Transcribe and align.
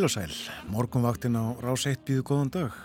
Heil 0.00 0.06
og 0.06 0.12
sæl, 0.14 0.32
morgunvaktin 0.72 1.36
á 1.36 1.60
rás 1.60 1.82
1 1.84 2.06
býðu 2.08 2.22
góðan 2.24 2.48
dag. 2.48 2.76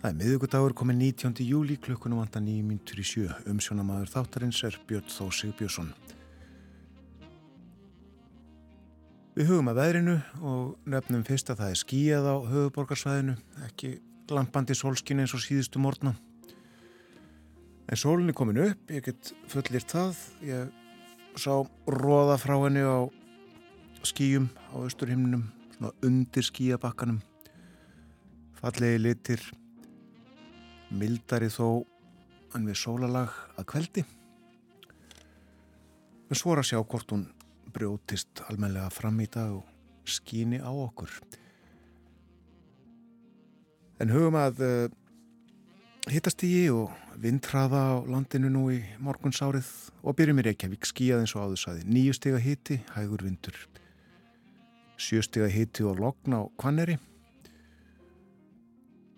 Það 0.00 0.08
er 0.08 0.16
miðugudagur 0.18 0.74
komið 0.74 0.98
19. 0.98 1.44
júli 1.46 1.76
klukkunum 1.78 2.18
vantan 2.18 2.48
9.27. 2.50 3.28
Umsjónamaður 3.52 4.10
þáttarins 4.10 4.64
er 4.66 4.80
Björn 4.88 5.06
Þó 5.06 5.30
Sigbjörnsson. 5.38 5.92
Við 9.38 9.52
hugum 9.52 9.70
að 9.70 9.80
veðrinu 9.84 10.18
og 10.42 10.90
nefnum 10.90 11.22
fyrst 11.30 11.54
að 11.54 11.62
það 11.62 11.70
er 11.76 11.82
skíjað 11.84 12.26
á 12.26 12.36
höfuborgarsvæðinu, 12.50 13.38
ekki 13.70 13.94
glampandi 14.26 14.74
sólskinu 14.74 15.22
eins 15.22 15.38
og 15.38 15.46
síðustu 15.46 15.78
morgna. 15.78 16.16
En 17.86 17.94
sólinn 17.94 18.34
er 18.34 18.40
komin 18.42 18.64
upp, 18.66 18.90
ég 18.90 19.06
get 19.06 19.36
fullir 19.46 19.86
það, 19.86 20.18
ég 20.42 20.78
sá 21.38 21.62
róða 21.86 22.42
frá 22.42 22.58
henni 22.58 22.82
á 22.82 23.21
skýjum 24.06 24.48
á 24.72 24.74
austurhimnum, 24.82 25.44
svona 25.76 25.92
undir 26.04 26.46
skýjabakkanum, 26.46 27.20
fallegi 28.58 29.00
litir, 29.00 29.42
mildari 30.90 31.50
þó 31.52 31.84
en 32.56 32.66
við 32.68 32.80
sólalag 32.82 33.32
að 33.56 33.68
kveldi. 33.72 34.04
Við 36.28 36.40
svora 36.40 36.64
að 36.64 36.72
sjá 36.72 36.80
hvort 36.80 37.14
hún 37.14 37.26
brjótist 37.72 38.42
almenlega 38.48 38.90
fram 38.92 39.20
í 39.22 39.28
dag 39.32 39.54
og 39.60 40.08
skýni 40.08 40.60
á 40.60 40.68
okkur. 40.68 41.12
En 44.02 44.10
hugum 44.10 44.36
að 44.40 44.62
uh, 44.66 44.86
hittast 46.10 46.42
í 46.44 46.66
og 46.74 46.90
vindhraða 47.22 47.82
á 47.86 47.94
landinu 48.08 48.50
nú 48.50 48.64
í 48.74 48.80
morgunsárið 48.98 49.68
og 50.02 50.16
byrjum 50.18 50.40
í 50.42 50.46
Reykjavík 50.48 50.88
skýjað 50.88 51.22
eins 51.22 51.36
og 51.36 51.46
áðursaði. 51.46 51.86
Nýju 51.86 52.16
steg 52.18 52.36
að 52.40 52.44
hiti, 52.48 52.80
hægur 52.96 53.22
vindur 53.28 53.60
sjöstega 55.02 55.48
hiti 55.50 55.82
og 55.86 55.98
logn 55.98 56.36
á 56.38 56.40
Kvanneri. 56.60 56.98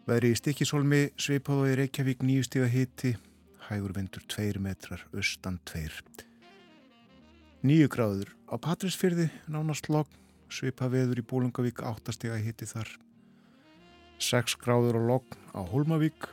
Veri 0.09 0.33
í 0.33 0.37
Stikisholmi 0.37 1.07
sveipaðu 1.21 1.71
í 1.73 1.79
Reykjavík 1.81 2.25
nýjustega 2.25 2.69
hiti, 2.69 3.15
hægur 3.69 3.95
vindur 3.97 4.25
2 4.29 4.61
metrar, 4.61 5.05
austan 5.17 5.59
2. 5.69 5.89
Nýju 7.65 7.89
gráður 7.89 8.35
á 8.53 8.61
Patrísfyrði, 8.61 9.31
nánast 9.49 9.89
logn, 9.89 10.13
sveipa 10.53 10.91
veður 10.93 11.23
í 11.23 11.25
Bólungavík, 11.25 11.81
8 11.81 12.13
stega 12.13 12.37
hiti 12.37 12.69
þar. 12.69 12.91
6 14.21 14.59
gráður 14.61 15.01
á 15.01 15.03
logn 15.09 15.41
á 15.57 15.61
Holmavík, 15.73 16.29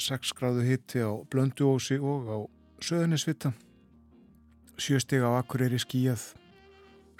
6 0.00 0.32
gráðu 0.36 0.64
hiti 0.64 1.04
á 1.04 1.12
Blönduósi 1.28 2.00
og 2.00 2.24
á 2.32 2.38
Söðunisvita, 2.80 3.52
7 4.80 5.04
stega 5.04 5.28
á 5.28 5.44
Akureyri 5.44 5.76
skíjað, 5.76 6.39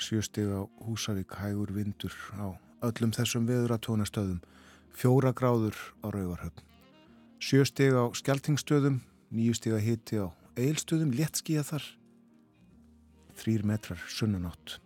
sjöstig 0.01 0.49
á 0.49 0.65
Húsavík 0.83 1.37
hægur 1.37 1.71
vindur 1.77 2.15
á 2.41 2.57
öllum 2.83 3.13
þessum 3.13 3.47
veðuratónastöðum, 3.49 4.41
fjóra 4.97 5.33
gráður 5.37 5.77
á 6.01 6.09
Rauvarhöfn. 6.09 6.65
Sjöstig 7.41 7.93
á 7.93 8.09
Skeltingstöðum, 8.17 9.01
nýjustig 9.31 9.77
að 9.77 9.85
hiti 9.87 10.21
á 10.21 10.33
Eilstöðum, 10.57 11.13
léttskíða 11.15 11.65
þar, 11.69 11.87
þrýr 13.41 13.65
metrar 13.69 14.03
sunnanátt. 14.09 14.81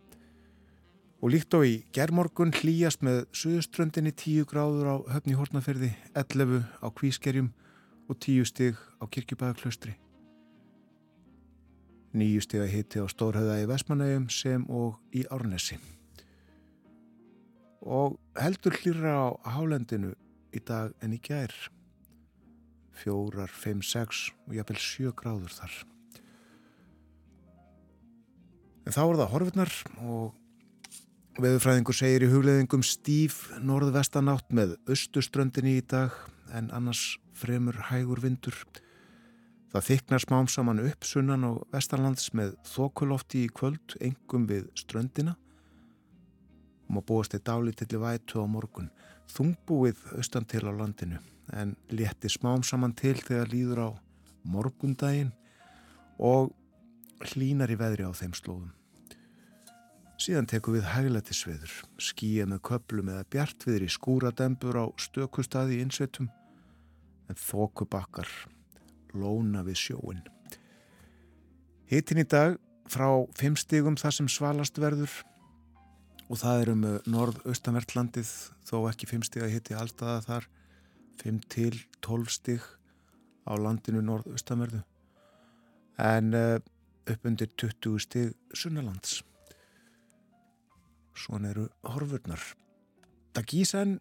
Og 1.22 1.32
líkt 1.32 1.54
á 1.56 1.64
í 1.64 1.80
gerðmorgun 1.96 2.52
hlýjast 2.52 3.00
með 3.06 3.24
söðuströndinni 3.32 4.12
tíu 4.12 4.44
gráður 4.44 4.92
á 4.92 4.96
höfni 5.16 5.38
Hortnaferði, 5.38 5.94
11 6.12 6.66
á 6.84 6.88
Kvískerjum 6.92 7.54
og 8.10 8.20
tíu 8.20 8.44
stig 8.44 8.76
á 9.00 9.08
Kirkjubæðaklaustri 9.08 9.96
nýju 12.14 12.44
stiga 12.44 12.66
hitti 12.70 13.02
á 13.02 13.06
Stórhauða 13.10 13.60
í 13.62 13.68
Vestmanauðum 13.68 14.28
sem 14.32 14.64
og 14.70 15.00
í 15.14 15.24
Árnesi. 15.34 15.78
Og 17.84 18.16
heldur 18.40 18.76
hlýra 18.80 19.16
á 19.18 19.28
hálendinu 19.56 20.14
í 20.54 20.62
dag 20.64 20.94
en 21.02 21.16
í 21.16 21.20
gær. 21.20 21.52
Fjórar, 22.94 23.50
fimm, 23.50 23.82
sex 23.82 24.30
og 24.46 24.54
jafnvel 24.56 24.80
sjö 24.80 25.12
gráður 25.18 25.52
þar. 25.52 25.74
En 28.84 28.92
þá 28.92 29.02
er 29.02 29.18
það 29.18 29.30
horfurnar 29.32 29.74
og 30.04 31.40
veðurfræðingur 31.40 31.96
segir 31.98 32.26
í 32.26 32.30
hugleðingum 32.30 32.84
stíf 32.86 33.48
norðvestanátt 33.58 34.52
með 34.54 34.76
austuströndinni 34.86 35.78
í 35.80 35.84
dag 35.90 36.14
en 36.54 36.70
annars 36.70 37.16
fremur 37.34 37.80
hægur 37.90 38.22
vindur. 38.22 38.54
Það 39.74 39.86
þyknar 39.88 40.22
smám 40.22 40.46
saman 40.46 40.80
upp 40.86 41.02
sunnan 41.02 41.44
og 41.48 41.62
vestarlands 41.74 42.28
með 42.38 42.52
þokulofti 42.70 43.40
í 43.42 43.48
kvöld, 43.50 43.96
engum 43.98 44.44
við 44.46 44.68
ströndina 44.78 45.34
maður 46.86 47.06
búast 47.08 47.34
eitt 47.34 47.50
álítilli 47.50 47.98
vætu 47.98 48.38
á 48.38 48.46
morgun. 48.46 48.92
Þungbúið 49.34 49.98
austan 50.14 50.46
til 50.46 50.62
á 50.62 50.70
landinu 50.70 51.18
en 51.58 51.74
létti 51.90 52.30
smám 52.30 52.62
saman 52.62 52.94
til 52.94 53.16
þegar 53.18 53.50
líður 53.50 53.82
á 53.82 53.88
morgundaginn 54.46 55.32
og 56.22 56.52
hlínar 57.32 57.72
í 57.72 57.78
veðri 57.80 58.06
á 58.06 58.12
þeim 58.14 58.34
slóðum. 58.36 58.72
Síðan 60.20 60.46
tekum 60.46 60.76
við 60.76 60.86
hæglætisveður, 60.86 61.72
skýja 61.98 62.46
með 62.46 62.62
köplum 62.70 63.10
eða 63.10 63.26
bjartviður 63.26 63.88
í 63.88 63.90
skúradembur 63.90 64.78
á 64.78 64.86
stökustadi 65.02 65.80
í 65.80 65.82
insetum 65.82 66.30
en 67.26 67.40
þokubakkar 67.40 68.30
lóna 69.14 69.64
við 69.66 69.80
sjóin. 69.86 70.22
Hittin 71.90 72.22
í 72.22 72.26
dag 72.28 72.58
frá 72.90 73.08
5 73.38 73.60
stigum 73.62 73.96
þar 74.00 74.18
sem 74.18 74.28
svalast 74.30 74.78
verður 74.80 75.12
og 76.28 76.40
það 76.40 76.62
er 76.62 76.72
um 76.72 76.84
norð-austanvertlandið 77.14 78.30
þó 78.66 78.76
ekki 78.90 79.08
5 79.10 79.28
stig 79.28 79.44
að 79.44 79.54
hitti 79.54 79.76
alltaða 79.76 80.22
þar 80.24 80.48
5 81.22 81.40
til 81.52 81.72
12 82.04 82.32
stig 82.32 82.64
á 83.44 83.52
landinu 83.60 84.02
norð-austanverðu 84.04 84.82
en 86.00 86.34
uh, 86.34 86.56
upp 87.06 87.26
undir 87.28 87.50
20 87.60 88.00
stig 88.02 88.32
sunnalands. 88.56 89.20
Svona 91.14 91.52
eru 91.52 91.68
horfurnar. 91.86 92.40
Það 93.34 93.50
gísa 93.52 93.82
en 93.84 93.98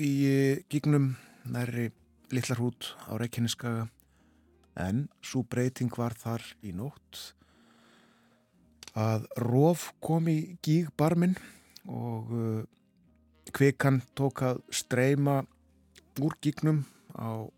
í 0.00 0.12
gígnum 0.72 1.12
næri 1.44 1.90
litlar 2.32 2.62
hút 2.62 2.94
á 3.08 3.12
Reykjaneskaga 3.20 3.86
en 4.80 5.06
svo 5.20 5.42
breyting 5.44 5.92
var 5.98 6.16
þar 6.16 6.44
í 6.64 6.72
nótt 6.72 7.34
að 8.96 9.26
rof 9.40 9.90
kom 10.04 10.28
í 10.32 10.56
gígbarmin 10.64 11.36
og 11.88 12.32
uh, 12.32 12.62
kvikan 13.52 14.00
tók 14.16 14.44
að 14.48 14.62
streyma 14.72 15.42
úr 16.20 16.36
gígnum 16.44 16.84
á 17.16 17.48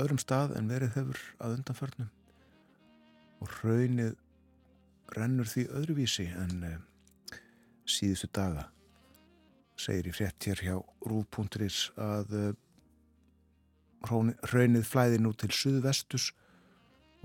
öðrum 0.00 0.20
stað 0.20 0.56
en 0.58 0.70
verið 0.70 0.96
hefur 0.96 1.20
að 1.40 1.58
undanförnum 1.58 2.08
og 3.44 3.52
raunið 3.62 4.16
rennur 5.16 5.48
því 5.48 5.68
öðruvísi 5.72 6.28
en 6.36 6.64
uh, 6.68 6.78
síðustu 7.88 8.28
daga. 8.34 8.68
Segir 9.78 10.10
í 10.10 10.12
frétt 10.12 10.48
hér 10.48 10.64
hjá 10.64 10.74
Rúf.is 11.06 11.88
að 11.96 12.34
uh, 12.34 12.48
Raunnið 14.06 14.86
flæði 14.86 15.18
nú 15.22 15.32
til 15.34 15.50
suðvestus 15.54 16.30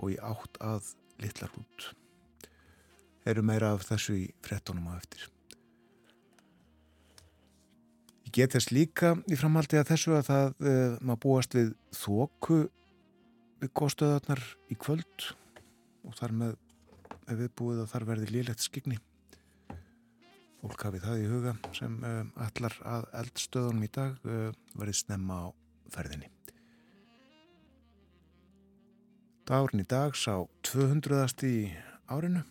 og 0.02 0.14
í 0.14 0.18
átt 0.18 0.58
að 0.64 0.94
litlar 1.22 1.54
út. 1.60 1.92
Eru 3.30 3.44
meira 3.46 3.72
af 3.76 3.86
þessu 3.88 4.18
í 4.18 4.26
frettunum 4.44 4.90
á 4.92 4.98
eftir. 4.98 5.30
Ég 8.26 8.34
get 8.36 8.56
þess 8.56 8.74
líka 8.74 9.14
í 9.30 9.38
framhaldi 9.40 9.80
að 9.80 9.94
þessu 9.94 10.18
að 10.18 10.28
það 10.32 10.50
uh, 10.50 10.98
maður 11.06 11.22
búast 11.28 11.56
við 11.58 11.72
þóku 11.94 12.60
við 13.62 13.74
góðstöðarnar 13.78 14.44
í 14.74 14.78
kvöld 14.82 15.30
og 16.04 16.18
þar 16.20 16.38
með 16.42 16.60
við 17.30 17.50
búið 17.56 17.84
að 17.84 17.92
þar 17.94 18.06
verði 18.10 18.32
liðlegt 18.34 18.66
skigni. 18.66 19.00
Fólk 20.64 20.86
hafið 20.88 21.06
það 21.06 21.22
í 21.22 21.32
huga 21.32 21.54
sem 21.76 21.96
uh, 22.04 22.24
allar 22.48 22.80
að 22.98 23.10
eldstöðunum 23.22 23.88
í 23.88 23.92
dag 23.94 24.28
uh, 24.28 24.50
verði 24.76 25.00
snemma 25.00 25.44
á 25.44 25.48
ferðinni. 25.94 26.32
Dagurinn 29.44 29.84
í 29.84 29.88
dag 29.92 30.14
sá 30.16 30.38
200. 30.64 31.44
í 31.44 31.58
árinu. 32.08 32.46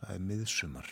Það 0.00 0.14
er 0.16 0.24
miðsumar. 0.26 0.88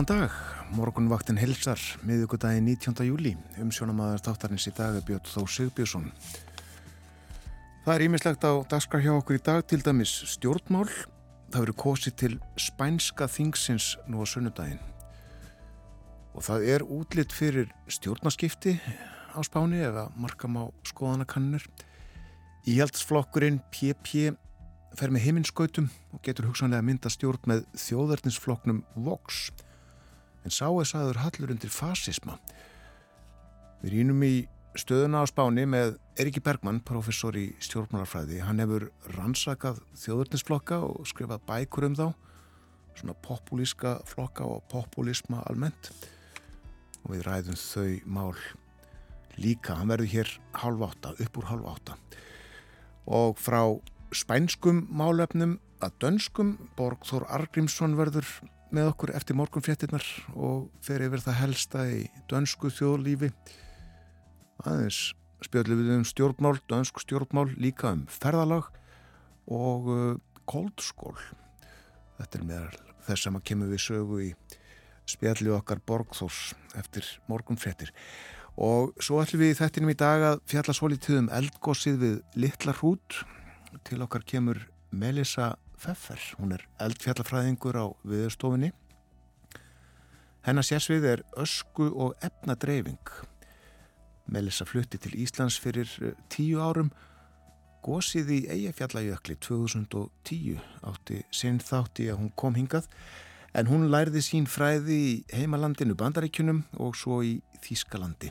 Góðan 0.00 0.16
dag, 0.16 0.36
morgunvaktin 0.72 1.36
hilsar, 1.36 1.80
miðugudagi 2.08 2.62
19. 2.64 3.02
júli, 3.04 3.34
umsjónamaður 3.60 4.22
þáttarins 4.24 4.64
í 4.64 4.72
dag 4.72 4.96
er 4.96 5.04
Björn 5.04 5.28
Þó 5.28 5.42
Sigbjörnsson. 5.44 6.06
Það 7.84 7.92
er 7.92 8.04
ímislegt 8.06 8.46
á 8.48 8.52
daskar 8.72 9.04
hjá 9.04 9.10
okkur 9.12 9.36
í 9.36 9.42
dag, 9.44 9.60
til 9.68 9.82
dæmis 9.84 10.14
stjórnmál. 10.32 10.88
Það 11.52 11.66
verður 11.66 11.78
kosið 11.84 12.16
til 12.22 12.32
spænska 12.56 13.28
þingsins 13.28 13.92
nú 14.08 14.24
á 14.24 14.26
sunnudaginn. 14.32 14.80
Og 16.32 16.48
það 16.48 16.68
er 16.72 16.88
útlitt 16.88 17.36
fyrir 17.36 17.68
stjórnaskipti 17.84 18.78
á 19.36 19.40
spáni 19.44 19.84
eða 19.84 20.08
markam 20.16 20.62
á 20.64 20.72
skoðanakannir. 20.88 21.68
Íhaldsflokkurinn 22.64 23.60
PP 23.68 24.30
fer 24.96 25.12
með 25.12 25.28
heiminskautum 25.28 25.92
og 26.14 26.24
getur 26.24 26.48
hugsanlega 26.48 26.88
mynda 26.88 27.12
stjórn 27.12 27.50
með 27.52 27.66
þjóðarninsflokknum 27.84 28.86
Vox 28.96 29.50
en 30.44 30.54
sá 30.54 30.66
er 30.68 30.88
saður 30.88 31.20
hallur 31.24 31.52
undir 31.54 31.72
fasisma. 31.72 32.38
Við 33.80 33.96
rínum 33.96 34.24
í 34.24 34.34
stöðuna 34.78 35.24
á 35.24 35.26
spáni 35.26 35.64
með 35.66 35.96
Eriki 36.20 36.42
Bergmann, 36.44 36.82
professor 36.86 37.36
í 37.36 37.50
stjórnmálarfræði. 37.64 38.40
Hann 38.44 38.62
hefur 38.62 38.90
rannsakað 39.16 39.80
þjóðurnisflokka 39.98 40.80
og 40.86 41.08
skrifað 41.10 41.44
bækur 41.48 41.88
um 41.88 41.96
þá, 41.98 42.06
svona 42.98 43.16
populíska 43.24 43.98
flokka 44.08 44.46
og 44.46 44.62
populisma 44.70 45.42
almennt. 45.50 45.90
Og 47.04 47.14
við 47.14 47.24
ræðum 47.26 47.58
þau 47.58 47.88
mál 48.04 48.36
líka. 49.40 49.78
Hann 49.78 49.90
verður 49.90 50.12
hér 50.12 50.34
halv 50.60 50.84
átta, 50.90 51.14
upp 51.16 51.40
úr 51.40 51.48
halv 51.50 51.70
átta. 51.72 51.96
Og 53.10 53.40
frá 53.40 53.62
spænskum 54.14 54.84
málefnum 54.92 55.58
að 55.80 55.96
dönskum 56.04 56.56
Borgþór 56.76 57.24
Argrímsson 57.32 57.96
verður 57.98 58.28
með 58.74 58.92
okkur 58.92 59.12
eftir 59.18 59.38
morgunfréttinnar 59.38 60.04
og 60.34 60.68
fer 60.84 61.02
yfir 61.04 61.22
það 61.24 61.40
helsta 61.40 61.86
í 61.90 62.04
dönsku 62.30 62.70
þjóðlífi. 62.74 63.30
Aðeins 64.66 65.00
spjöldum 65.44 65.80
við 65.80 65.94
um 65.94 66.06
stjórnmál, 66.06 66.58
dönsk 66.68 67.00
stjórnmál 67.02 67.48
líka 67.56 67.94
um 67.94 68.04
ferðalag 68.10 68.68
og 69.50 69.90
uh, 69.90 70.16
koldskól. 70.48 71.16
Þetta 72.18 72.38
er 72.38 72.46
meðal 72.46 72.80
þess 73.06 73.26
að 73.26 73.34
maður 73.36 73.48
kemur 73.50 73.72
við 73.72 73.82
sögu 73.86 74.20
í 74.26 74.30
spjalli 75.10 75.50
okkar 75.54 75.80
Borgþórs 75.86 76.52
eftir 76.78 77.06
morgunfréttir. 77.30 77.90
Og 78.60 78.92
svo 79.00 79.22
ætlum 79.22 79.44
við 79.44 79.54
í 79.54 79.58
þettinum 79.58 79.94
í 79.94 79.98
dag 79.98 80.26
að 80.34 80.42
fjalla 80.50 80.74
svolítið 80.76 81.22
um 81.22 81.30
eldgósið 81.32 81.98
við 82.02 82.16
Littla 82.44 82.74
hrút. 82.76 83.22
Til 83.86 84.02
okkar 84.04 84.26
kemur 84.26 84.60
Melissa 84.90 85.54
Pfeffer 85.80 86.20
hún 86.38 86.52
er 86.56 86.66
eldfjallafræðingur 86.84 87.78
á 87.80 87.86
viðstofinni 88.04 88.72
hennar 90.44 90.66
sérsvið 90.66 91.06
er 91.14 91.22
ösku 91.40 91.88
og 91.90 92.16
efnadreifing 92.26 93.14
Melissa 94.30 94.66
flutti 94.68 95.00
til 95.00 95.16
Íslands 95.18 95.58
fyrir 95.60 95.90
eh, 96.04 96.14
tíu 96.30 96.60
árum 96.62 96.92
gósið 97.84 98.30
í 98.36 98.38
Eyjafjallajökli 98.52 99.38
2010 99.40 100.60
átti 100.86 101.22
sinn 101.34 101.58
þátti 101.64 102.10
að 102.12 102.20
hún 102.20 102.32
kom 102.36 102.58
hingað 102.58 102.90
en 103.56 103.70
hún 103.70 103.88
lærði 103.90 104.22
sín 104.22 104.46
fræði 104.46 104.98
í 105.00 105.12
heimalandinu 105.34 105.96
Bandaríkunum 105.98 106.62
og 106.78 106.94
svo 106.98 107.22
í 107.26 107.38
Þískalandi. 107.64 108.30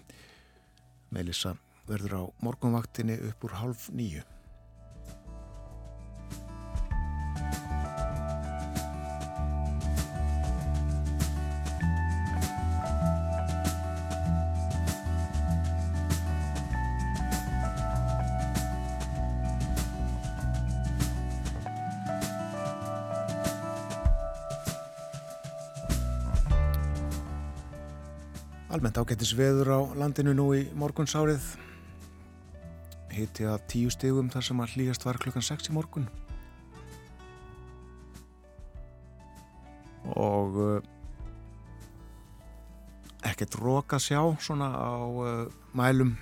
Melissa 1.12 1.56
verður 1.89 2.15
á 2.15 2.24
morgunvaktinni 2.46 3.18
upp 3.32 3.50
úr 3.50 3.58
half 3.60 3.89
nýju. 3.91 4.24
Almennt 28.80 28.96
ágættis 28.96 29.34
veður 29.36 29.74
á 29.76 29.80
landinu 30.00 30.32
nú 30.32 30.44
í 30.56 30.62
morgunsárið. 30.72 31.44
Hitti 33.12 33.44
að 33.44 33.66
tíu 33.68 33.90
stegum 33.92 34.30
þar 34.32 34.46
sem 34.48 34.62
að 34.64 34.72
hlýjast 34.78 35.04
var 35.04 35.20
klukkan 35.20 35.44
6 35.44 35.68
í 35.68 35.76
morgun. 35.76 36.06
Og 40.16 40.56
uh, 40.64 40.80
ekkert 43.28 43.60
rók 43.60 43.98
að 44.00 44.06
sjá 44.06 44.24
svona 44.48 44.72
á 44.72 44.96
uh, 44.96 45.52
mælum, 45.76 46.16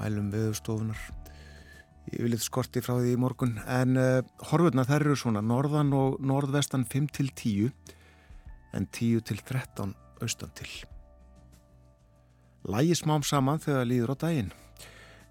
mælum 0.00 0.32
viðstofunar. 0.32 1.04
Ég 2.16 2.24
vil 2.24 2.32
eitthvað 2.32 2.48
skorti 2.48 2.86
frá 2.88 2.96
því 2.96 3.12
í 3.12 3.22
morgun. 3.28 3.56
En 3.68 4.00
uh, 4.00 4.24
horfurna 4.54 4.88
þær 4.88 5.10
eru 5.10 5.20
svona 5.20 5.44
norðan 5.44 5.92
og 6.00 6.16
norðvestan 6.16 6.88
5 6.88 7.14
til 7.20 7.32
10 7.44 7.72
en 8.72 8.88
10 8.88 9.26
til 9.28 9.44
13 9.44 9.98
austan 10.24 10.56
til 10.56 10.95
lægi 12.66 12.96
smám 12.98 13.24
saman 13.26 13.60
þegar 13.62 13.88
líður 13.90 14.14
á 14.14 14.16
daginn. 14.26 14.52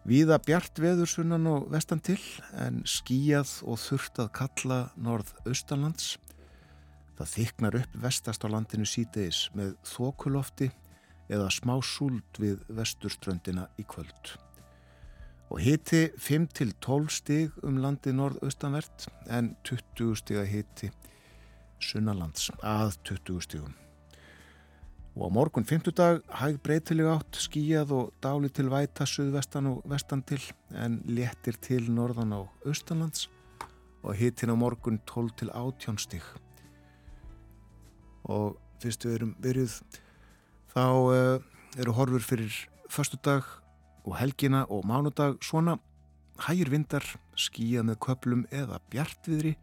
Víða 0.05 0.37
bjart 0.37 0.77
veður 0.77 1.09
sunnan 1.09 1.47
og 1.49 1.69
vestan 1.73 2.01
til 2.03 2.19
en 2.61 2.83
skíjað 2.85 3.55
og 3.65 3.79
þurft 3.81 4.19
að 4.21 4.31
kalla 4.37 4.79
norð-austanlands. 5.01 6.15
Það 7.17 7.31
þyknar 7.31 7.77
upp 7.79 7.95
vestast 8.03 8.45
á 8.45 8.47
landinu 8.53 8.85
sítegis 8.85 9.47
með 9.57 9.73
þokulofti 9.89 10.69
eða 11.31 11.47
smá 11.49 11.79
súld 11.81 12.37
við 12.37 12.61
vesturströndina 12.69 13.65
í 13.81 13.85
kvöld. 13.89 14.35
Og 15.49 15.61
hiti 15.61 16.09
5-12 16.21 17.09
stig 17.13 17.57
um 17.65 17.79
landi 17.81 18.13
norð-austanvert 18.13 19.07
en 19.29 19.55
20 19.65 20.21
stig 20.21 20.41
að 20.41 20.51
hiti 20.53 20.91
sunnalands 21.81 22.51
að 22.61 22.99
20 23.09 23.41
stigum. 23.45 23.73
Og 25.15 25.31
á 25.31 25.31
morgun 25.31 25.63
fymtudag 25.63 26.25
hæg 26.27 26.57
breytileg 26.59 27.07
átt 27.07 27.37
skíjað 27.39 27.91
og 27.95 28.07
dáli 28.19 28.49
til 28.51 28.67
væta 28.67 29.05
suðvestan 29.07 29.69
og 29.69 29.85
vestan 29.87 30.19
til 30.27 30.41
en 30.75 30.97
léttir 31.07 31.55
til 31.55 31.87
norðan 31.87 32.35
á 32.35 32.43
austanlands. 32.67 33.29
Og 34.03 34.11
hittin 34.19 34.51
á 34.51 34.59
morgun 34.59 34.99
12 35.07 35.31
til 35.39 35.53
18 35.55 36.01
stík. 36.03 36.27
Og 38.27 38.59
fyrstu 38.83 39.07
við 39.07 39.15
erum 39.15 39.33
byrjuð 39.39 39.77
þá 40.75 40.83
uh, 40.83 41.39
eru 41.79 41.95
horfur 41.95 42.19
fyrir 42.19 42.67
förstudag 42.91 43.47
og 44.03 44.19
helgina 44.19 44.65
og 44.67 44.83
mánudag. 44.83 45.39
Svona 45.39 45.79
hægir 46.43 46.75
vindar 46.75 47.07
skíjað 47.39 47.87
með 47.87 48.01
köplum 48.03 48.47
eða 48.51 48.83
bjartviðri 48.91 49.55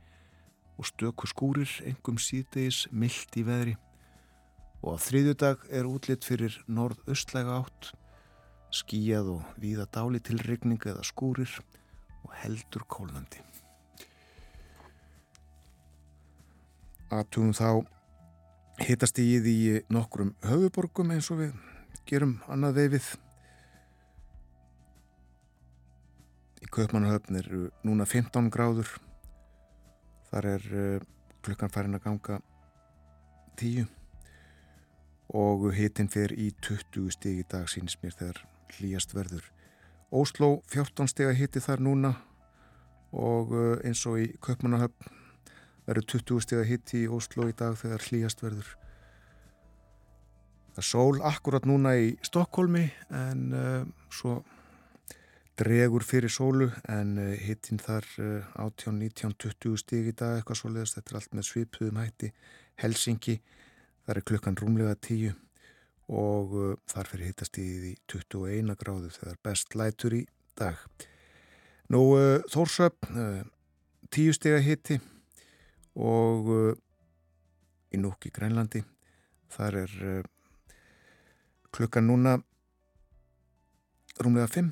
og 0.81 0.89
stöku 0.89 1.29
skúrir 1.29 1.81
engum 1.85 2.17
síðdeis 2.17 2.87
mildt 2.89 3.37
í 3.37 3.45
veðri 3.45 3.77
og 4.83 4.99
á 4.99 5.03
þriðjudag 5.03 5.67
er 5.71 5.87
útlitt 5.87 6.27
fyrir 6.27 6.57
norð-östlæga 6.67 7.61
átt, 7.63 7.93
skíjað 8.75 9.31
og 9.37 9.57
víða 9.63 9.87
dáli 9.95 10.19
til 10.25 10.41
regning 10.43 10.83
eða 10.83 11.05
skúrir 11.07 11.51
og 12.27 12.35
heldur 12.43 12.85
kólnandi. 12.91 13.43
Aðtúum 17.13 17.53
þá 17.55 17.85
hitast 18.83 19.21
ég 19.23 19.47
í 19.47 19.59
nokkrum 19.93 20.33
höfuborgum 20.49 21.13
eins 21.15 21.31
og 21.31 21.43
við 21.45 21.55
gerum 22.09 22.39
annað 22.51 22.81
veifið. 22.81 23.09
Í 26.63 26.71
Kaupmannahöfn 26.73 27.39
er 27.39 27.51
núna 27.85 28.09
15 28.09 28.51
gráður, 28.55 28.89
þar 30.33 30.55
er 30.57 30.71
uh, 30.73 31.09
klukkan 31.45 31.71
farin 31.75 31.99
að 31.99 32.07
ganga 32.09 32.39
10 33.61 34.02
og 35.33 35.71
hitin 35.73 36.11
fer 36.13 36.33
í 36.37 36.51
20 36.61 37.09
stig 37.15 37.41
í 37.41 37.49
dag 37.49 37.69
sínist 37.71 38.03
mér 38.05 38.17
þegar 38.19 38.43
hlýjast 38.77 39.15
verður. 39.17 39.47
Ósló 40.13 40.61
14 40.69 41.09
steg 41.09 41.31
að 41.31 41.39
hiti 41.41 41.63
þar 41.65 41.81
núna 41.81 42.13
og 43.17 43.53
uh, 43.57 43.79
eins 43.85 44.05
og 44.09 44.21
í 44.21 44.29
Köpmannahöfn 44.45 45.21
verður 45.89 46.09
20 46.19 46.45
steg 46.45 46.61
að 46.61 46.69
hiti 46.69 47.05
í 47.05 47.09
Ósló 47.09 47.49
í 47.49 47.57
dag 47.57 47.79
þegar 47.81 48.05
hlýjast 48.09 48.45
verður. 48.45 48.75
Það 50.77 50.89
sól 50.89 51.23
akkurat 51.29 51.69
núna 51.69 51.95
í 52.01 52.13
Stokkólmi 52.29 52.85
en 53.17 53.47
uh, 53.57 53.87
svo 54.13 54.43
dregur 55.61 56.05
fyrir 56.05 56.33
sólu 56.33 56.69
en 56.93 57.17
uh, 57.21 57.33
hitin 57.41 57.81
þar 57.81 58.05
18, 58.21 59.01
19, 59.01 59.33
20 59.49 59.81
stig 59.81 60.13
í 60.13 60.17
dag 60.17 60.43
eitthvað 60.43 60.61
svo 60.61 60.75
leiðast. 60.75 61.01
Þetta 61.01 61.15
er 61.17 61.23
allt 61.23 61.37
með 61.41 61.49
svipuðum 61.49 62.05
hætti. 62.05 62.33
Helsingi 62.85 63.41
Það 64.03 64.17
er 64.17 64.25
klukkan 64.27 64.57
rúmlega 64.59 64.95
tíu 64.99 65.31
og 66.13 66.55
uh, 66.59 66.75
þar 66.91 67.09
fyrir 67.13 67.31
hittast 67.31 67.59
í 67.63 67.67
því 67.79 67.93
21 68.11 68.75
gráðu 68.81 69.11
þegar 69.15 69.41
best 69.47 69.77
lætur 69.79 70.17
í 70.19 70.23
dag. 70.59 70.81
Nú 71.93 72.03
uh, 72.17 72.43
Þórsöp, 72.51 73.07
uh, 73.15 73.43
tíu 74.11 74.35
steg 74.35 74.59
að 74.59 74.67
hitti 74.67 74.99
og 75.93 76.49
í 77.93 77.99
núk 78.01 78.25
í 78.25 78.31
Grænlandi 78.33 78.81
þar 79.53 79.77
er 79.83 79.93
klukkan 81.77 82.07
núna 82.09 82.39
rúmlega 84.17 84.49
5 84.49 84.71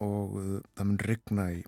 og 0.00 0.38
það 0.72 0.88
mun 0.88 1.02
regna 1.04 1.46
í 1.52 1.60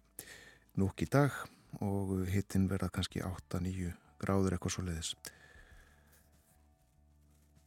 núk 0.81 1.05
í 1.05 1.11
dag 1.13 1.37
og 1.85 2.25
hittin 2.33 2.65
verða 2.71 2.89
kannski 2.97 3.21
8-9 3.21 3.93
gráður 4.25 4.57
eitthvað 4.57 4.77
svo 4.77 4.87
leiðis. 4.89 5.13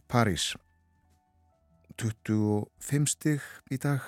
París. 0.08 0.54
25 1.98 3.08
stig 3.10 3.42
í 3.72 3.78
dag. 3.82 4.04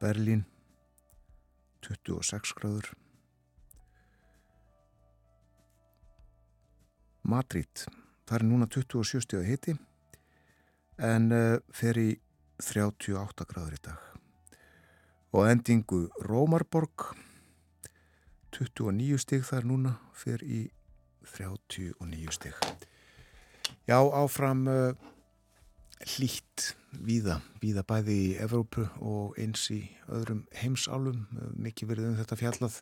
Berlín. 0.00 0.44
26 1.82 2.52
gráður. 2.60 2.92
Madrid. 7.22 7.86
Það 8.28 8.36
er 8.38 8.44
núna 8.46 8.68
27 8.70 9.24
stig 9.24 9.40
að 9.40 9.48
hiti 9.48 9.74
en 11.00 11.32
uh, 11.32 11.56
fer 11.72 11.98
í 11.98 12.10
38 12.62 13.48
gráður 13.50 13.78
í 13.78 13.80
dag. 13.88 14.04
Og 15.34 15.48
endingu 15.48 16.04
Rómarborg. 16.28 17.08
29 18.54 19.18
stig 19.24 19.42
þar 19.48 19.66
núna 19.72 19.96
fer 20.14 20.44
í 20.44 20.68
39 21.34 22.38
stig 22.38 22.88
Já, 23.88 23.96
áfram 23.96 24.66
uh, 24.68 24.92
hlýtt 26.16 26.74
víða, 27.00 27.38
víða 27.62 27.84
bæði 27.88 28.16
í 28.16 28.28
Evrópu 28.44 28.84
og 29.00 29.38
eins 29.40 29.66
í 29.72 29.80
öðrum 30.12 30.42
heimsálum, 30.60 31.22
uh, 31.32 31.50
mikið 31.56 31.92
verið 31.92 32.08
um 32.10 32.18
þetta 32.18 32.38
fjallað 32.40 32.80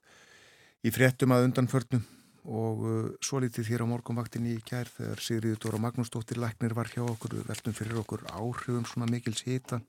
í 0.82 0.92
fréttum 0.94 1.34
að 1.34 1.48
undanförnum 1.48 2.04
og 2.48 2.82
uh, 2.82 3.08
svo 3.24 3.42
litið 3.44 3.70
þér 3.70 3.86
á 3.86 3.90
morgunvaktinni 3.92 4.56
í 4.56 4.64
kær 4.66 4.90
þegar 4.90 5.22
Sigriður 5.22 5.62
Dóra 5.64 5.82
Magnúsdóttir 5.86 6.40
Læknir 6.42 6.74
var 6.74 6.90
hjá 6.90 7.02
okkur, 7.04 7.40
veltum 7.46 7.76
fyrir 7.76 8.02
okkur 8.02 8.26
áhrifum 8.32 8.86
svona 8.88 9.10
mikils 9.10 9.44
hita 9.46 9.82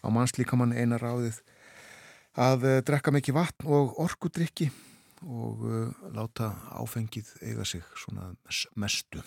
á 0.00 0.06
mannslíkamann 0.08 0.76
einar 0.76 1.04
ráðið 1.04 1.42
að 2.38 2.68
uh, 2.68 2.78
drekka 2.86 3.12
mikið 3.14 3.38
vatn 3.42 3.68
og 3.68 3.98
orkudrykki 4.04 4.70
og 5.26 5.64
uh, 5.66 6.06
láta 6.14 6.52
áfengið 6.78 7.34
eiga 7.42 7.66
sig 7.66 7.82
svona 7.98 8.30
mestu. 8.78 9.24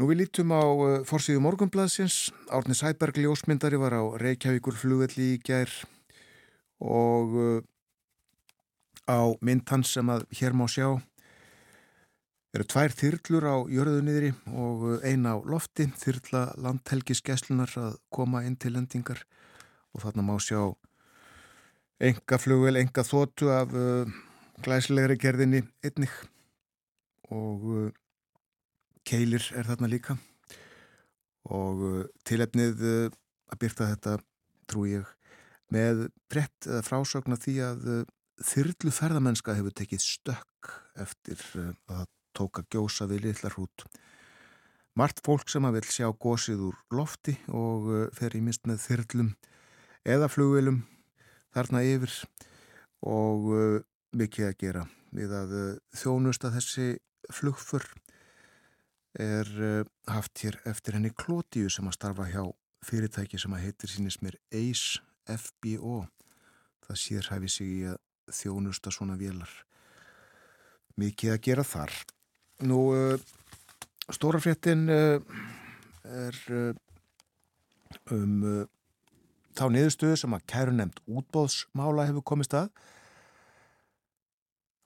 Nú 0.00 0.06
við 0.08 0.22
lítum 0.22 0.48
á 0.56 0.64
uh, 0.64 0.92
forsýðu 1.04 1.42
morgunbladsins. 1.44 2.30
Árni 2.48 2.72
Sæberg 2.72 3.18
ljósmyndari 3.20 3.76
var 3.76 3.92
á 3.92 4.16
Reykjavíkur 4.16 4.72
flugvelli 4.80 5.34
í 5.34 5.40
gær 5.44 5.68
og 6.80 7.34
uh, 7.36 7.58
á 9.04 9.28
myndhans 9.44 9.92
sem 9.92 10.08
að 10.08 10.24
hér 10.40 10.56
má 10.56 10.64
sjá 10.72 10.86
eru 12.56 12.68
tvær 12.72 12.96
þyrlur 12.96 13.44
á 13.44 13.56
jörðunniðri 13.76 14.32
og 14.48 14.88
uh, 14.88 14.96
eina 15.04 15.36
á 15.36 15.44
lofti 15.44 15.90
þyrla 16.00 16.46
landhelgiskeslunar 16.56 17.76
að 17.84 18.00
koma 18.08 18.46
inn 18.48 18.56
til 18.56 18.72
lendingar 18.78 19.20
og 19.92 20.06
þarna 20.06 20.24
má 20.24 20.38
sjá 20.40 20.62
enga 22.00 22.40
flugvel, 22.40 22.78
enga 22.80 23.04
þóttu 23.04 23.52
af 23.52 23.76
glæslegri 24.64 25.20
gerðinni 25.20 25.66
einnig 25.84 26.22
og 27.28 27.92
keilir 29.06 29.44
er 29.56 29.68
þarna 29.68 29.90
líka. 29.90 30.16
Og 31.50 31.82
uh, 31.86 32.04
tilefnið 32.28 32.84
uh, 32.84 33.18
að 33.50 33.60
byrta 33.62 33.88
þetta 33.94 34.18
trú 34.70 34.86
ég 34.88 35.08
með 35.70 36.08
brett 36.30 36.68
frásögn 36.86 37.34
að 37.34 37.44
því 37.46 37.56
að 37.64 37.88
uh, 37.88 38.04
þyrlu 38.44 38.92
ferðamennska 38.94 39.56
hefur 39.56 39.74
tekið 39.76 40.04
stökk 40.04 40.72
eftir 41.00 41.40
að 41.60 41.74
það 41.88 42.06
tók 42.36 42.60
að 42.60 42.68
gjósa 42.76 43.08
við 43.10 43.26
litlar 43.26 43.56
hút 43.58 43.84
margt 44.98 45.20
fólk 45.24 45.50
sem 45.50 45.64
að 45.66 45.78
vil 45.78 45.88
sjá 45.90 46.06
gósið 46.14 46.62
úr 46.68 46.76
lofti 46.94 47.34
og 47.56 47.88
fer 48.14 48.36
í 48.38 48.40
mist 48.44 48.68
með 48.70 48.84
þyrlum 48.84 49.32
eða 50.08 50.28
flugvelum 50.30 50.80
þarna 51.54 51.82
yfir 51.88 52.14
og 53.06 53.48
mikið 54.16 54.46
að 54.46 54.56
gera 54.62 54.84
við 55.16 55.34
að 55.40 55.54
þjónusta 55.98 56.52
þessi 56.54 56.88
flugfur 57.34 57.86
er 59.18 59.48
uh, 59.58 59.84
haft 60.10 60.42
hér 60.44 60.58
eftir 60.68 60.96
henni 60.96 61.10
Klótiðu 61.10 61.70
sem 61.72 61.88
að 61.88 61.96
starfa 61.96 62.28
hjá 62.30 62.44
fyrirtæki 62.86 63.40
sem 63.40 63.54
að 63.56 63.66
heitir 63.66 63.92
sínist 63.92 64.22
mér 64.24 64.38
ACE 64.54 65.02
FBO 65.30 66.04
það 66.86 67.00
sér 67.02 67.30
hæfi 67.32 67.50
sig 67.52 67.72
í 67.74 67.80
að 67.90 67.98
þjónusta 68.30 68.92
svona 68.94 69.18
vélar. 69.18 69.50
Mikið 71.00 71.34
að 71.34 71.42
gera 71.48 71.66
þar. 71.66 71.96
Nú 72.66 72.80
uh, 72.94 73.16
stórafréttin 74.10 74.86
uh, 74.90 75.40
er 76.10 76.38
um 78.14 78.66
þá 79.58 79.66
niðurstöðu 79.74 80.18
sem 80.18 80.34
að 80.34 80.46
kæru 80.50 80.74
nefnd 80.74 81.00
útbóðsmála 81.10 82.06
hefur 82.08 82.26
komist 82.32 82.54
að. 82.56 82.70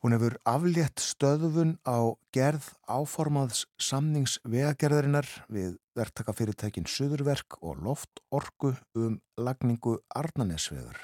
Hún 0.05 0.13
hefur 0.13 0.35
aflétt 0.45 1.01
stöðufun 1.01 1.79
á 1.89 2.13
gerð 2.37 2.67
áformaðs 2.85 3.63
samningsvegagerðarinnar 3.81 5.25
við 5.49 5.79
verktakafyrirtækin 5.97 6.85
Suðurverk 6.85 7.57
og 7.65 7.81
Loftorku 7.87 8.75
um 9.01 9.15
lagningu 9.41 9.95
Arnanesvegar. 10.13 11.01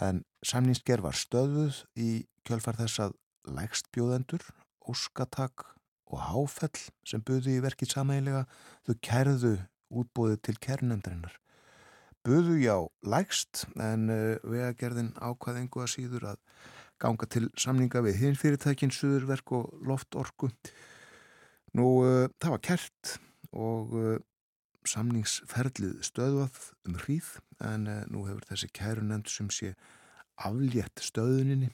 En 0.00 0.22
samningsgerð 0.40 1.04
var 1.04 1.20
stöðuð 1.20 1.82
í 2.00 2.08
kjölfar 2.48 2.80
þess 2.80 3.04
að 3.10 3.14
lægstbjóðendur, 3.60 4.48
óskatak 4.88 5.68
og 6.08 6.24
háfell 6.30 6.88
sem 7.04 7.20
buði 7.20 7.58
í 7.58 7.62
verkið 7.66 7.92
samælega 7.98 8.46
þau 8.88 8.96
kærðu 9.04 9.54
útbóðið 9.92 10.44
til 10.48 10.60
kærnendarinnar 10.64 11.36
buðu 12.22 12.54
já 12.62 12.76
lægst 13.02 13.64
en 13.82 14.06
uh, 14.12 14.38
vegagerðin 14.46 15.10
ákvaðingu 15.18 15.82
að 15.82 15.90
síður 15.90 16.26
að 16.32 16.38
ganga 17.02 17.28
til 17.30 17.48
samninga 17.58 18.02
við 18.06 18.20
hinn 18.22 18.38
fyrirtækin, 18.38 18.94
suðurverk 18.94 19.54
og 19.58 19.72
loftorku. 19.86 20.50
Nú 21.78 21.88
uh, 22.04 22.28
það 22.42 22.54
var 22.54 22.62
kert 22.68 23.16
og 23.52 23.96
uh, 23.98 24.14
samningsferðlið 24.88 25.98
stöðvað 26.06 26.62
um 26.88 26.96
hríð 27.04 27.34
en 27.62 27.84
nú 28.10 28.24
hefur 28.26 28.48
þessi 28.48 28.68
kæru 28.74 29.04
nefnd 29.06 29.30
sem 29.30 29.50
sé 29.54 29.74
aflétt 30.42 30.98
stöðuninni 30.98 31.68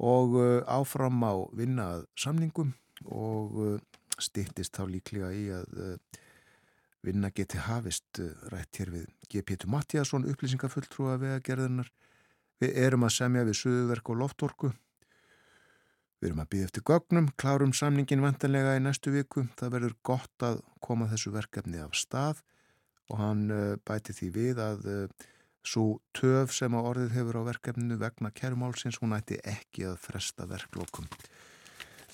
og 0.00 0.38
áfram 0.64 1.20
á 1.20 1.44
vinnað 1.52 2.06
samningum 2.16 2.72
og 3.04 3.76
stittist 4.16 4.72
þá 4.72 4.88
líklega 4.88 5.28
í 5.36 5.44
að 5.52 5.76
vinna 7.04 7.30
geti 7.34 7.60
hafist 7.60 8.20
eh, 8.22 8.32
rætt 8.52 8.80
hér 8.80 8.92
við 8.94 9.06
G. 9.28 9.42
Pétur 9.44 9.70
Mattíasson 9.72 10.26
upplýsingafulltrúa 10.30 11.18
vegagerðinar 11.20 11.90
við 12.64 12.80
erum 12.88 13.06
að 13.06 13.16
semja 13.20 13.44
við 13.46 13.60
Suðuverk 13.60 14.10
og 14.10 14.20
Loftorku 14.22 14.72
við 16.24 16.30
erum 16.30 16.40
að 16.40 16.50
býða 16.54 16.68
eftir 16.70 16.84
gögnum 16.88 17.26
klárum 17.36 17.72
samningin 17.76 18.24
vantanlega 18.24 18.78
í 18.78 18.80
næstu 18.80 19.12
viku. 19.12 19.44
Það 19.60 19.74
verður 19.76 19.94
gott 20.08 20.44
að 20.46 20.62
koma 20.84 21.08
þessu 21.10 21.34
verkefni 21.34 21.82
af 21.84 21.92
stað 22.00 22.40
og 23.12 23.20
hann 23.20 23.42
uh, 23.52 23.74
bæti 23.84 24.14
því 24.16 24.28
við 24.32 24.60
að 24.64 24.86
eh, 24.88 25.24
svo 25.64 25.98
töf 26.16 26.54
sem 26.56 26.72
á 26.72 26.80
orðið 26.80 27.12
hefur 27.18 27.36
á 27.44 27.48
verkefninu 27.50 27.98
vegna 28.00 28.30
kærumálsins 28.32 28.96
hún 29.02 29.12
ætti 29.16 29.36
ekki 29.44 29.84
að 29.90 29.98
fresta 30.00 30.48
verklokum. 30.48 31.10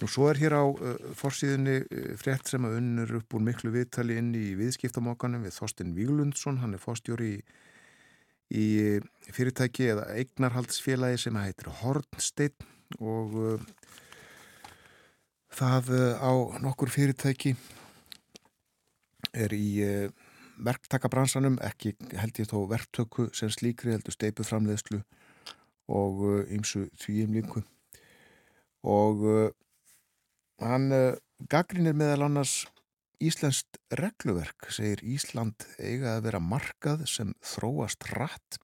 Nú 0.00 0.08
svo 0.10 0.26
er 0.32 0.40
hér 0.42 0.58
á 0.58 0.64
uh, 0.66 0.98
forsíðinni 1.14 1.76
uh, 1.84 2.10
frétt 2.18 2.50
sem 2.50 2.66
að 2.66 2.80
unnur 2.80 3.20
upp 3.20 3.38
úr 3.38 3.46
miklu 3.46 3.70
viðtali 3.76 4.18
inn 4.18 4.34
í 4.34 4.56
viðskiptamokkanum 4.58 5.46
við 5.46 5.54
Þorsten 5.60 5.94
Víglundsson, 5.94 6.58
hann 6.64 6.74
er 6.74 6.82
fórstjóri 6.82 7.36
í, 7.36 7.40
í 8.50 8.98
fyrirtæki 9.30 9.90
eða 9.92 10.08
eignarhaldsfélagi 10.18 11.20
sem 11.24 11.36
heitir 11.38 11.70
Hornstein 11.80 12.54
og 12.98 13.36
uh, 13.38 13.68
það 15.54 15.92
uh, 15.94 16.18
á 16.18 16.32
nokkur 16.64 16.90
fyrirtæki 16.90 17.54
er 19.30 19.54
í 19.54 19.68
uh, 19.86 20.10
verktakabransanum, 20.60 21.60
ekki 21.64 21.94
held 22.18 22.42
ég 22.42 22.50
þó 22.50 22.66
verktöku 22.68 23.30
sem 23.36 23.52
slíkri 23.54 23.94
heldur 23.94 24.16
steipu 24.16 24.44
framleiðslu 24.44 25.00
og 25.90 26.26
ymsu 26.50 26.84
uh, 26.86 26.92
því 27.00 27.24
umlíku 27.28 27.64
og 28.90 29.26
Hann 30.60 30.92
gaggrinir 31.48 31.94
meðal 31.96 32.26
annars 32.26 32.66
Íslenskt 33.20 33.76
regluverk, 34.00 34.70
segir 34.72 35.02
Ísland 35.04 35.66
eiga 35.76 36.14
að 36.16 36.22
vera 36.30 36.40
markað 36.40 37.02
sem 37.10 37.34
þróast 37.44 38.06
rætt. 38.14 38.56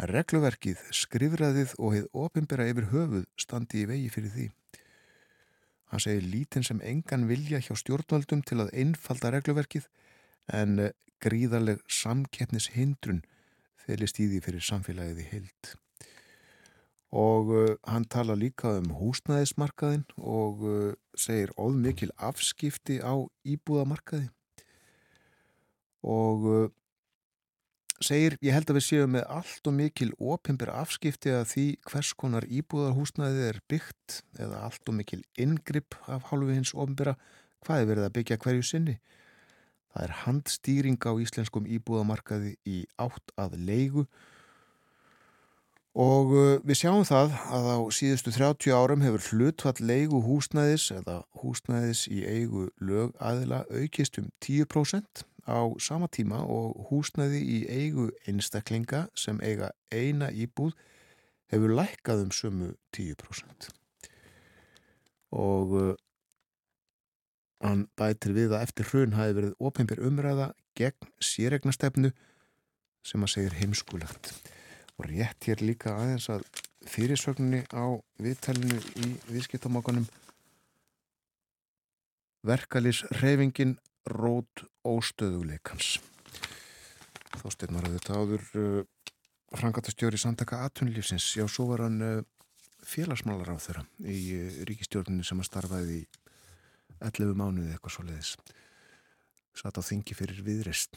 Regluverkið, 0.00 0.80
skrifræðið 0.96 1.74
og 1.76 1.92
heið 1.92 2.08
opimbera 2.24 2.68
yfir 2.72 2.88
höfuð 2.94 3.26
standi 3.40 3.82
í 3.82 3.90
vegi 3.92 4.08
fyrir 4.14 4.32
því. 4.32 4.48
Hann 5.92 6.02
segir 6.02 6.24
lítinn 6.32 6.64
sem 6.64 6.80
engan 6.88 7.28
vilja 7.28 7.60
hjá 7.60 7.74
stjórnvaldum 7.76 8.42
til 8.48 8.62
að 8.64 8.72
einfalda 8.80 9.34
regluverkið 9.36 9.88
en 10.56 10.78
eh, 10.88 10.92
gríðarleg 11.20 11.84
samkeppnis 11.88 12.72
hindrun 12.74 13.24
felist 13.86 14.20
í 14.20 14.30
því 14.32 14.44
fyrir 14.48 14.64
samfélagið 14.72 15.20
í 15.20 15.32
heilt 15.34 15.76
og 17.16 17.50
uh, 17.54 17.74
hann 17.88 18.04
tala 18.12 18.36
líka 18.36 18.76
um 18.76 18.90
húsnæðismarkaðin 18.98 20.04
og 20.20 20.64
uh, 20.68 20.90
segir 21.16 21.52
óðmikil 21.56 22.10
afskipti 22.20 22.98
á 23.00 23.24
íbúðamarkaði. 23.48 24.28
Og 26.04 26.44
uh, 26.50 26.66
segir 28.04 28.36
ég 28.44 28.52
held 28.52 28.68
að 28.68 28.80
við 28.80 28.86
séum 28.90 29.16
með 29.16 29.24
allt 29.38 29.70
og 29.70 29.76
mikil 29.78 30.10
opimbir 30.20 30.74
afskipti 30.74 31.32
að 31.32 31.48
því 31.54 31.66
hvers 31.88 32.12
konar 32.20 32.48
íbúðarhúsnæði 32.52 33.48
er 33.48 33.62
byggt 33.70 34.20
eða 34.36 34.66
allt 34.68 34.92
og 34.92 35.00
mikil 35.00 35.22
ingripp 35.40 35.96
af 36.04 36.28
hálfu 36.28 36.52
hins 36.52 36.76
opimbira 36.76 37.16
hvað 37.64 37.80
er 37.80 37.92
verið 37.94 38.10
að 38.10 38.16
byggja 38.20 38.42
hverju 38.44 38.70
sinni? 38.74 39.00
Það 39.96 40.04
er 40.04 40.16
handstýring 40.26 41.00
á 41.08 41.12
íslenskum 41.16 41.68
íbúðamarkaði 41.78 42.58
í 42.68 42.82
átt 43.00 43.32
að 43.40 43.56
leigu 43.64 44.04
Og 44.04 44.35
uh, 45.96 46.58
við 46.60 46.76
sjáum 46.76 47.06
það 47.08 47.30
að 47.56 47.66
á 47.72 47.78
síðustu 47.96 48.32
30 48.34 48.74
árum 48.76 49.00
hefur 49.00 49.22
hlutfall 49.30 49.78
leigu 49.80 50.18
húsnæðis 50.26 50.90
eða 50.92 51.22
húsnæðis 51.40 52.02
í 52.12 52.18
eigu 52.20 52.66
lögaðila 52.84 53.62
aukist 53.72 54.18
um 54.20 54.26
10% 54.44 55.22
á 55.48 55.72
sama 55.80 56.10
tíma 56.12 56.42
og 56.44 56.90
húsnæði 56.90 57.40
í 57.40 57.60
eigu 57.72 58.10
einstaklinga 58.28 59.06
sem 59.16 59.40
eiga 59.40 59.70
eina 59.88 60.28
íbúð 60.28 60.74
hefur 61.48 61.72
lækkað 61.78 62.26
um 62.26 62.34
sumu 62.34 62.68
10%. 62.92 63.70
Og 65.32 65.72
uh, 65.80 65.94
hann 67.64 67.86
bætir 67.96 68.36
við 68.36 68.52
að 68.52 68.66
eftir 68.66 68.90
hrun 68.90 69.16
hafi 69.16 69.38
verið 69.40 69.56
ofinbyr 69.64 70.04
umræða 70.10 70.50
gegn 70.76 71.08
sérregnastefnu 71.24 72.12
sem 73.00 73.24
að 73.24 73.32
segir 73.32 73.58
heimskulegt 73.62 74.34
og 74.96 75.08
rétt 75.10 75.48
hér 75.48 75.64
líka 75.64 75.94
aðeins 75.96 76.28
að 76.32 76.46
fyrirsögninni 76.86 77.64
á 77.74 77.84
viðtælinu 78.22 78.78
í 79.02 79.10
viðskiptamákanum 79.28 80.06
Verkalis 82.46 83.02
reyfingin 83.18 83.74
rót 84.06 84.62
óstöðuleikans. 84.86 85.96
Þósteinn 87.40 87.74
var 87.74 87.88
að 87.88 87.96
þetta 87.96 88.18
áður 88.20 88.44
uh, 88.60 88.76
frangatastjóri 89.56 90.20
samtaka 90.20 90.60
atunlífsins. 90.68 91.26
Já, 91.34 91.42
svo 91.50 91.66
var 91.72 91.82
hann 91.86 91.98
uh, 92.06 92.22
félagsmálar 92.86 93.50
á 93.50 93.58
þeirra 93.58 93.82
í 94.06 94.20
uh, 94.36 94.60
ríkistjórninu 94.68 95.26
sem 95.26 95.42
að 95.42 95.48
starfaði 95.50 95.98
í 95.98 96.06
11 97.00 97.34
mánuði 97.34 97.74
eitthvað 97.74 97.96
svo 97.96 98.06
leiðis. 98.06 98.36
Satt 99.56 99.80
á 99.80 99.88
þingi 99.88 100.14
fyrir 100.14 100.38
viðrist. 100.46 100.94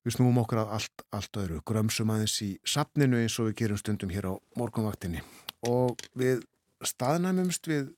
Við 0.00 0.16
snúum 0.16 0.38
okkur 0.40 0.62
að 0.62 0.74
allt, 0.78 1.02
allt 1.12 1.38
öðru, 1.42 1.60
grömsum 1.68 2.10
aðeins 2.14 2.38
í 2.46 2.54
sapninu 2.64 3.20
eins 3.20 3.36
og 3.40 3.50
við 3.50 3.58
gerum 3.60 3.80
stundum 3.80 4.12
hér 4.14 4.30
á 4.32 4.34
morgunvaktinni 4.56 5.20
og 5.68 6.00
við 6.16 6.40
staðnæmumst 6.80 7.68
við 7.68 7.90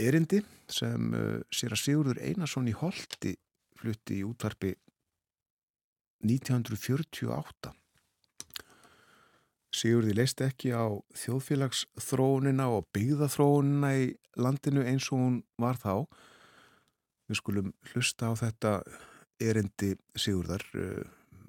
erindi 0.00 0.40
sem 0.72 1.12
uh, 1.12 1.40
sér 1.52 1.74
að 1.76 1.82
Sigurður 1.82 2.20
Einarsson 2.24 2.70
í 2.70 2.74
Holti 2.76 3.34
flutti 3.76 4.22
í 4.22 4.24
útvarpi 4.24 4.72
1948. 6.24 7.74
Sigurði 9.74 10.14
leist 10.16 10.40
ekki 10.40 10.70
á 10.72 10.86
þjóðfélagsþróunina 11.18 12.70
og 12.72 12.86
byggðaþróunina 12.94 13.90
í 14.00 14.06
landinu 14.40 14.86
eins 14.86 15.10
og 15.12 15.20
hún 15.20 15.36
var 15.60 15.76
þá. 15.82 16.06
Við 17.28 17.40
skulum 17.40 17.74
hlusta 17.92 18.30
á 18.30 18.32
þetta 18.38 18.72
erindi 19.42 19.92
Sigurðar 20.16 20.64
uh, 20.78 21.04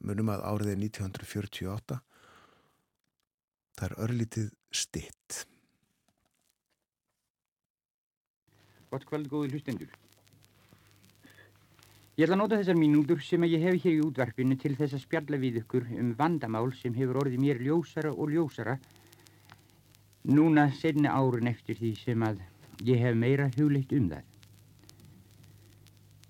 munum 0.06 0.32
að 0.34 0.46
áriðið 0.52 0.86
1948 0.88 2.00
það 3.76 3.90
er 3.90 4.00
örlítið 4.06 4.50
stitt 4.72 5.46
Gott 8.96 9.06
kvöld 9.10 9.28
góði 9.28 9.50
hlustendur. 9.52 9.90
Ég 12.16 12.24
ætla 12.24 12.38
að 12.38 12.40
nota 12.40 12.60
þessar 12.62 12.78
mínútur 12.80 13.20
sem 13.20 13.44
ég 13.44 13.64
hef 13.66 13.82
hér 13.84 13.98
í 13.98 14.04
útvarpinu 14.06 14.56
til 14.62 14.72
þess 14.78 14.96
að 14.96 15.02
spjalla 15.04 15.40
við 15.42 15.58
ykkur 15.66 15.90
um 16.00 16.14
vandamál 16.16 16.70
sem 16.80 16.96
hefur 16.96 17.20
orðið 17.26 17.42
mér 17.44 17.60
ljósara 17.66 18.14
og 18.14 18.32
ljósara 18.32 18.78
núna 20.32 20.70
senni 20.80 21.12
árun 21.12 21.52
eftir 21.52 21.76
því 21.82 21.92
sem 22.00 22.24
að 22.24 22.40
ég 22.88 23.04
hef 23.04 23.20
meira 23.20 23.50
hugleitt 23.58 23.92
um 24.00 24.08
það 24.14 24.35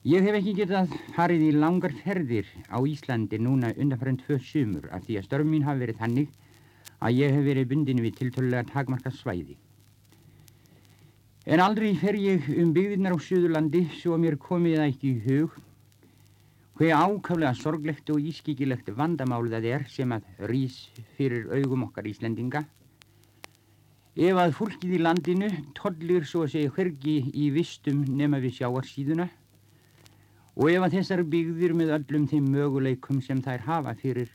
Ég 0.06 0.22
hef 0.22 0.36
ekki 0.38 0.52
getað 0.54 0.92
farið 1.16 1.44
í 1.48 1.54
langar 1.58 1.94
ferðir 1.98 2.46
á 2.70 2.78
Íslandi 2.86 3.40
núna 3.42 3.72
undanfærið 3.74 4.20
tvö 4.22 4.36
sumur 4.38 4.84
af 4.94 5.08
því 5.08 5.16
að 5.18 5.24
störf 5.26 5.48
mín 5.50 5.64
hafi 5.66 5.80
verið 5.82 6.02
þannig 6.02 6.34
að 7.02 7.16
ég 7.18 7.32
hef 7.34 7.46
verið 7.48 7.70
bundinu 7.72 8.04
við 8.04 8.20
tiltölulega 8.20 8.68
takmarka 8.70 9.10
svæði. 9.10 9.56
En 11.50 11.64
aldrei 11.64 11.96
fer 11.98 12.20
ég 12.22 12.46
um 12.54 12.70
byggðirnar 12.76 13.16
á 13.18 13.26
Suðurlandi 13.26 13.82
svo 13.96 14.14
að 14.14 14.22
mér 14.28 14.38
komið 14.44 14.76
það 14.78 14.92
ekki 14.92 15.10
í 15.10 15.24
hug 15.24 15.56
hver 16.78 16.94
ákaflega 17.02 17.54
sorglegt 17.58 18.12
og 18.14 18.28
ískikilegt 18.30 18.92
vandamál 19.00 19.48
það 19.56 19.66
er 19.72 19.88
sem 19.90 20.14
að 20.14 20.28
rýs 20.52 20.76
fyrir 21.18 21.48
augum 21.50 21.88
okkar 21.88 22.12
Íslendinga. 22.12 22.62
Ef 24.14 24.38
að 24.38 24.54
fólkið 24.60 24.94
í 25.00 25.02
landinu 25.02 25.50
tollir 25.74 26.30
svo 26.30 26.44
að 26.46 26.54
segja 26.60 26.76
hvergi 26.78 27.18
í 27.34 27.50
vistum 27.58 28.06
nema 28.22 28.38
við 28.46 28.60
sjáarsíðuna 28.60 29.28
Og 30.56 30.72
ef 30.72 30.86
að 30.86 30.98
þessar 30.98 31.22
byggðir 31.28 31.74
með 31.76 31.94
öllum 31.98 32.26
þeim 32.32 32.46
möguleikum 32.54 33.22
sem 33.24 33.42
þær 33.44 33.66
hafa 33.66 33.94
fyrir 34.00 34.30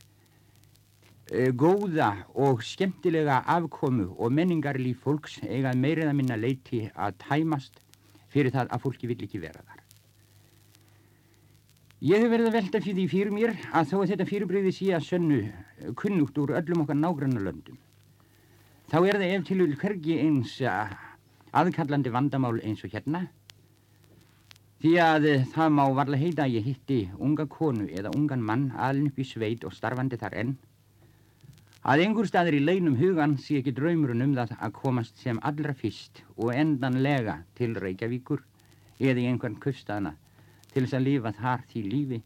e, 1.33 1.49
góða 1.57 2.11
og 2.37 2.61
skemmtilega 2.67 3.39
afkomu 3.49 4.11
og 4.19 4.35
menningarlíf 4.37 5.01
fólks 5.07 5.39
eiga 5.47 5.73
meirið 5.73 6.11
að 6.11 6.19
minna 6.19 6.37
leiti 6.37 6.83
að 6.93 7.17
tæmast 7.25 7.81
fyrir 8.29 8.53
það 8.53 8.69
að 8.69 8.85
fólki 8.85 9.09
vill 9.09 9.25
ekki 9.25 9.41
vera 9.41 9.65
þar. 9.65 9.81
Ég 12.05 12.23
hef 12.23 12.31
verið 12.33 12.51
að 12.51 12.57
velta 12.57 12.85
fyrir 12.85 12.99
því 13.01 13.09
fyrir 13.13 13.35
mér 13.37 13.57
að 13.73 13.91
þó 13.91 13.97
að 14.03 14.13
þetta 14.13 14.29
fyrirbreyði 14.29 14.77
sé 14.77 14.93
að 14.97 15.09
sönnu 15.09 15.41
kunnugt 16.01 16.39
úr 16.41 16.55
öllum 16.61 16.85
okkar 16.85 17.01
nágrannu 17.01 17.43
löndum. 17.45 17.81
Þá 18.93 18.99
er 19.01 19.19
það 19.21 19.29
ef 19.33 19.45
til 19.49 19.67
hvergi 19.81 20.21
eins 20.21 20.55
aðkallandi 21.51 22.13
vandamál 22.13 22.59
eins 22.61 22.85
og 22.85 22.93
hérna 22.93 23.27
Því 24.81 24.95
að 25.05 25.27
eh, 25.29 25.43
það 25.53 25.73
má 25.77 25.83
varlega 25.93 26.25
heita 26.25 26.45
að 26.47 26.55
ég 26.57 26.69
hitti 26.71 26.99
unga 27.21 27.45
konu 27.53 27.85
eða 27.93 28.15
ungan 28.17 28.41
mann 28.41 28.63
alin 28.81 29.11
upp 29.11 29.19
í 29.21 29.27
sveit 29.29 29.67
og 29.69 29.75
starfandi 29.77 30.17
þar 30.23 30.37
enn. 30.43 30.55
Að 31.85 32.05
einhver 32.07 32.29
staður 32.31 32.57
í 32.57 32.63
leinum 32.65 32.97
hugan 32.97 33.37
sé 33.41 33.59
ekki 33.61 33.75
draumurinn 33.77 34.25
um 34.25 34.33
það 34.39 34.57
að 34.57 34.75
komast 34.79 35.21
sem 35.21 35.43
allra 35.51 35.77
fyrst 35.77 36.23
og 36.39 36.55
endanlega 36.57 37.37
til 37.61 37.77
Reykjavíkur 37.77 38.41
eða 39.01 39.21
í 39.21 39.29
einhvern 39.29 39.61
kustana 39.61 40.15
til 40.73 40.87
þess 40.87 40.97
að 40.97 41.07
lifa 41.11 41.37
þar 41.37 41.69
því 41.69 41.87
lífi 41.93 42.25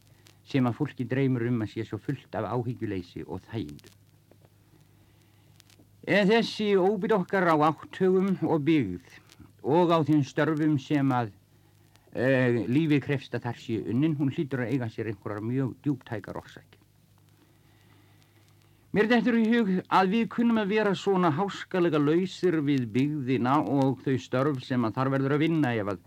sem 0.55 0.71
að 0.71 0.79
fólki 0.79 1.11
dreymur 1.11 1.49
um 1.51 1.63
að 1.67 1.75
sé 1.75 1.91
svo 1.91 1.99
fullt 2.07 2.39
af 2.39 2.47
áhyggjuleysi 2.55 3.27
og 3.27 3.43
þægindu. 3.51 3.95
En 6.07 6.29
þessi 6.31 6.75
óbyr 6.79 7.19
okkar 7.19 7.51
á 7.51 7.57
áttögum 7.67 8.37
og 8.47 8.63
byggð 8.63 9.23
og 9.75 9.91
á 9.91 9.99
þeim 10.07 10.23
störfum 10.23 10.79
sem 10.79 11.11
að 11.11 11.35
eh, 12.15 12.63
lífið 12.71 13.03
krefst 13.05 13.35
að 13.35 13.49
þar 13.49 13.61
sé 13.61 13.83
unnin, 13.91 14.17
hún 14.19 14.33
hlýtur 14.33 14.65
að 14.65 14.73
eiga 14.73 14.89
sér 14.91 15.11
einhverjar 15.11 15.45
mjög 15.45 15.77
djúptækar 15.85 16.39
orsækir. 16.41 16.81
Mér 18.95 19.09
dettur 19.11 19.35
í 19.35 19.47
hug 19.51 19.71
að 19.91 20.13
við 20.13 20.29
kunnum 20.31 20.61
að 20.63 20.73
vera 20.77 20.91
svona 20.95 21.33
háskalega 21.35 21.99
lausir 21.99 22.61
við 22.63 22.85
byggðina 22.95 23.57
og 23.59 24.05
þau 24.05 24.19
störf 24.23 24.61
sem 24.63 24.87
að 24.87 24.95
þar 25.01 25.11
verður 25.17 25.35
að 25.35 25.43
vinna 25.43 25.73
ef 25.75 25.91
að 25.91 26.05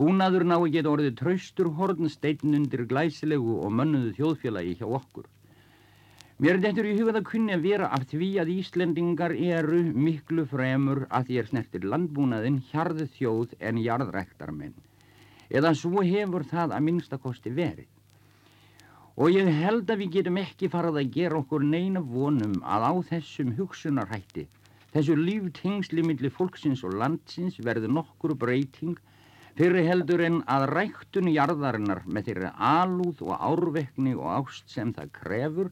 búnaður 0.00 0.44
ná 0.50 0.56
að 0.56 0.72
geta 0.74 0.90
orðið 0.90 1.14
traustur 1.20 1.70
hornsteinn 1.78 2.56
undir 2.58 2.82
glæsilegu 2.90 3.60
og 3.62 3.70
mönnuðu 3.78 4.10
þjóðfélagi 4.18 4.74
hjá 4.80 4.88
okkur. 4.98 5.30
Mér 6.42 6.58
dettur 6.60 6.90
í 6.90 6.96
hug 6.98 7.12
að 7.12 7.20
það 7.20 7.28
kunni 7.30 7.54
að 7.54 7.64
vera 7.70 7.92
af 7.94 8.08
því 8.10 8.32
að 8.42 8.52
Íslendingar 8.56 9.36
eru 9.36 9.84
miklu 9.94 10.48
fremur 10.50 11.04
að 11.06 11.30
því 11.30 11.38
er 11.44 11.52
snertir 11.52 11.86
landbúnaðin 11.94 12.58
hjarðu 12.72 13.06
þjóð 13.14 13.54
en 13.70 13.78
jarðræktarmenn 13.86 14.74
eða 15.50 15.74
svo 15.74 16.02
hefur 16.04 16.44
það 16.46 16.74
að 16.76 16.86
minnstakosti 16.88 17.52
verið. 17.54 17.88
Og 19.16 19.32
ég 19.32 19.48
held 19.62 19.88
að 19.88 20.02
við 20.02 20.18
getum 20.18 20.38
ekki 20.42 20.68
farað 20.68 21.00
að 21.00 21.12
gera 21.14 21.38
okkur 21.40 21.64
neina 21.64 22.02
vonum 22.04 22.58
að 22.60 22.82
á 22.84 22.92
þessum 23.10 23.54
hugsunarhætti, 23.56 24.44
þessu 24.92 25.16
líftengsli 25.16 26.04
millir 26.04 26.34
fólksins 26.34 26.84
og 26.84 26.98
landsins 27.00 27.56
verður 27.64 27.94
nokkur 27.96 28.36
breyting 28.36 28.98
fyrir 29.56 29.88
heldur 29.88 30.20
en 30.20 30.42
að 30.52 30.66
ræktun 30.74 31.32
jarðarinnar 31.32 32.02
með 32.04 32.28
þeirri 32.28 32.52
alúð 32.68 33.22
og 33.24 33.40
árvekni 33.40 34.12
og 34.18 34.28
ást 34.34 34.68
sem 34.68 34.92
það 34.92 35.12
krefur 35.16 35.70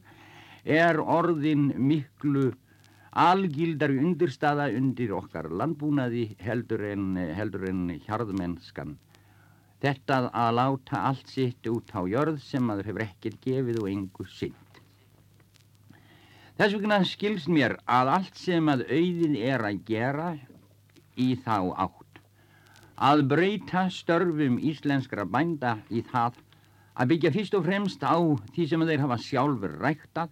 er 0.65 0.97
orðin 0.97 1.67
miklu 1.77 2.47
algildari 3.15 4.01
undirstaða 4.01 4.71
undir 4.73 5.13
okkar 5.13 5.51
landbúnaði 5.53 6.31
heldur 6.41 6.81
en, 6.89 7.11
heldur 7.37 7.69
en 7.69 7.83
hjarðmennskan 8.07 8.97
Þetta 9.83 10.19
að 10.31 10.53
láta 10.55 11.01
allt 11.09 11.27
sitt 11.29 11.67
út 11.67 11.91
á 11.91 12.01
jörð 12.07 12.39
sem 12.43 12.63
maður 12.63 12.91
hefur 12.91 13.03
ekkert 13.05 13.41
gefið 13.43 13.81
og 13.81 13.89
engu 13.91 14.25
synd. 14.31 14.79
Þess 16.55 16.77
vegna 16.77 17.01
skilst 17.03 17.49
mér 17.51 17.75
að 17.91 18.11
allt 18.13 18.37
sem 18.39 18.71
að 18.71 18.85
auðið 18.87 19.35
er 19.43 19.65
að 19.67 19.81
gera 19.89 20.29
í 21.19 21.33
þá 21.43 21.57
átt. 21.83 22.21
Að 22.95 23.25
breyta 23.33 23.89
störfum 23.91 24.55
íslenskra 24.63 25.25
bænda 25.27 25.75
í 25.91 26.05
það 26.13 26.39
að 26.95 27.11
byggja 27.11 27.33
fyrst 27.35 27.59
og 27.59 27.67
fremst 27.67 28.07
á 28.07 28.15
því 28.55 28.69
sem 28.71 28.87
þeir 28.87 29.03
hafa 29.03 29.19
sjálfur 29.25 29.75
ræktað. 29.83 30.31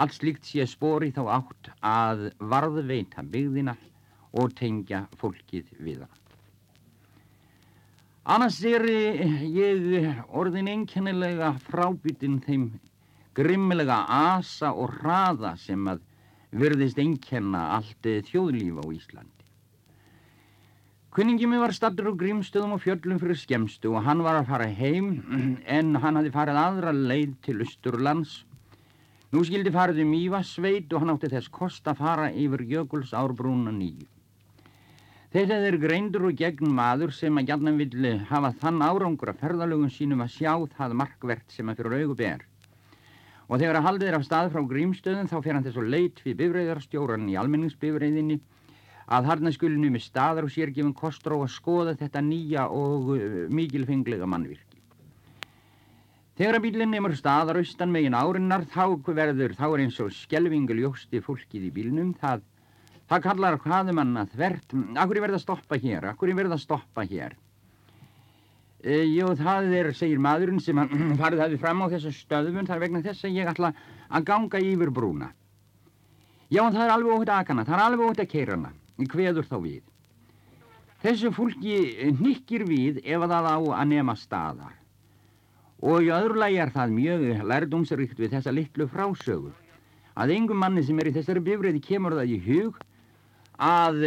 Allt 0.00 0.16
slíkt 0.16 0.48
sé 0.48 0.64
spori 0.64 1.12
þá 1.12 1.22
átt 1.36 1.72
að 1.84 2.30
varðveita 2.40 3.20
byggðina 3.28 3.76
og 4.40 4.56
tengja 4.56 5.04
fólkið 5.20 5.68
við 5.76 6.06
það. 6.06 6.21
Annars 8.22 8.60
er 8.62 8.84
ég 8.86 10.20
orðin 10.30 10.68
einkennilega 10.70 11.48
frábyttin 11.66 12.36
þeim 12.44 12.68
grimmilega 13.34 13.96
asa 14.14 14.70
og 14.70 14.92
hraða 15.00 15.56
sem 15.58 15.88
að 15.90 16.04
verðist 16.54 17.00
einkenna 17.02 17.64
allt 17.80 18.06
þjóðlíf 18.28 18.78
á 18.78 18.86
Íslandi. 18.94 19.48
Kunningi 21.10 21.48
mig 21.50 21.64
var 21.64 21.74
stattur 21.74 22.12
á 22.14 22.20
grímstöðum 22.22 22.76
og 22.76 22.84
fjöllum 22.84 23.18
fyrir 23.18 23.42
skemstu 23.42 23.90
og 23.90 24.06
hann 24.06 24.22
var 24.22 24.38
að 24.38 24.54
fara 24.54 24.70
heim 24.70 25.10
en 25.78 25.98
hann 25.98 26.20
hafi 26.20 26.30
farið 26.30 26.62
aðra 26.62 26.94
leið 26.94 27.34
til 27.42 27.58
Östurlands. 27.66 28.44
Nú 29.34 29.42
skildi 29.42 29.74
farið 29.74 30.04
um 30.06 30.14
Ívarsveit 30.14 30.94
og 30.94 31.02
hann 31.02 31.16
átti 31.16 31.32
þess 31.34 31.50
kost 31.50 31.90
að 31.90 32.04
fara 32.06 32.30
yfir 32.30 32.62
Jökuls 32.70 33.16
árbrúna 33.18 33.74
nýju. 35.32 35.48
Þetta 35.48 35.66
er 35.66 35.78
greindur 35.80 36.28
og 36.28 36.36
gegn 36.36 36.68
maður 36.76 37.12
sem 37.12 37.38
að 37.38 37.46
gætna 37.48 37.72
vil 37.72 38.18
hafa 38.28 38.52
þann 38.60 38.82
árangur 38.82 39.32
að 39.32 39.40
ferðalögun 39.40 39.90
sínum 39.90 40.20
að 40.20 40.34
sjá 40.36 40.52
það 40.76 40.94
markvert 40.94 41.50
sem 41.50 41.68
að 41.68 41.76
fyrir 41.76 42.02
augu 42.02 42.14
ber. 42.14 42.46
Og 43.48 43.58
þegar 43.58 43.76
að 43.76 43.86
haldið 43.86 44.08
er 44.08 44.16
af 44.16 44.24
stað 44.24 44.52
frá 44.52 44.62
grímstöðun 44.68 45.28
þá 45.28 45.42
fer 45.42 45.54
hann 45.54 45.64
þess 45.64 45.76
að 45.76 45.90
leit 45.92 46.20
við 46.24 46.36
bifræðarstjóran 46.36 47.28
í 47.28 47.36
almenningsbifræðinni 47.36 48.40
að 49.12 49.26
harna 49.28 49.52
skulinu 49.52 49.90
með 49.92 50.04
staðar 50.06 50.46
og 50.46 50.52
sérgefum 50.52 50.94
kostur 50.94 51.34
á 51.36 51.38
að 51.42 51.50
skoða 51.52 51.96
þetta 52.00 52.22
nýja 52.22 52.68
og 52.70 53.10
uh, 53.16 53.48
mikilfenglega 53.52 54.28
mannvirki. 54.28 54.78
Þegar 56.38 56.56
að 56.56 56.64
bílinn 56.64 56.94
nefnur 56.94 57.16
staðar 57.18 57.58
austan 57.60 57.92
megin 57.92 58.16
árinnar 58.16 58.64
þá 58.72 58.96
verður, 59.04 59.52
þá 59.52 59.66
er 59.68 59.82
eins 59.84 59.98
og 60.00 60.14
skjelvinguljósti 60.16 61.20
fólkið 61.20 61.66
í 61.68 61.72
bílnum, 61.74 62.14
það, 62.16 62.46
það 63.12 63.24
kallar 63.26 63.58
hvaðum 63.60 64.00
annað 64.00 64.32
þvert, 64.32 64.74
akkur 64.96 65.18
er 65.18 65.24
verið 65.26 65.36
að 65.36 65.44
stoppa 65.44 65.78
hér, 65.82 66.08
akkur 66.12 66.32
er 66.32 66.38
verið 66.38 66.56
að 66.56 66.62
stoppa 66.62 67.04
hér. 67.08 67.36
E, 68.82 68.96
jú, 69.12 69.28
það 69.38 69.68
er, 69.78 69.90
segir 69.94 70.22
maðurinn 70.22 70.62
sem 70.62 70.80
farið 71.20 71.44
hafi 71.44 71.60
fram 71.60 71.84
á 71.84 71.92
þessu 71.92 72.12
stöðun, 72.16 72.66
það 72.66 72.76
er 72.78 72.84
vegna 72.86 73.04
þess 73.04 73.28
að 73.28 73.38
ég 73.38 73.52
ætla 73.52 73.72
að 74.08 74.28
ganga 74.32 74.62
yfir 74.64 74.92
brúna. 74.94 75.30
Já, 76.52 76.64
það 76.66 76.84
er 76.84 76.94
alveg 76.96 77.16
ótt 77.16 77.32
að 77.32 77.42
akana, 77.44 77.64
það 77.68 77.78
er 77.78 77.84
alveg 77.86 78.10
ótt 78.10 78.22
að 78.24 78.30
keira 78.32 78.56
hana, 78.56 78.72
hveður 79.12 79.48
þá 79.48 79.56
við. 79.62 79.82
Þessu 81.02 81.32
fólki 81.34 81.76
nikkir 82.20 82.64
við 82.68 83.00
ef 83.02 83.24
það 83.26 83.48
á 83.48 83.56
að 83.58 83.88
nema 83.90 84.14
staðar. 84.18 84.76
Og 85.82 86.06
í 86.06 86.12
öðru 86.14 86.38
lagi 86.38 86.60
er 86.62 86.70
það 86.70 86.94
mjög 86.94 87.24
lærdomsrikt 87.50 88.20
við 88.20 88.36
þessa 88.36 88.54
litlu 88.54 88.86
frásögu 88.86 89.50
að 90.14 90.34
engum 90.36 90.60
manni 90.60 90.84
sem 90.84 90.98
er 91.00 91.08
í 91.10 91.14
þessari 91.16 91.42
bifriði 91.42 91.80
kemur 91.82 92.14
það 92.18 92.34
í 92.36 92.38
hug 92.44 92.78
að 93.62 94.02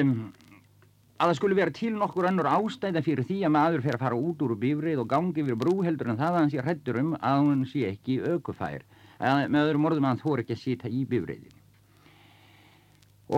að 1.15 1.29
það 1.29 1.35
skulle 1.37 1.55
vera 1.55 1.71
til 1.71 1.93
nokkur 1.95 2.27
önnur 2.27 2.49
ástæða 2.51 3.03
fyrir 3.03 3.27
því 3.27 3.37
að 3.47 3.53
maður 3.55 3.83
fer 3.85 3.95
að 3.95 4.03
fara 4.03 4.17
út 4.19 4.41
úr 4.43 4.55
bifrið 4.59 5.03
og 5.03 5.11
gangi 5.13 5.43
yfir 5.43 5.59
brú 5.59 5.75
heldur 5.85 6.11
en 6.11 6.19
það 6.19 6.33
að 6.33 6.39
hann 6.41 6.51
sé 6.51 6.65
hrettur 6.65 6.99
um 6.99 7.13
að 7.15 7.37
hann 7.39 7.61
sé 7.71 7.85
ekki 7.87 8.17
aukufær 8.25 8.83
eða 9.15 9.45
með 9.47 9.69
öðrum 9.69 9.87
orðum 9.89 10.07
að 10.09 10.11
hann 10.11 10.23
þór 10.25 10.43
ekki 10.43 10.57
að 10.57 10.63
sita 10.65 10.91
í 10.91 11.05
bifriðin 11.07 11.61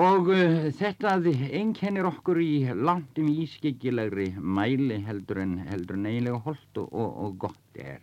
og 0.02 0.32
uh, 0.34 0.68
þetta 0.80 1.14
einkennir 1.62 2.10
okkur 2.10 2.42
í 2.42 2.54
landum 2.74 3.30
ískeggilegri 3.46 4.32
mæli 4.42 4.98
heldur 5.06 5.44
en 5.46 5.58
heldur 5.70 6.02
en 6.02 6.10
eiginlega 6.10 6.42
holdt 6.50 6.82
og, 6.82 6.90
og, 6.92 7.14
og 7.28 7.38
gott 7.46 7.78
er 7.78 8.02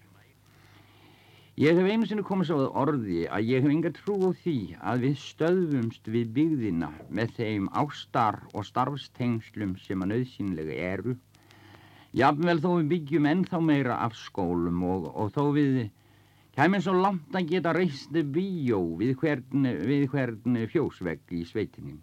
Ég 1.63 1.77
hef 1.79 1.87
einu 1.87 2.07
sinni 2.11 2.23
komið 2.27 2.49
svo 2.49 2.57
að 2.65 2.79
orði 2.81 3.19
að 3.31 3.45
ég 3.47 3.61
hef 3.63 3.71
enga 3.73 3.91
trú 3.95 4.15
á 4.27 4.31
því 4.43 4.55
að 4.93 5.05
við 5.05 5.13
stöðumst 5.23 6.09
við 6.11 6.33
byggðina 6.39 6.89
með 7.15 7.37
þeim 7.37 7.69
ástar 7.83 8.41
og 8.51 8.67
starfstengslum 8.67 9.77
sem 9.85 10.03
að 10.03 10.11
nöðsynlega 10.11 10.79
eru. 10.89 11.15
Jafnvel 12.11 12.57
þó 12.65 12.67
við 12.73 12.89
byggjum 12.95 13.29
ennþá 13.31 13.61
meira 13.69 14.01
af 14.03 14.17
skólum 14.19 14.83
og, 14.83 15.07
og 15.15 15.31
þó 15.37 15.45
við 15.55 15.79
kemur 16.59 16.83
svo 16.83 16.97
langt 16.99 17.39
að 17.39 17.47
geta 17.55 17.77
reisti 17.79 18.27
bíó 18.35 18.83
við 18.99 19.15
hvern, 19.23 19.71
hvern 20.11 20.59
fjósvegg 20.75 21.39
í 21.39 21.45
sveitinni. 21.47 22.01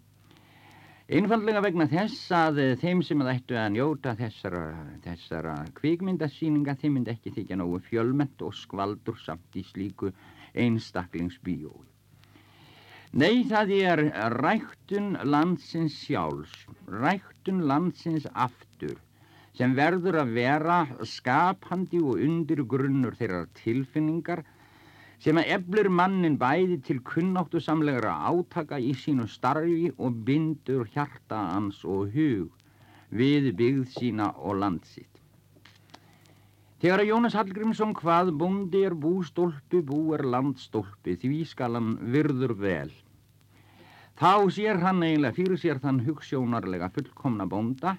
Einfallega 1.12 1.60
vegna 1.60 1.84
þess 1.90 2.30
að 2.32 2.58
eh, 2.62 2.70
þeim 2.80 3.02
sem 3.04 3.20
að 3.20 3.30
ættu 3.34 3.56
að 3.60 3.74
njóta 3.74 4.14
þessara, 4.16 4.62
þessara 5.04 5.56
kvikmyndasýninga 5.76 6.74
þeim 6.80 6.94
myndi 6.96 7.12
ekki 7.12 7.32
þykja 7.34 7.58
nógu 7.60 7.80
fjölmett 7.84 8.44
og 8.46 8.54
skvaldur 8.56 9.18
samt 9.20 9.58
í 9.60 9.64
slíku 9.68 10.08
einstaklingsbíói. 10.56 11.84
Nei, 13.20 13.44
það 13.44 13.74
er 13.76 14.02
ræktun 14.38 15.18
landsins 15.28 15.98
sjálfs, 16.00 16.54
ræktun 16.88 17.60
landsins 17.68 18.24
aftur 18.32 18.96
sem 19.58 19.76
verður 19.76 20.22
að 20.22 20.32
vera 20.38 20.78
skapandi 21.04 22.00
og 22.00 22.24
undir 22.24 22.64
grunnur 22.64 23.20
þeirra 23.20 23.44
tilfinningar 23.60 24.46
sem 25.22 25.38
að 25.38 25.52
eflur 25.56 25.88
mannin 26.00 26.34
bæði 26.38 26.80
til 26.86 26.98
kunnáttu 27.06 27.60
samlegra 27.62 28.16
átaka 28.26 28.80
í 28.82 28.90
sínu 28.98 29.28
starfi 29.30 29.92
og 29.98 30.18
bindur 30.26 30.88
hjarta 30.94 31.38
hans 31.52 31.84
og 31.86 32.10
hug 32.16 32.50
við 33.14 33.52
byggð 33.60 33.86
sína 33.92 34.32
og 34.40 34.58
landsitt. 34.64 35.08
Þegar 36.82 37.04
að 37.04 37.10
Jónas 37.12 37.36
Hallgrímsson 37.38 37.92
hvað 37.94 38.32
búndi 38.40 38.80
er 38.82 38.96
bústólpi, 38.98 39.84
bú 39.86 40.16
er 40.16 40.24
landstólpi, 40.26 41.14
því 41.14 41.44
skal 41.46 41.78
hann 41.78 41.92
virður 42.10 42.56
vel. 42.58 42.90
Þá 44.18 44.50
sér 44.50 44.80
hann 44.82 45.04
eiginlega 45.06 45.36
fyrir 45.36 45.60
sér 45.62 45.78
þann 45.84 46.02
hugssjónarlega 46.02 46.90
fullkomna 46.96 47.46
bónda 47.46 47.94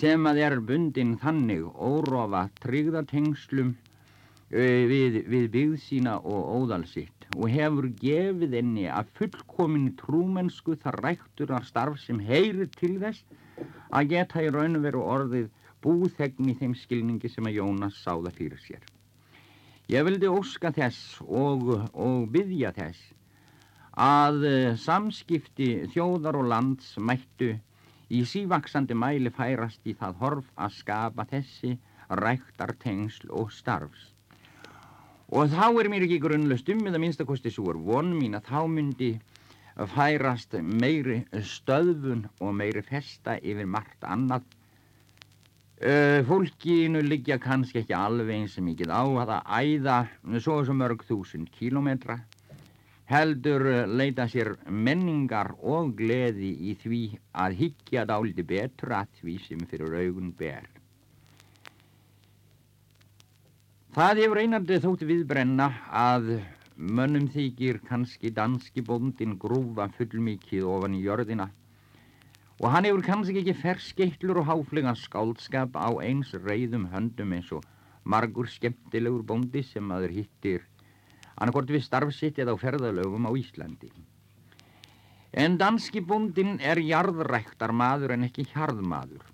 sem 0.00 0.24
að 0.28 0.40
er 0.46 0.56
bundin 0.64 1.18
þannig 1.20 1.68
órofa 1.76 2.46
tryggðatengslum 2.64 3.76
við, 4.50 5.24
við 5.26 5.46
byggð 5.50 5.78
sína 5.82 6.18
og 6.22 6.50
óðalsitt 6.60 7.26
og 7.34 7.50
hefur 7.50 7.88
gefið 7.98 8.54
enni 8.60 8.86
að 8.86 9.10
fullkomin 9.18 9.96
trúmennsku 9.98 10.76
þar 10.82 11.00
rækturar 11.02 11.66
starf 11.66 11.98
sem 12.00 12.20
heyrir 12.20 12.68
til 12.78 12.98
þess 13.02 13.24
að 13.90 14.12
geta 14.14 14.42
í 14.42 14.50
raun 14.54 14.78
og 14.78 14.86
veru 14.86 15.02
orðið 15.02 15.50
búþegn 15.82 16.50
í 16.50 16.54
þeim 16.60 16.74
skilningi 16.78 17.28
sem 17.28 17.46
að 17.46 17.58
Jónas 17.58 17.98
sáða 18.02 18.32
fyrir 18.34 18.58
sér. 18.62 18.82
Ég 19.90 20.02
vildi 20.06 20.26
óska 20.26 20.72
þess 20.74 21.20
og, 21.26 21.68
og 21.92 22.26
byggja 22.30 22.72
þess 22.74 23.12
að 23.96 24.42
samskipti 24.82 25.86
þjóðar 25.92 26.38
og 26.38 26.50
lands 26.50 26.96
mættu 26.98 27.54
í 28.10 28.22
sívaksandi 28.26 28.94
mæli 28.94 29.30
færast 29.34 29.86
í 29.86 29.94
það 29.98 30.18
horf 30.22 30.50
að 30.54 30.76
skapa 30.80 31.26
þessi 31.30 31.76
ræktartengsl 32.10 33.32
og 33.34 33.50
starfs. 33.54 34.15
Og 35.34 35.50
þá 35.50 35.64
er 35.80 35.88
mér 35.90 36.04
ekki 36.06 36.20
grunnlust 36.22 36.68
um, 36.70 36.84
eða 36.86 37.00
minnstakosti 37.02 37.50
svo 37.50 37.72
er 37.72 37.80
von 37.82 38.12
mín 38.14 38.38
að 38.38 38.46
þá 38.52 38.60
myndi 38.70 39.10
færast 39.92 40.54
meiri 40.62 41.24
stöðfun 41.44 42.22
og 42.40 42.54
meiri 42.56 42.84
festa 42.86 43.34
yfir 43.42 43.66
margt 43.68 44.06
annað. 44.06 44.46
Uh, 45.76 46.22
fólkinu 46.24 47.02
liggja 47.04 47.36
kannski 47.42 47.82
ekki 47.82 47.96
alveg 47.96 48.32
eins 48.38 48.54
sem 48.56 48.64
mikið 48.64 48.94
á 48.94 49.02
að 49.04 49.32
það 49.32 49.50
æða 49.58 49.98
svo 50.40 50.60
og 50.62 50.70
svo 50.70 50.78
mörg 50.78 51.04
þúsund 51.04 51.50
kílometra 51.52 52.22
heldur 53.10 53.62
leita 53.86 54.24
sér 54.30 54.54
menningar 54.66 55.52
og 55.62 55.92
gleði 55.98 56.54
í 56.70 56.72
því 56.80 57.02
að 57.44 57.60
higgja 57.60 58.06
dáliti 58.08 58.46
betur 58.46 58.96
að 59.02 59.12
því 59.20 59.36
sem 59.44 59.68
fyrir 59.70 59.94
augun 60.00 60.32
ber. 60.38 60.75
Það 63.96 64.18
hefur 64.20 64.38
einandi 64.42 64.76
þótt 64.76 65.02
viðbrenna 65.08 65.66
að 65.88 66.26
mönnum 66.76 67.30
þykir 67.32 67.78
kannski 67.88 68.28
danski 68.28 68.82
bóndin 68.84 69.38
grúfa 69.40 69.86
fullmikið 69.94 70.66
ofan 70.68 70.98
í 70.98 71.00
jörðina 71.00 71.46
og 72.60 72.66
hann 72.74 72.84
hefur 72.84 73.06
kannski 73.06 73.40
ekki 73.40 73.54
ferskeitlur 73.56 74.42
og 74.42 74.50
háflinga 74.50 74.92
skáldskap 75.00 75.78
á 75.80 75.88
eins 76.04 76.34
reyðum 76.44 76.84
höndum 76.92 77.32
eins 77.38 77.48
og 77.56 77.64
margur 78.04 78.50
skemmtilegur 78.52 79.22
bóndi 79.30 79.62
sem 79.64 79.88
aður 79.88 80.12
hittir 80.18 80.66
annarkort 81.38 81.72
við 81.72 81.86
starfsitt 81.86 82.42
eða 82.44 82.52
á 82.52 82.60
ferðalögum 82.60 83.24
á 83.28 83.32
Íslandi. 83.32 83.88
En 85.32 85.56
danski 85.56 86.02
bóndin 86.04 86.60
er 86.60 86.82
jarðræktar 86.84 87.72
maður 87.72 88.12
en 88.18 88.28
ekki 88.28 88.44
hjarðmaður 88.52 89.24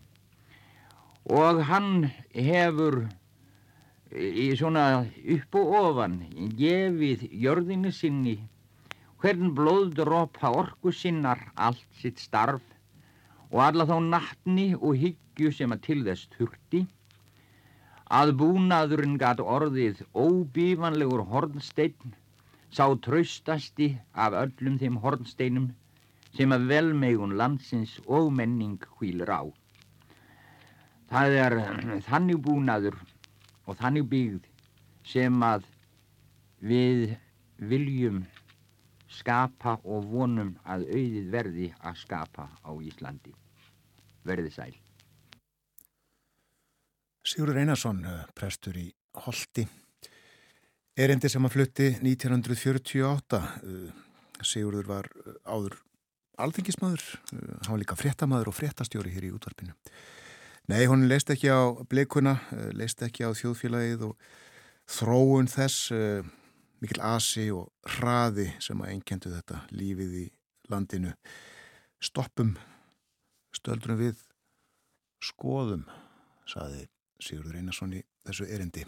og 1.43 1.65
hann 1.67 2.13
hefur 2.31 3.09
í 4.13 4.49
svona 4.61 4.87
upp 5.35 5.57
og 5.61 5.75
ofan 5.79 6.17
gefið 6.59 7.23
jörðinu 7.45 7.93
sinni 7.97 8.35
hvern 9.23 9.53
blóðdrópa 9.57 10.51
orgu 10.63 10.93
sinnar 10.93 11.41
allt 11.67 11.87
sitt 12.01 12.19
starf 12.21 12.65
og 13.51 13.61
alla 13.67 13.87
þá 13.89 13.97
nattni 14.09 14.67
og 14.75 14.99
hyggju 15.05 15.53
sem 15.57 15.73
að 15.73 15.85
til 15.87 16.01
þess 16.09 16.29
þurfti 16.37 16.83
að 18.21 18.35
búnaðurinn 18.43 19.17
gat 19.21 19.41
orðið 19.41 20.03
óbífanlegur 20.13 21.25
hornsteinn 21.33 22.13
sá 22.73 22.85
traustasti 23.07 23.89
af 24.13 24.37
öllum 24.43 24.77
þeim 24.83 24.99
hornsteinum 25.05 25.71
sem 26.37 26.53
að 26.53 26.69
velmegun 26.73 27.37
landsins 27.41 27.99
og 28.07 28.29
menning 28.33 28.77
hvílir 28.99 29.33
á. 29.33 29.49
Það 31.13 31.39
er 31.45 31.57
þannig 32.09 32.41
búnaður 32.45 32.97
og 33.67 33.79
þannig 33.79 34.09
byggð 34.11 34.49
sem 35.07 35.43
að 35.47 35.67
við 36.63 37.17
viljum 37.59 38.23
skapa 39.13 39.77
og 39.85 40.07
vonum 40.11 40.55
að 40.65 40.87
auðið 40.89 41.29
verði 41.33 41.69
að 41.83 42.01
skapa 42.01 42.49
á 42.65 42.71
Íslandi. 42.81 43.35
Verði 44.25 44.53
sæl. 44.55 44.73
Sigurður 47.23 47.61
Einarsson, 47.63 48.05
eh, 48.05 48.25
prestur 48.35 48.77
í 48.79 48.89
Holti. 49.15 49.67
Erindi 50.97 51.29
sem 51.31 51.45
að 51.47 51.55
flutti 51.55 51.89
1948. 52.03 53.43
Eh, 53.63 53.93
Sigurður 54.43 54.87
var 54.87 55.09
eh, 55.27 55.39
áður 55.47 55.77
alþingismadur, 56.43 57.03
hann 57.31 57.71
var 57.75 57.79
líka 57.79 57.97
fréttamadur 57.97 58.49
og 58.49 58.57
fréttastjóri 58.57 59.13
hér 59.13 59.29
í 59.29 59.33
útvarpinu. 59.37 59.75
Nei, 60.73 60.87
hún 60.89 61.05
leist 61.05 61.29
ekki 61.29 61.51
á 61.53 61.69
bleikuna, 61.85 62.33
eh, 62.57 62.71
leist 62.73 63.03
ekki 63.05 63.27
á 63.29 63.31
þjóðfélagið 63.37 64.07
og 64.07 64.15
þróun 64.89 65.51
þess, 65.53 65.93
eh, 65.93 66.23
mikil 66.81 67.03
asi 67.05 67.51
og 67.53 67.69
hraði 67.85 68.47
sem 68.59 68.81
að 68.81 68.89
einkendu 68.95 69.29
þetta 69.35 69.69
lífið 69.69 70.15
í 70.23 70.31
landinu. 70.73 71.13
Stoppum, 72.01 72.57
stöldrum 73.53 74.01
við, 74.01 74.17
skoðum, 75.21 75.85
saði 76.49 76.89
Sigurður 77.21 77.61
Einarsson 77.61 77.93
í 77.93 78.03
þessu 78.25 78.49
erindi. 78.49 78.87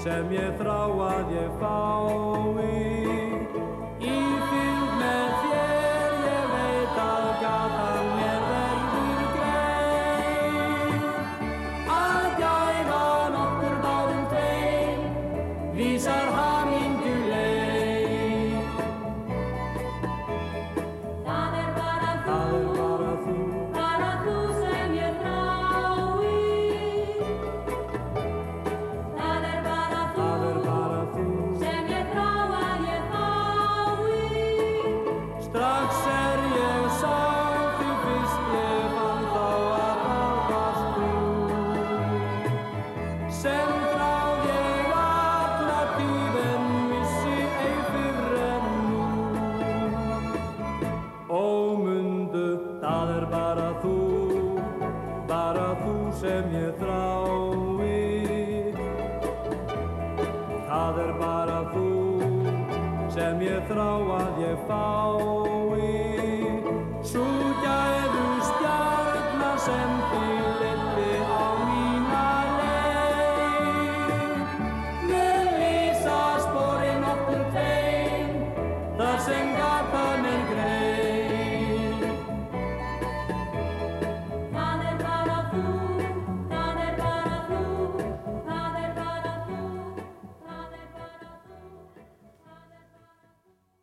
Sem 0.00 0.30
ég 0.32 0.54
þrá 0.56 0.69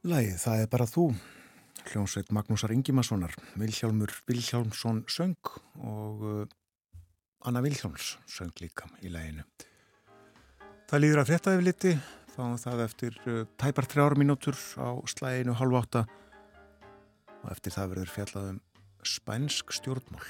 Lægið, 0.07 0.37
það 0.39 0.61
er 0.61 0.67
bara 0.71 0.85
þú, 0.87 1.03
hljómsveit 1.89 2.29
Magnúsar 2.31 2.71
Ingimarssonar, 2.71 3.33
Vilhjálmur 3.59 4.13
Vilhjálmsson 4.29 5.01
söng 5.11 5.49
og 5.83 6.21
uh, 6.23 6.45
Anna 7.43 7.59
Vilhjálms 7.65 8.13
söng 8.31 8.53
líka 8.63 8.87
í 9.03 9.11
læginu. 9.11 9.43
Það 10.87 11.03
líður 11.03 11.21
að 11.25 11.27
frétta 11.27 11.57
yfir 11.57 11.67
liti, 11.67 11.91
fáum 12.37 12.55
það 12.61 12.85
eftir 12.85 13.19
uh, 13.25 13.41
tæpar 13.59 13.89
þrjár 13.91 14.15
mínútur 14.21 14.55
á 14.79 14.95
slæginu 15.11 15.57
halv 15.59 15.75
átta 15.81 16.05
og 17.41 17.51
eftir 17.51 17.75
það 17.75 17.91
verður 17.97 18.13
fjallað 18.15 18.51
um 18.53 18.61
spænsk 19.03 19.75
stjórnmál. 19.75 20.23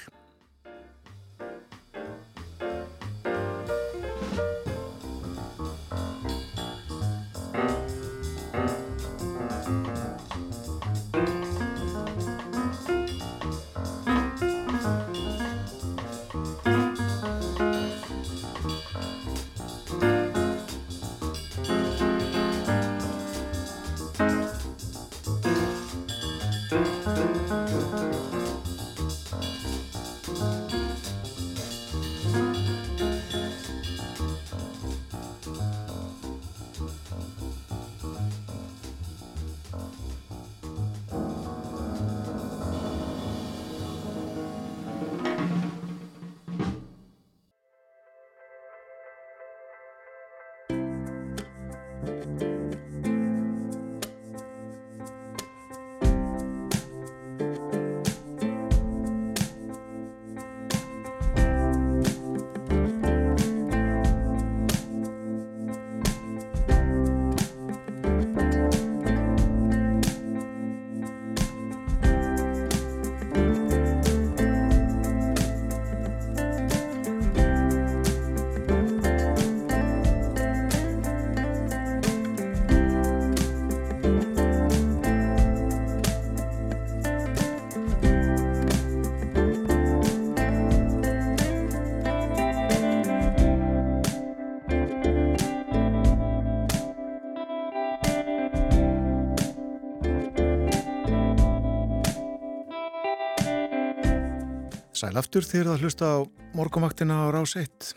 Aftur 105.18 105.42
þegar 105.42 105.72
það 105.72 105.82
hlusta 105.82 106.08
á 106.14 106.18
morgumaktina 106.54 107.16
á 107.22 107.26
rás 107.34 107.56
1. 107.58 107.90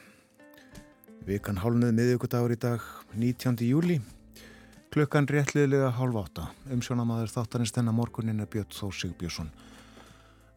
Vikan 1.27 1.59
hálnuð 1.61 1.91
miðugudagur 1.93 2.53
í 2.55 2.57
dag 2.57 2.85
19. 3.13 3.61
júli. 3.67 3.99
Klukkan 4.91 5.27
réttliðlega 5.29 5.91
hálf 5.99 6.17
átta. 6.17 6.47
Umsjónamaður 6.73 7.29
þáttanins 7.35 7.73
þennan 7.75 7.97
morgunin 7.99 8.41
er 8.41 8.49
Björn 8.49 8.73
Þó 8.73 8.89
Sigbjörnsson. 8.97 9.51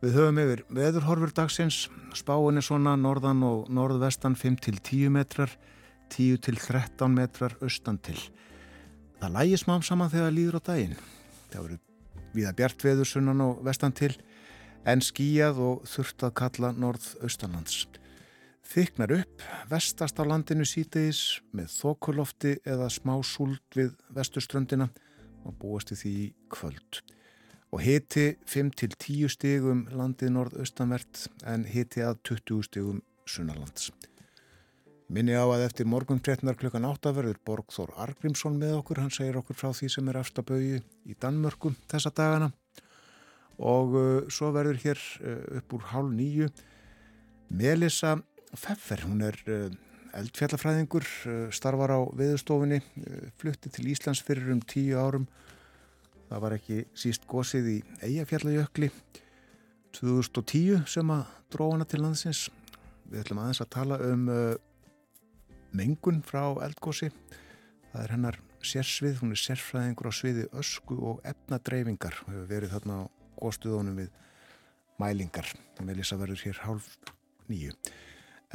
Við 0.00 0.16
höfum 0.16 0.40
yfir 0.40 0.62
veðurhorfur 0.78 1.34
dagsins, 1.36 1.84
spáin 2.16 2.60
er 2.60 2.64
svona 2.64 2.96
norðan 2.96 3.44
og 3.44 3.68
norðvestan 3.72 4.36
5-10 4.36 5.12
metrar, 5.12 5.52
10-13 6.16 7.12
metrar 7.12 7.56
austan 7.60 8.00
til. 8.00 8.18
Það 9.20 9.36
lægi 9.36 9.60
smám 9.60 9.84
saman 9.84 10.12
þegar 10.12 10.32
líður 10.36 10.60
á 10.60 10.66
daginn. 10.72 10.96
Það 11.52 11.66
verður 11.66 11.84
viða 12.34 12.56
bjart 12.56 12.88
veður 12.88 13.10
sunnan 13.12 13.44
og 13.44 13.60
vestan 13.64 13.94
til, 13.96 14.14
en 14.84 15.02
skíjað 15.04 15.60
og 15.64 15.84
þurft 15.88 16.26
að 16.26 16.34
kalla 16.40 16.72
norð-austanlands. 16.76 17.86
Þyknar 18.64 19.12
upp, 19.18 19.42
vestast 19.68 20.20
á 20.20 20.24
landinu 20.24 20.64
sítegis 20.68 21.40
með 21.52 21.72
þokulofti 21.74 22.54
eða 22.64 22.88
smá 22.92 23.18
súld 23.24 23.60
við 23.76 23.92
vestuströndina 24.16 24.88
og 25.44 25.58
búast 25.60 25.92
við 25.92 26.00
því 26.04 26.16
kvöld 26.52 27.02
og 27.74 27.82
hiti 27.82 28.36
5-10 28.46 29.32
stigum 29.34 29.80
landið 29.90 30.30
norðaustanvert 30.36 31.24
en 31.50 31.64
hiti 31.66 32.04
að 32.06 32.20
20 32.30 32.68
stigum 32.68 33.00
sunnalands. 33.26 33.90
Minni 35.10 35.34
á 35.34 35.42
að 35.42 35.66
eftir 35.66 35.88
morgun 35.90 36.22
13. 36.22 36.54
klukkan 36.56 36.86
8 36.86 37.12
verður 37.16 37.40
Borgþór 37.44 37.92
Argrímsson 38.00 38.56
með 38.60 38.78
okkur, 38.78 39.02
hann 39.02 39.12
segir 39.12 39.36
okkur 39.40 39.58
frá 39.58 39.72
því 39.74 39.90
sem 39.90 40.08
er 40.08 40.20
afstabauði 40.22 40.78
í 41.04 41.16
Danmörku 41.20 41.74
þessa 41.90 42.14
dagana 42.14 42.52
og 43.58 43.94
uh, 43.94 44.28
svo 44.32 44.50
verður 44.54 44.80
hér 44.82 45.00
uh, 45.22 45.58
upp 45.60 45.76
úr 45.76 45.88
hálf 45.92 46.12
nýju 46.14 46.50
Melissa 47.54 48.16
Pfeffer, 48.54 49.04
hún 49.06 49.22
er 49.26 49.38
uh, 49.50 49.68
eldfjallafræðingur, 50.14 51.06
starfar 51.54 51.94
á 51.94 52.00
viðstofinni, 52.18 52.80
uh, 52.80 53.26
flutti 53.40 53.70
til 53.70 53.90
Íslands 53.92 54.22
fyrir 54.24 54.52
um 54.54 54.62
tíu 54.62 54.98
árum 54.98 55.28
Það 56.24 56.40
var 56.40 56.54
ekki 56.56 56.76
síst 56.98 57.26
gósið 57.30 57.66
í 57.68 57.74
Eyjafjallajökli 58.02 58.88
2010 59.94 60.86
sem 60.90 61.10
að 61.12 61.26
dróðana 61.52 61.84
til 61.86 62.00
landsins. 62.02 62.46
Við 63.06 63.20
ætlum 63.20 63.42
aðeins 63.42 63.60
að 63.62 63.70
tala 63.76 63.98
um 64.02 64.24
mengun 65.76 66.22
frá 66.26 66.56
eldgósi. 66.64 67.10
Það 67.92 68.00
er 68.02 68.14
hennar 68.16 68.40
sérsvið, 68.64 69.20
hún 69.20 69.34
er 69.34 69.40
sérfræðingur 69.42 70.10
á 70.10 70.12
sviði 70.14 70.46
ösku 70.56 70.96
og 71.10 71.20
efnadreyfingar. 71.28 72.16
Við 72.26 72.38
hefur 72.38 72.50
verið 72.50 72.74
þarna 72.74 72.98
á 72.98 73.02
góðstuðunum 73.40 74.02
við 74.02 74.10
mælingar. 75.02 75.48
Melisa 75.82 76.18
verður 76.20 76.44
hér 76.46 76.60
hálf 76.64 76.90
nýju. 77.50 77.74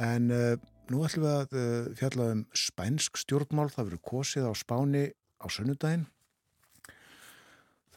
En 0.00 0.30
uh, 0.32 0.54
nú 0.90 1.02
ætlum 1.06 1.26
við 1.26 1.34
að 1.34 1.58
uh, 1.58 1.90
fjalla 1.98 2.30
um 2.36 2.46
spænsk 2.56 3.20
stjórnmál. 3.20 3.68
Það 3.72 3.90
verður 3.90 4.06
gósið 4.12 4.48
á 4.48 4.52
Spáni 4.56 5.04
á 5.40 5.46
sunnudaginn 5.52 6.08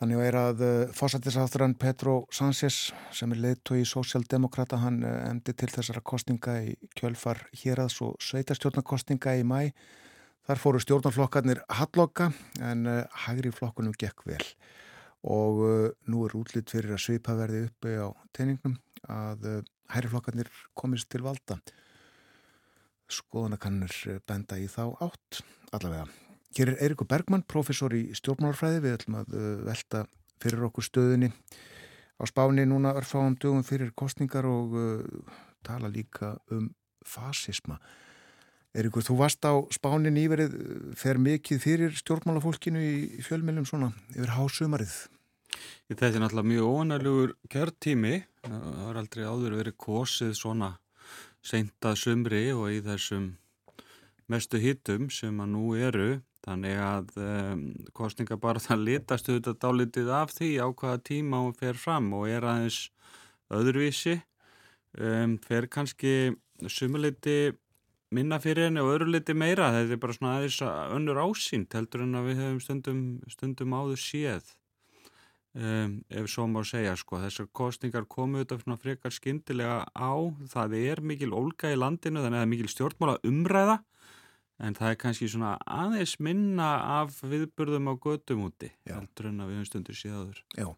Þannig 0.03 0.19
er 0.25 0.35
að 0.35 0.61
uh, 0.65 0.71
fósættisátturann 0.91 1.77
Petro 1.79 2.25
Sánchez 2.33 2.89
sem 3.15 3.31
er 3.31 3.39
leiðtói 3.39 3.83
í 3.83 3.87
Sósialdemokrata 3.87 4.81
hann 4.81 4.97
emdi 5.05 5.53
til 5.55 5.69
þessara 5.71 6.01
kostinga 6.03 6.57
í 6.65 6.73
kjölfar 6.99 7.45
hérads 7.61 8.01
og 8.03 8.17
sveitastjórnarkostinga 8.19 9.37
í 9.39 9.45
mæ. 9.47 9.69
Þar 10.43 10.59
fóru 10.59 10.81
stjórnarflokkarnir 10.83 11.61
halloka 11.71 12.33
en 12.59 12.83
hægri 13.23 13.53
flokkunum 13.55 13.95
gekk 13.95 14.25
vel 14.27 14.43
og 15.23 15.61
nú 16.11 16.25
er 16.27 16.35
útlitt 16.35 16.73
fyrir 16.73 16.95
að 16.95 17.03
svipa 17.05 17.35
verði 17.37 17.65
uppi 17.69 17.95
á 17.95 18.11
teiningnum 18.35 18.75
að 19.07 19.63
hægri 19.93 20.11
flokkarnir 20.11 20.49
komist 20.75 21.09
til 21.11 21.23
valda. 21.23 21.59
Skoðanakannir 23.11 24.19
benda 24.27 24.59
í 24.59 24.67
þá 24.71 24.97
átt 25.05 25.43
allavega. 25.71 26.07
Hér 26.53 26.73
er 26.73 26.83
Eirikur 26.85 27.07
Bergmann, 27.09 27.45
professor 27.47 27.93
í 27.95 28.09
stjórnmálafræði. 28.17 28.81
Við 28.83 28.97
ætlum 28.97 29.19
að 29.21 29.37
velta 29.65 30.03
fyrir 30.43 30.67
okkur 30.67 30.85
stöðunni 30.85 31.31
á 32.19 32.23
spáni 32.29 32.65
núna 32.69 32.93
örfáum 32.93 33.35
dögum 33.39 33.63
fyrir 33.65 33.93
kostningar 33.95 34.45
og 34.45 34.75
uh, 34.77 35.01
tala 35.63 35.89
líka 35.89 36.37
um 36.51 36.69
fasisma. 37.05 37.79
Eirikur, 38.73 39.05
þú 39.05 39.17
varst 39.19 39.45
á 39.45 39.53
spánin 39.73 40.17
íverið, 40.17 40.55
fer 40.97 41.19
mikið 41.21 41.59
fyrir 41.61 41.97
stjórnmálafólkinu 41.99 42.81
í 42.81 43.21
fjölmjölum 43.21 43.67
svona 43.69 43.91
yfir 44.15 44.33
hásumarið? 44.33 44.95
Þetta 45.89 46.09
er 46.09 46.23
náttúrulega 46.23 46.51
mjög 46.51 46.73
óanælugur 46.73 47.35
kjörtími. 47.53 48.15
Það 48.43 48.83
har 48.87 48.99
aldrei 49.01 49.23
áður 49.27 49.57
verið 49.61 49.79
kosið 49.85 50.35
svona 50.39 50.73
seintað 51.43 51.97
sumri 51.99 52.45
og 52.55 52.69
í 52.71 52.83
þessum 52.85 53.33
mestu 54.31 54.61
hittum 54.63 55.09
sem 55.11 55.41
að 55.43 55.51
nú 55.53 55.73
eru 55.75 56.11
Þannig 56.43 56.79
að 56.83 57.11
um, 57.23 57.63
kostninga 57.95 58.37
bara 58.41 58.61
það 58.65 58.85
litast 58.89 59.29
auðvitað 59.29 59.59
dálitið 59.63 60.13
af 60.19 60.35
því 60.35 60.51
á 60.59 60.67
hvaða 60.67 61.01
tíma 61.07 61.41
hún 61.45 61.57
fer 61.57 61.79
fram 61.79 62.11
og 62.17 62.27
er 62.31 62.47
aðeins 62.47 62.85
öðruvísi, 63.53 64.17
um, 64.99 65.37
fer 65.43 65.69
kannski 65.71 66.33
sumuleiti 66.67 67.53
minna 68.13 68.37
fyrir 68.43 68.67
henni 68.67 68.83
og 68.83 68.91
öðruleiti 68.97 69.35
meira. 69.37 69.71
Þetta 69.73 69.95
er 69.95 70.01
bara 70.03 70.17
svona 70.17 70.33
aðeins 70.39 70.59
önnur 70.97 71.21
ásýnt 71.23 71.77
heldur 71.77 72.03
en 72.05 72.19
að 72.19 72.29
við 72.29 72.43
hefum 72.43 72.59
stundum, 72.65 73.01
stundum 73.31 73.77
áður 73.79 74.03
séð, 74.03 74.51
um, 75.55 75.95
ef 76.09 76.29
svo 76.31 76.47
má 76.49 76.61
segja. 76.67 76.95
Sko. 76.99 77.21
Þessar 77.23 77.49
kostningar 77.55 78.05
komu 78.09 78.43
svona 78.45 78.79
frekar 78.81 79.13
skindilega 79.13 79.83
á. 79.93 80.13
Það 80.51 80.77
er 80.81 81.01
mikil 81.01 81.33
ólga 81.33 81.73
í 81.73 81.79
landinu 81.79 82.23
þannig 82.23 82.37
að 82.37 82.41
það 82.41 82.47
er 82.47 82.53
mikil 82.53 82.71
stjórnmála 82.73 83.17
umræða 83.27 83.79
en 84.63 84.77
það 84.77 84.91
er 84.91 84.99
kannski 85.01 85.29
svona 85.31 85.55
aðeins 85.65 86.17
minna 86.23 86.69
af 86.99 87.17
viðburðum 87.25 87.89
á 87.89 87.93
gödum 87.97 88.45
úti 88.47 88.69
heldur 88.89 89.31
en 89.31 89.41
að 89.41 89.49
við 89.49 89.59
höfum 89.59 89.69
stundur 89.71 89.99
síðaður 89.99 90.43
Já 90.53 90.69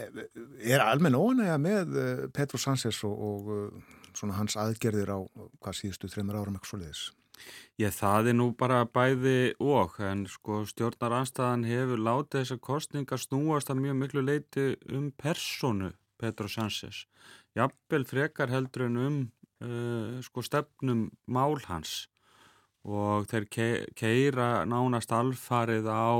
Er 0.00 0.80
almenn 0.84 1.18
óanægja 1.18 1.56
með 1.60 1.96
eh, 1.98 2.20
Petro 2.32 2.60
Sánchez 2.62 3.02
og, 3.04 3.16
og 3.26 3.48
eh, 3.52 3.96
svona 4.16 4.36
hans 4.38 4.54
aðgerðir 4.60 5.10
á 5.12 5.18
hvað 5.60 5.76
síðustu 5.76 6.08
þreymur 6.12 6.38
árum 6.38 6.56
ekki 6.60 6.70
svo 6.70 6.78
leiðis? 6.80 7.02
Ég 7.80 7.94
það 7.96 8.32
er 8.32 8.36
nú 8.36 8.50
bara 8.58 8.82
bæði 8.84 9.54
og 9.60 9.96
en 10.04 10.26
sko 10.28 10.64
stjórnar 10.68 11.14
anstæðan 11.22 11.64
hefur 11.64 12.02
látið 12.08 12.42
þessar 12.42 12.60
kostningar 12.66 13.22
snúast 13.22 13.72
að 13.72 13.82
mjög 13.86 13.96
miklu 14.02 14.24
leiti 14.26 14.66
um 14.92 15.10
personu 15.16 15.94
Petro 16.20 16.48
Sánchez 16.48 17.06
jafnvel 17.56 18.04
frekar 18.06 18.52
heldur 18.52 18.86
en 18.86 19.00
um 19.00 19.18
uh, 19.64 20.20
sko 20.22 20.42
stefnum 20.42 21.08
mál 21.26 21.58
hans. 21.68 22.08
Og 22.84 23.26
þeir 23.28 23.46
keira 23.96 24.64
nánast 24.64 25.10
alfarið 25.12 25.84
á 25.92 26.16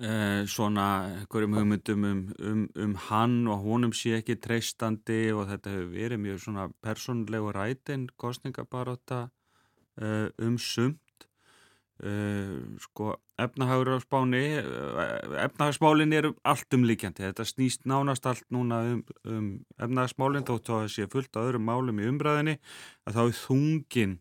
eh, 0.00 0.46
svona 0.48 0.86
einhverjum 1.18 1.58
hugmyndum 1.58 2.06
um, 2.08 2.22
um, 2.40 2.62
um 2.72 2.94
hann 3.08 3.42
og 3.52 3.66
honum 3.66 3.92
sé 3.92 4.14
ekki 4.16 4.38
treystandi 4.40 5.26
og 5.34 5.50
þetta 5.50 5.74
hefur 5.74 5.90
verið 5.92 6.22
mjög 6.24 6.40
svona 6.46 6.64
personlegu 6.80 7.52
rætin 7.52 8.08
kostningabaróta 8.16 9.26
um 9.98 10.58
sumt 10.62 11.26
eh, 12.04 12.58
sko 12.84 13.16
efnahagur 13.38 13.96
á 13.96 13.98
spáni 14.02 14.44
eh, 14.60 15.42
efnahagsmálin 15.46 16.14
eru 16.14 16.34
allt 16.46 16.78
umlíkjandi 16.78 17.26
þetta 17.26 17.48
snýst 17.48 17.88
nánast 17.88 18.26
allt 18.30 18.46
núna 18.54 18.84
um, 18.92 19.02
um 19.26 19.50
efnahagsmálin 19.78 20.46
þótt 20.46 20.72
að 20.76 20.88
sé 20.94 21.08
fullt 21.10 21.34
á 21.34 21.42
öðrum 21.42 21.66
málum 21.66 21.98
í 22.02 22.08
umræðinni 22.10 22.58
að 23.08 23.18
þá 23.18 23.22
er 23.26 23.38
þungin 23.42 24.18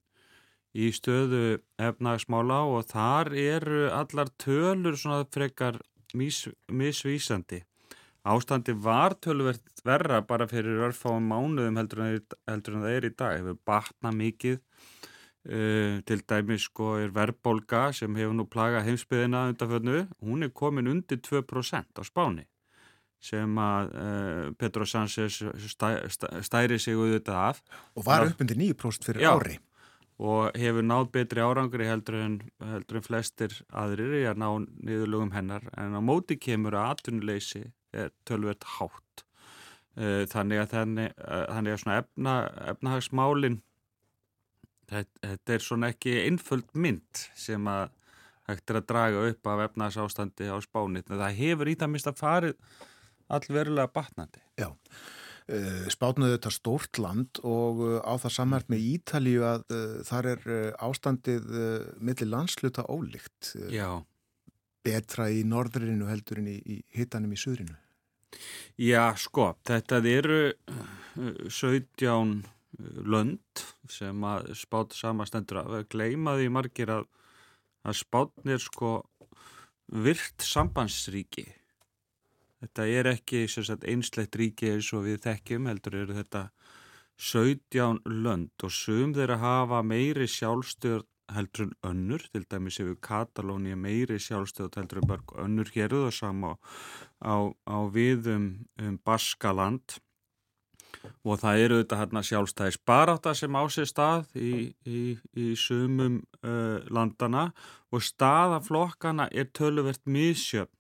í 0.78 0.90
stöðu 0.94 1.60
efnagsmála 1.82 2.60
og 2.70 2.86
þar 2.92 3.32
eru 3.34 3.88
allar 3.94 4.30
tölur 4.42 4.98
svona 5.00 5.26
frekar 5.34 5.80
mis, 6.18 6.44
misvísandi. 6.70 7.64
Ástandi 8.28 8.76
var 8.76 9.16
tölverð 9.24 9.64
verra 9.88 10.20
bara 10.28 10.48
fyrir 10.52 10.84
örfáum 10.90 11.30
mánuðum 11.32 11.80
heldur 11.80 12.04
en, 12.04 12.18
heldur 12.50 12.76
en 12.76 12.84
það 12.84 12.96
er 12.98 13.08
í 13.08 13.14
dag. 13.16 13.38
Hefur 13.40 13.60
batna 13.66 14.12
mikið, 14.12 14.60
uh, 15.48 15.98
til 16.08 16.22
dæmis 16.30 16.68
sko 16.68 16.96
er 17.02 17.14
verðbólga 17.16 17.88
sem 17.96 18.16
hefur 18.20 18.36
nú 18.38 18.48
plagað 18.52 18.88
heimsbyðina 18.90 19.48
undanfjörnu, 19.54 20.04
hún 20.24 20.48
er 20.48 20.54
komin 20.56 20.92
undir 20.92 21.22
2% 21.24 22.00
á 22.00 22.04
spáni 22.08 22.48
sem 23.24 23.56
að 23.60 23.94
uh, 23.98 24.44
Petro 24.60 24.86
Sánchez 24.86 25.40
stæ, 25.42 25.90
stæ, 26.14 26.28
stæri 26.46 26.78
sig 26.80 26.94
auðvitað 26.98 27.40
af. 27.48 27.64
Og 27.98 28.06
var 28.06 28.28
upp 28.28 28.44
undir 28.44 28.60
9% 28.60 29.08
fyrir 29.10 29.26
já, 29.26 29.32
ári. 29.34 29.58
Og 30.18 30.54
hefur 30.58 30.86
náð 30.86 31.10
betri 31.14 31.42
árangri 31.42 31.90
heldur 31.90 32.20
en, 32.22 32.38
heldur 32.62 33.00
en 33.00 33.06
flestir 33.06 33.54
aðrir 33.70 34.16
í 34.22 34.24
að 34.30 34.42
ná 34.42 34.48
niðurlugum 34.86 35.34
hennar. 35.36 35.66
En 35.78 35.98
á 35.98 36.02
móti 36.02 36.40
kemur 36.42 36.78
að 36.78 36.94
atvinnuleysi 36.96 37.68
er 37.94 38.14
tölvert 38.26 38.66
hátt. 38.78 39.26
Eh, 39.98 40.26
þannig 40.30 40.62
að 40.62 40.74
þannig, 40.74 41.14
eh, 41.18 41.46
þannig 41.54 41.78
að 41.78 41.94
efna, 42.02 42.34
efnahagsmálin 42.74 43.62
þetta, 44.92 45.54
er 45.56 45.64
svona 45.64 45.92
ekki 45.94 46.18
einföld 46.24 46.74
mynd 46.74 47.28
sem 47.36 47.70
að 47.72 47.90
hægt 48.48 48.72
er 48.72 48.80
að 48.80 48.90
draga 48.90 49.24
upp 49.28 49.52
af 49.52 49.64
efnahagsástandi 49.68 50.48
á 50.48 50.58
spánit 50.64 51.10
en 51.12 51.20
það 51.20 51.40
hefur 51.42 51.72
í 51.72 51.76
það 51.80 51.94
mist 51.94 52.08
að 52.08 52.20
farið 52.22 52.60
allverulega 53.28 53.92
batnandi 53.92 54.44
Já 54.56 54.70
Eh, 55.48 55.86
spátnuðu 55.88 56.34
þetta 56.34 56.52
stórt 56.52 56.98
land 57.00 57.40
og 57.48 57.80
eh, 57.86 58.00
á 58.04 58.20
það 58.20 58.34
samhært 58.36 58.72
með 58.74 58.82
Ítalíu 58.84 59.46
að 59.48 59.62
uh, 59.72 59.94
þar 60.04 60.28
er 60.34 60.42
ástandið 60.84 61.46
millir 62.04 62.28
landsluta 62.28 62.84
ólíkt. 62.92 63.54
Já. 63.72 64.04
Betra 64.84 65.30
í 65.32 65.46
norðrinu 65.48 66.10
heldur 66.12 66.42
en 66.42 66.50
í, 66.52 66.58
í 66.60 66.82
hittanum 66.98 67.32
í 67.32 67.40
söðrinu. 67.40 67.78
Já, 68.76 69.16
sko, 69.16 69.54
þetta 69.68 70.02
eru 70.12 70.42
17 71.16 72.44
lönd 72.80 73.64
sem 73.90 74.24
að 74.28 74.52
spát 74.58 74.96
samastendur 74.96 75.64
að 75.64 75.88
gleimaði 75.92 76.50
margir 76.54 76.92
að, 76.94 77.06
að 77.88 78.00
spátnir 78.02 78.62
sko 78.62 78.92
virt 79.88 80.44
sambandsríki. 80.44 81.48
Þetta 82.62 82.88
er 82.90 83.12
ekki 83.14 83.46
einslegt 83.46 84.36
ríki 84.36 84.72
eins 84.74 84.90
og 84.98 85.06
við 85.06 85.22
þekkjum 85.28 85.70
heldur 85.70 86.00
eru 86.02 86.18
þetta 86.18 86.48
17 87.18 88.02
lönd 88.24 88.66
og 88.66 88.74
sum 88.74 89.14
þeirra 89.18 89.38
hafa 89.42 89.84
meiri 89.86 90.28
sjálfstöð 90.30 91.06
heldur 91.34 91.68
en 91.68 91.74
önnur, 91.84 92.24
til 92.32 92.46
dæmis 92.50 92.78
hefur 92.80 92.98
Katalóni 93.04 93.76
meiri 93.76 94.20
sjálfstöð 94.22 94.78
heldur 94.78 95.02
en 95.02 95.24
önnur 95.46 95.72
héruð 95.74 96.08
og 96.10 96.14
sama 96.14 96.54
á, 97.20 97.36
á 97.68 97.78
viðum 97.92 98.68
um 98.80 99.00
Baskaland 99.06 100.00
og 101.24 101.42
það 101.42 101.64
eru 101.64 101.80
þetta 101.82 102.00
hérna 102.02 102.24
sjálfstæðis 102.26 102.80
baráta 102.88 103.34
sem 103.38 103.58
á 103.58 103.64
sér 103.72 103.90
stað 103.90 104.32
í, 104.40 104.54
í, 104.88 105.02
í 105.38 105.48
sumum 105.60 106.22
uh, 106.44 106.80
landana 106.94 107.52
og 107.92 108.04
staðaflokkana 108.06 109.30
er 109.32 109.52
töluvert 109.56 110.04
mísjöfn 110.08 110.74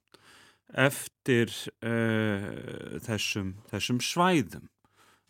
eftir 0.75 1.51
uh, 1.85 2.97
þessum, 3.05 3.55
þessum 3.71 4.01
svæðum. 4.03 4.67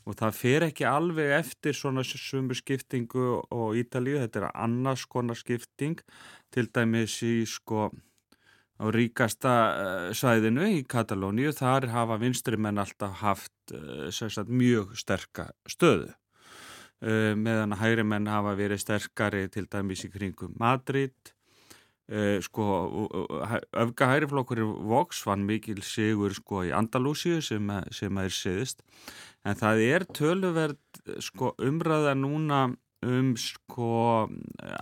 Og 0.07 0.15
það 0.15 0.37
fer 0.39 0.63
ekki 0.69 0.85
alveg 0.87 1.33
eftir 1.35 1.75
svona 1.75 2.03
sumu 2.07 2.55
skiptingu 2.55 3.41
og 3.51 3.75
Ítalíu, 3.75 4.21
þetta 4.21 4.45
er 4.45 4.53
annars 4.55 5.03
konar 5.05 5.35
skipting. 5.35 5.99
Til 6.47 6.69
dæmis 6.71 7.19
í 7.27 7.41
sko 7.43 7.89
á 8.77 8.85
ríkasta 8.93 9.53
uh, 9.53 10.09
svæðinu 10.15 10.67
í 10.77 10.83
Katalóníu, 10.89 11.53
þar 11.55 11.89
hafa 11.93 12.19
vinstri 12.21 12.59
menn 12.61 12.77
alltaf 12.81 13.21
haft 13.23 13.73
uh, 13.73 14.09
sagt, 14.13 14.49
mjög 14.49 14.93
sterka 14.99 15.49
stöðu. 15.69 16.11
Uh, 17.01 17.33
meðan 17.37 17.77
hægri 17.77 18.05
menn 18.05 18.29
hafa 18.29 18.55
verið 18.57 18.83
sterkari 18.85 19.47
til 19.53 19.65
dæmis 19.69 20.05
í 20.05 20.13
kringum 20.13 20.55
Madrid. 20.59 21.15
Sko 22.39 22.63
öfga 23.75 24.07
hægriflokkur 24.07 24.61
Vox 24.87 25.25
vann 25.27 25.41
mikil 25.43 25.81
sigur 25.83 26.31
sko 26.31 26.61
í 26.63 26.69
Andalúsíu 26.71 27.41
sem, 27.43 27.67
sem 27.91 28.19
er 28.21 28.31
siðist 28.31 28.79
en 29.43 29.59
það 29.59 29.81
er 29.83 30.05
töluverð 30.15 31.01
sko 31.25 31.51
umræða 31.59 32.13
núna 32.15 32.61
um 33.07 33.33
sko 33.39 33.89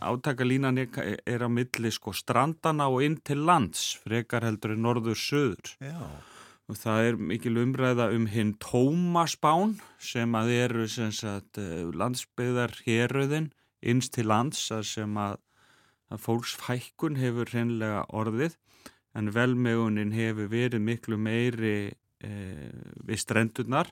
átakalínan 0.01 0.81
er, 0.81 1.19
er 1.25 1.45
á 1.45 1.49
milli 1.49 1.91
sko 1.93 2.13
strandana 2.15 2.89
og 2.91 3.05
inn 3.05 3.19
til 3.21 3.45
lands 3.47 3.93
frekar 4.03 4.45
heldur 4.47 4.75
í 4.75 4.79
norður-söður 4.81 5.75
og 6.65 6.79
það 6.81 7.09
er 7.09 7.19
mikil 7.31 7.59
umræða 7.61 8.09
um 8.17 8.25
hinn 8.31 8.55
tómaspán 8.61 9.77
sem 10.01 10.33
að 10.37 10.53
eru 10.57 10.87
sem 10.89 11.13
sagt 11.13 11.61
landsbyðar 11.93 12.73
héröðin 12.87 13.51
innst 13.85 14.15
til 14.17 14.31
lands 14.31 14.71
sem 14.89 15.19
að 15.21 15.37
að 16.13 16.23
fólksfækkun 16.25 17.19
hefur 17.19 17.49
hreinlega 17.51 18.05
orðið. 18.13 18.57
En 19.15 19.31
velmegunin 19.35 20.13
hefur 20.15 20.49
verið 20.51 20.83
miklu 20.83 21.17
meiri 21.17 21.77
e, 22.19 22.31
við 23.05 23.21
strendunar 23.21 23.91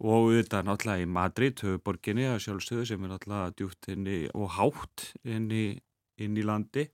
og 0.00 0.30
auðvitað 0.30 0.68
náttúrulega 0.68 1.04
í 1.04 1.10
Madrid, 1.12 1.60
höfuborginni 1.60 2.24
að 2.30 2.40
sjálfstöðu 2.46 2.86
sem 2.88 3.04
er 3.04 3.12
náttúrulega 3.12 3.54
djúpt 3.58 3.90
inn 3.92 4.06
í 4.08 4.20
og 4.32 4.54
hátt 4.56 5.10
inn 5.28 5.50
í, 5.52 5.66
inn 6.20 6.38
í 6.40 6.46
landi. 6.46 6.86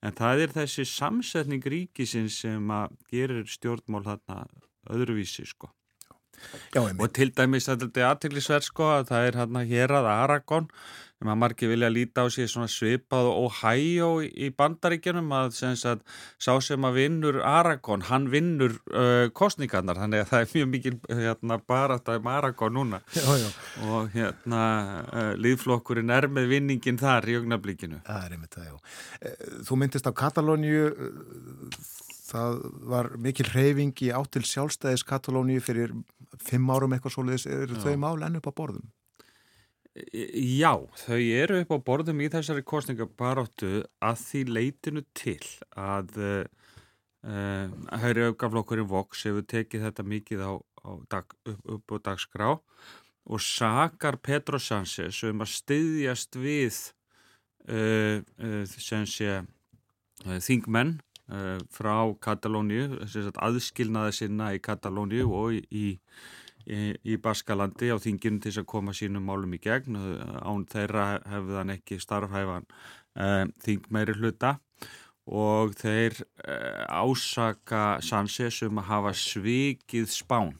En 0.00 0.16
það 0.16 0.46
er 0.46 0.54
þessi 0.54 0.86
samsetning 0.88 1.66
ríkisins 1.68 2.38
sem 2.40 2.72
að 2.72 2.96
gerir 3.12 3.44
stjórnmál 3.50 4.06
þarna 4.06 4.46
öðruvísi 4.88 5.44
sko. 5.48 5.68
Já, 6.72 6.80
og 6.80 7.08
til 7.12 7.28
dæmis 7.36 7.68
þetta 7.68 7.90
er 8.00 8.06
aðtillisverð 8.14 8.64
sko 8.70 8.86
að 8.94 9.10
það 9.10 9.26
er 9.26 9.38
hérna 9.42 9.64
hér 9.68 9.92
að 9.98 10.08
Aragon 10.08 10.70
sem 11.20 11.28
að 11.28 11.36
margir 11.36 11.68
vilja 11.68 11.90
líta 11.92 12.22
á 12.24 12.32
sig 12.32 12.48
svona 12.48 12.68
svipað 12.70 13.26
og 13.28 13.50
Ohio 13.50 14.08
í 14.24 14.48
bandaríkjunum 14.56 15.28
að 15.36 15.50
sagt, 15.76 16.04
sá 16.40 16.54
sem 16.64 16.86
að 16.88 16.96
vinnur 16.96 17.40
Aragon, 17.44 18.06
hann 18.08 18.30
vinnur 18.32 18.78
uh, 18.88 19.28
kostningarnar, 19.36 20.00
þannig 20.00 20.24
að 20.24 20.30
það 20.30 20.44
er 20.44 20.54
mjög 20.54 20.70
mikil 20.72 20.94
hérna, 21.10 21.58
bara 21.60 21.98
þetta 21.98 22.16
um 22.22 22.30
Aragon 22.32 22.76
núna 22.78 23.02
já, 23.12 23.26
já. 23.36 23.48
og 23.84 24.08
hérna 24.14 24.62
uh, 25.04 25.32
liðflokkurinn 25.36 26.14
er 26.16 26.30
með 26.32 26.54
vinningin 26.54 27.00
þar 27.00 27.28
í 27.28 27.36
augnablíkinu. 27.42 28.00
Það 28.06 28.24
er 28.24 28.36
einmitt 28.38 28.56
það, 28.56 28.70
já. 28.70 28.78
Eh, 29.20 29.42
þú 29.68 29.80
myndist 29.82 30.08
á 30.08 30.12
Katalóniu 30.16 30.86
það 32.30 32.62
var 32.88 33.10
mikil 33.20 33.48
reyfing 33.50 34.06
í 34.06 34.08
áttil 34.16 34.46
sjálfstæðis 34.48 35.04
Katalóniu 35.04 35.60
fyrir 35.64 35.92
fimm 36.40 36.72
árum 36.72 36.96
eitthvað 36.96 37.18
svoleiðis, 37.18 37.46
er 37.50 37.76
þau 37.82 37.92
mál 38.00 38.16
enn 38.24 38.40
upp 38.40 38.48
á 38.48 38.52
borðum? 38.56 38.88
Já, 39.90 40.76
þau 41.02 41.18
eru 41.18 41.56
upp 41.64 41.72
á 41.74 41.78
borðum 41.82 42.20
í 42.22 42.28
þessari 42.30 42.62
kostningabaróttu 42.62 43.80
að 43.98 44.20
því 44.22 44.42
leitinu 44.46 45.02
til 45.18 45.40
að 45.74 46.12
uh, 46.22 46.44
uh, 47.26 47.72
hægri 47.98 48.28
aukaflokkurinn 48.30 48.86
Vox 48.90 49.24
hefur 49.26 49.42
tekið 49.50 49.88
þetta 49.88 50.04
mikið 50.06 50.44
á, 50.46 50.52
á 50.86 50.90
dag, 51.10 51.34
upp, 51.42 51.64
upp 51.74 51.94
á 51.98 52.06
dagskrá 52.06 52.50
og 52.54 53.42
sakar 53.42 54.20
Petro 54.22 54.62
Sánchez 54.62 55.24
um 55.26 55.42
að 55.42 55.56
styðjast 55.56 56.38
við 56.38 56.78
uh, 57.66 58.22
sem 58.70 59.08
sé 59.10 59.40
þingmenn 60.22 61.00
frá 61.70 62.10
Katalóniu, 62.18 62.98
aðskilnaði 63.38 64.14
sinna 64.16 64.48
í 64.50 64.58
Katalóniu 64.58 65.28
og 65.30 65.52
í, 65.54 65.60
í 65.70 65.84
í, 66.70 66.94
í 67.12 67.18
Baskalandi 67.22 67.90
á 67.90 67.96
þinginu 68.00 68.40
til 68.40 68.50
þess 68.50 68.62
að 68.62 68.70
koma 68.70 68.94
sínum 68.96 69.26
málum 69.26 69.54
í 69.56 69.60
gegn 69.62 69.98
án 69.98 70.66
þeirra 70.70 71.06
hefði 71.30 71.58
hann 71.58 71.74
ekki 71.74 72.00
starfhæfan 72.02 72.66
uh, 73.18 73.44
þing 73.64 73.86
meiri 73.92 74.16
hluta 74.18 74.56
og 75.30 75.76
þeir 75.78 76.16
uh, 76.22 76.86
ásaka 77.02 78.00
Sanchez 78.04 78.62
um 78.66 78.80
að 78.82 78.90
hafa 78.90 79.14
svikið 79.18 80.10
spán 80.12 80.56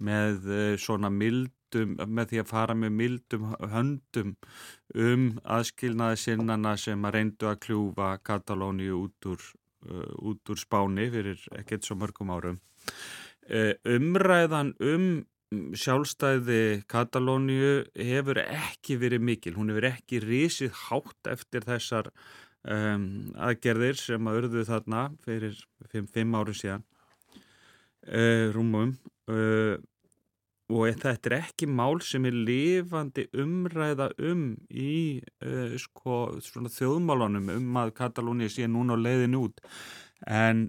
með 0.00 0.50
uh, 0.50 0.74
svona 0.80 1.12
mildum, 1.12 1.96
með 2.08 2.32
því 2.32 2.42
að 2.42 2.50
fara 2.50 2.76
með 2.76 2.96
mildum 2.98 3.54
höndum 3.72 4.34
um 4.96 5.30
aðskilnaði 5.44 6.22
sinnana 6.24 6.76
sem 6.80 7.04
að 7.06 7.16
reyndu 7.18 7.50
að 7.50 7.60
kljúfa 7.66 8.14
Katalóni 8.26 8.90
út 8.90 9.28
úr, 9.30 9.44
út 10.18 10.50
úr 10.50 10.58
spáni 10.58 11.06
fyrir 11.12 11.38
ekkert 11.56 11.86
svo 11.86 11.94
mörgum 12.00 12.32
árum. 12.34 12.58
Umræðan 13.86 14.74
um 14.82 15.06
sjálfstæði 15.50 16.84
Katalóníu 16.90 17.82
hefur 17.98 18.38
ekki 18.44 18.96
verið 19.00 19.24
mikil, 19.26 19.56
hún 19.58 19.72
hefur 19.72 19.88
ekki 19.88 20.20
risið 20.22 20.70
hátt 20.86 21.30
eftir 21.32 21.66
þessar 21.66 22.10
um, 22.62 23.32
aðgerðir 23.34 23.98
sem 23.98 24.30
að 24.30 24.42
örðu 24.42 24.64
þarna 24.68 25.08
fyrir 25.26 25.58
fimm, 25.90 26.06
fimm 26.06 26.36
árum 26.38 26.54
síðan 26.54 26.84
uh, 28.06 28.46
rúmum 28.54 28.94
uh, 29.32 29.74
og 30.70 30.86
þetta 31.02 31.32
er 31.32 31.36
ekki 31.40 31.66
mál 31.66 31.98
sem 32.06 32.30
er 32.30 32.36
lifandi 32.46 33.26
umræða 33.34 34.12
um 34.30 34.52
í 34.70 35.18
uh, 35.42 35.74
sko, 35.82 36.36
þjóðmálunum 36.46 37.50
um 37.56 37.82
að 37.82 37.96
Katalóníu 37.98 38.54
sé 38.54 38.70
núna 38.70 38.94
á 38.94 39.02
leiðin 39.02 39.40
út. 39.40 39.58
En 40.30 40.68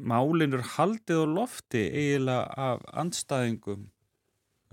málin 0.00 0.56
er 0.56 0.64
haldið 0.76 1.24
á 1.24 1.26
lofti 1.38 1.82
eiginlega 1.88 2.68
af 2.68 2.84
andstæðingum 3.00 3.88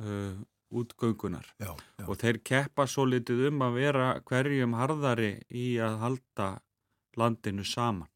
uh, 0.02 0.42
útgöngunar. 0.72 1.46
Já, 1.60 1.76
já. 2.00 2.06
og 2.08 2.18
þeir 2.22 2.42
keppa 2.48 2.88
svo 2.88 3.06
litið 3.10 3.48
um 3.52 3.64
að 3.66 3.78
vera 3.82 4.08
hverjum 4.28 4.76
harðari 4.80 5.34
í 5.50 5.76
að 5.84 5.98
halda 6.06 6.50
landinu 7.20 7.66
saman. 7.68 8.10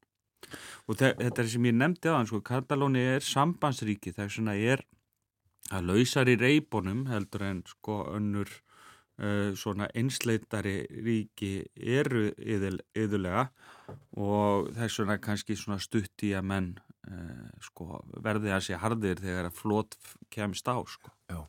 Og 0.86 0.98
þetta 1.00 1.42
er 1.42 1.48
sem 1.50 1.64
ég 1.66 1.74
nefndi 1.74 2.10
aðan 2.10 2.28
sko, 2.30 2.40
Katalóni 2.46 3.02
er 3.16 3.24
sambandsríki 3.24 4.12
þess 4.14 4.38
vegna 4.38 4.54
er 4.54 4.84
að 5.74 5.90
lausar 5.90 6.30
í 6.30 6.36
reybonum 6.38 7.06
heldur 7.10 7.44
en 7.48 7.62
sko 7.66 8.04
önnur 8.14 8.50
uh, 9.18 9.52
svona 9.58 9.88
einsleitari 9.94 10.84
ríki 10.86 11.66
eru 11.74 12.28
yðul, 12.38 12.78
yðulega 12.94 13.48
og 14.16 14.70
þess 14.76 15.02
vegna 15.02 15.18
kannski 15.22 15.58
svona 15.58 15.80
stutt 15.82 16.26
í 16.26 16.32
að 16.38 16.46
menn 16.52 16.70
sko 17.62 18.00
verði 18.24 18.50
að 18.54 18.64
sé 18.66 18.80
harðir 18.80 19.20
þegar 19.22 19.50
að 19.50 19.60
flót 19.60 19.98
kemst 20.32 20.66
á 20.66 20.78
sko 20.82 21.12
Já, 21.26 21.40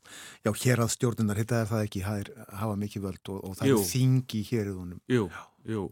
já 0.41 0.51
hér 0.63 0.81
að 0.81 0.93
stjórnunar 0.95 1.37
hitta 1.37 1.59
er 1.61 1.67
það 1.69 1.83
ekki 1.85 2.01
er, 2.09 2.31
hafa 2.57 2.77
mikið 2.81 3.03
völd 3.03 3.29
og, 3.33 3.43
og 3.45 3.57
það 3.59 3.69
jú. 3.69 3.77
er 3.77 3.91
þingi 3.91 4.41
hér 4.49 4.71
í 4.71 4.73
þúnum. 4.73 5.01
Jú, 5.13 5.27
jú. 5.69 5.83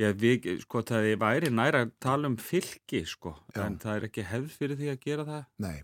Já, 0.00 0.08
við, 0.18 0.48
sko, 0.64 0.82
það 0.88 1.06
er 1.12 1.20
væri 1.20 1.52
næra 1.54 1.84
að 1.84 1.92
tala 2.02 2.30
um 2.30 2.36
fylki, 2.40 3.04
sko, 3.06 3.36
já. 3.54 3.62
en 3.66 3.78
það 3.82 4.00
er 4.00 4.06
ekki 4.08 4.26
hefð 4.32 4.56
fyrir 4.56 4.80
því 4.80 4.90
að 4.90 5.00
gera 5.04 5.26
það. 5.28 5.46
Nei, 5.62 5.76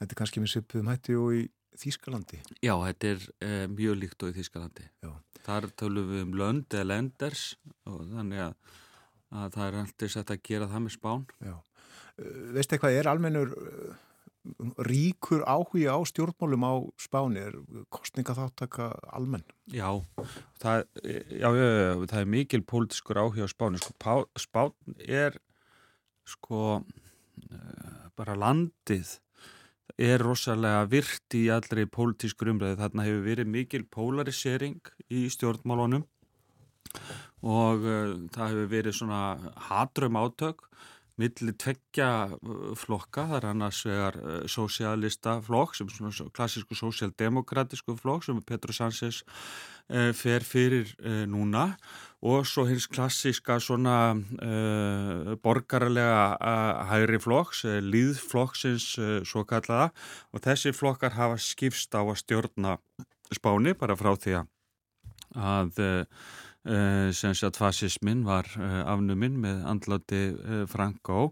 þetta 0.00 0.16
er 0.16 0.20
kannski 0.22 0.42
með 0.42 0.52
svipuðum 0.56 0.92
hætti 0.94 1.18
og 1.20 1.38
í 1.38 1.46
Þýskalandi. 1.80 2.40
Já, 2.58 2.74
þetta 2.74 3.10
er 3.12 3.26
eh, 3.46 3.64
mjög 3.70 4.00
líkt 4.00 4.24
og 4.26 4.32
í 4.32 4.36
Þýskalandi. 4.40 4.88
Já. 5.06 5.12
Þar 5.46 5.70
tölum 5.78 6.10
við 6.10 6.24
um 6.26 6.34
lönd 6.36 6.74
eða 6.74 6.88
lenders 6.90 7.44
og 7.88 8.02
þannig 8.10 8.42
að, 8.48 8.74
að 9.30 9.54
það 9.54 9.68
er 9.68 9.78
alltaf 9.84 10.12
sett 10.16 10.34
að 10.34 10.42
gera 10.50 10.68
það 10.68 10.82
með 10.88 10.96
spán. 10.96 11.22
Já, 11.38 11.54
uh, 12.20 12.38
veistu 12.56 12.76
eitthvað, 12.76 13.00
er 13.00 13.10
almennur... 13.10 13.56
Uh, 13.56 13.98
ríkur 14.88 15.42
áhuga 15.44 15.92
á 15.92 16.00
stjórnmálum 16.08 16.62
á 16.64 16.72
Spáni 16.96 17.42
er 17.44 17.58
kostninga 17.92 18.32
þáttaka 18.32 18.86
almenn? 19.12 19.44
Já, 19.68 20.00
það, 20.62 20.86
já, 21.04 21.48
já, 21.52 21.66
já, 21.68 21.90
það 22.08 22.22
er 22.22 22.30
mikil 22.34 22.62
pólitískur 22.64 23.20
áhuga 23.20 23.44
á 23.44 23.52
Spáni 23.52 23.82
sko, 23.82 23.92
Spán 24.40 24.72
er 25.04 25.36
sko 26.24 26.80
bara 28.16 28.36
landið 28.36 29.18
er 30.00 30.22
rosalega 30.22 30.86
virt 30.88 31.36
í 31.36 31.46
allri 31.52 31.84
pólitískur 31.84 32.52
umræði. 32.54 32.78
Þarna 32.80 33.06
hefur 33.06 33.26
verið 33.26 33.52
mikil 33.52 33.84
polarisering 33.92 34.80
í 35.12 35.26
stjórnmálunum 35.32 36.06
og 37.40 37.84
uh, 37.86 38.16
það 38.32 38.54
hefur 38.54 38.70
verið 38.72 38.96
svona 38.96 39.20
hatrum 39.68 40.18
átök 40.20 40.66
millir 41.20 41.56
tveggja 41.60 42.10
uh, 42.32 42.70
flokka, 42.78 43.26
það 43.28 43.36
er 43.38 43.46
annars 43.50 43.80
vegar 43.86 44.16
uh, 44.20 44.36
sosialista 44.50 45.36
flokk 45.44 45.76
sem 45.76 45.90
er 45.90 45.96
svona 45.96 46.32
klassísku 46.36 46.78
sosialdemokratisku 46.78 47.96
flokk 48.00 48.26
sem 48.26 48.40
Petro 48.46 48.74
Sánchez 48.76 49.20
uh, 49.22 50.10
fer 50.16 50.46
fyrir 50.46 50.94
uh, 51.04 51.24
núna. 51.28 51.74
Og 52.20 52.44
svo 52.44 52.66
hins 52.68 52.84
klassíska 52.84 53.56
svona 53.64 54.12
uh, 54.12 55.30
borgarlega 55.40 56.84
hægri 56.90 57.20
flokks, 57.24 57.62
líðflokksins 57.80 58.90
svo 59.24 59.46
kallaða 59.48 59.88
og 60.34 60.44
þessi 60.44 60.74
flokkar 60.76 61.16
hafa 61.16 61.40
skipst 61.40 61.96
á 61.96 62.04
að 62.04 62.18
stjórna 62.20 62.76
spáni 63.32 63.72
bara 63.78 63.96
frá 63.96 64.12
því 64.20 64.42
að 65.38 65.80
sem 67.16 67.32
sé 67.32 67.46
að 67.48 67.56
fasismin 67.56 68.24
var 68.26 68.48
uh, 68.60 68.82
afnuminn 68.92 69.38
með 69.40 69.62
andláti 69.68 70.24
uh, 70.34 70.64
Franco. 70.68 71.30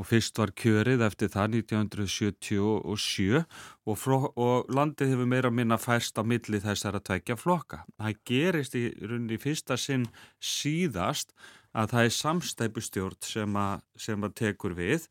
Og 0.00 0.08
fyrst 0.08 0.38
var 0.40 0.50
kjörið 0.56 1.02
eftir 1.04 1.28
það 1.30 1.58
1977 1.60 3.42
og, 3.84 4.06
og 4.40 4.70
landið 4.72 5.12
hefur 5.12 5.28
meira 5.28 5.50
minna 5.52 5.76
færst 5.78 6.16
á 6.16 6.24
milli 6.24 6.58
þessar 6.64 6.96
að 6.98 7.04
tveikja 7.10 7.36
flokka. 7.38 7.82
Það 8.00 8.22
gerist 8.26 8.78
í 8.80 8.86
rauninni 9.04 9.38
fyrsta 9.38 9.76
sinn 9.78 10.08
síðast 10.40 11.36
að 11.76 11.92
það 11.92 12.08
er 12.08 12.16
samstæpustjórn 12.16 13.20
sem, 13.28 13.60
sem 14.00 14.24
að 14.24 14.34
tekur 14.40 14.74
við. 14.80 15.06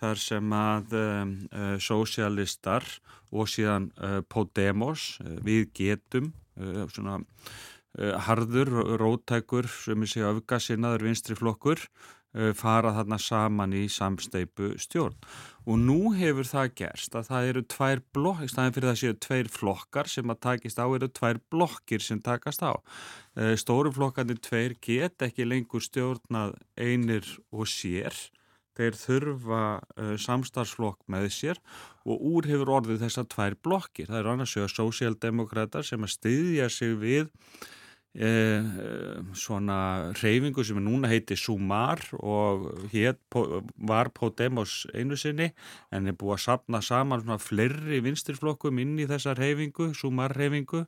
Þar 0.00 0.22
sem 0.22 0.54
að 0.56 0.96
um, 0.96 1.34
sósialistar 1.82 2.86
og 3.34 3.50
síðan 3.50 3.90
Podemos 4.30 5.18
við 5.44 5.68
getum 5.76 6.32
svona 6.94 7.18
Eh, 7.20 7.79
harður, 7.98 8.70
rótækur 9.00 9.66
sem 9.66 10.04
er 10.04 10.10
sér 10.10 10.28
öfgasinnaður 10.30 11.08
vinstri 11.08 11.34
flokkur 11.34 11.80
eh, 12.36 12.52
fara 12.54 12.92
þarna 12.94 13.18
saman 13.18 13.74
í 13.74 13.86
samsteipu 13.90 14.76
stjórn. 14.78 15.16
Og 15.66 15.78
nú 15.82 16.12
hefur 16.14 16.46
það 16.46 16.74
gerst 16.78 17.16
að 17.18 17.30
það 17.30 17.48
eru 17.50 17.62
tvær 17.74 18.02
blokk, 18.14 18.44
í 18.46 18.50
staðin 18.52 18.76
fyrir 18.76 18.90
það 18.92 19.00
séu 19.02 19.16
tveir 19.26 19.50
flokkar 19.50 20.10
sem 20.10 20.30
að 20.30 20.42
takist 20.46 20.78
á 20.78 20.86
eru 20.86 21.08
tvær 21.10 21.40
blokkir 21.52 22.04
sem 22.04 22.20
takast 22.22 22.62
á. 22.62 22.78
Eh, 23.36 23.56
stóru 23.58 23.92
flokkarnir 23.94 24.38
tveir 24.38 24.76
get 24.78 25.26
ekki 25.26 25.48
lengur 25.48 25.82
stjórnað 25.82 26.54
einir 26.78 27.26
og 27.50 27.66
sér. 27.70 28.14
Þeir 28.78 28.94
þurfa 28.96 29.64
uh, 29.82 30.12
samstarfsflokk 30.16 31.02
með 31.10 31.26
sér 31.34 31.58
og 32.06 32.22
úr 32.22 32.46
hefur 32.48 32.70
orðið 32.78 33.02
þessar 33.02 33.26
tvær 33.28 33.56
blokkir. 33.66 34.06
Það 34.08 34.20
eru 34.22 34.30
annars 34.32 34.54
vegar 34.56 34.72
sósíaldemokrater 34.72 35.84
sem 35.84 36.06
að 36.06 36.12
styðja 36.14 36.68
sig 36.72 36.94
við 37.02 37.26
Eh, 37.28 37.79
svona 38.10 40.10
reyfingu 40.18 40.64
sem 40.66 40.80
núna 40.82 41.06
heiti 41.12 41.36
Sumar 41.38 42.00
og 42.18 42.64
hér 42.90 43.14
var 43.78 44.10
Podemos 44.10 44.82
einu 44.94 45.14
sinni 45.14 45.52
en 45.94 46.10
er 46.10 46.16
búið 46.18 46.34
að 46.34 46.42
sapna 46.42 46.80
saman 46.82 47.22
svona 47.22 47.38
flerri 47.38 48.00
vinstirflokkum 48.02 48.82
inn 48.82 48.98
í 48.98 49.06
þessa 49.06 49.36
reyfingu, 49.38 49.92
Sumar 49.94 50.34
reyfingu 50.34 50.82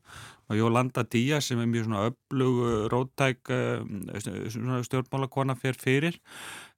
og 0.51 0.59
Jólanda 0.59 1.07
Díaz 1.07 1.47
sem 1.47 1.63
er 1.63 1.71
mjög 1.71 1.87
svona 1.87 2.11
öflug 2.11 2.91
róttæk 2.93 3.55
eh, 3.55 4.83
stjórnmálakona 4.83 5.55
fyrir 5.55 5.79
fyrir. 5.79 6.19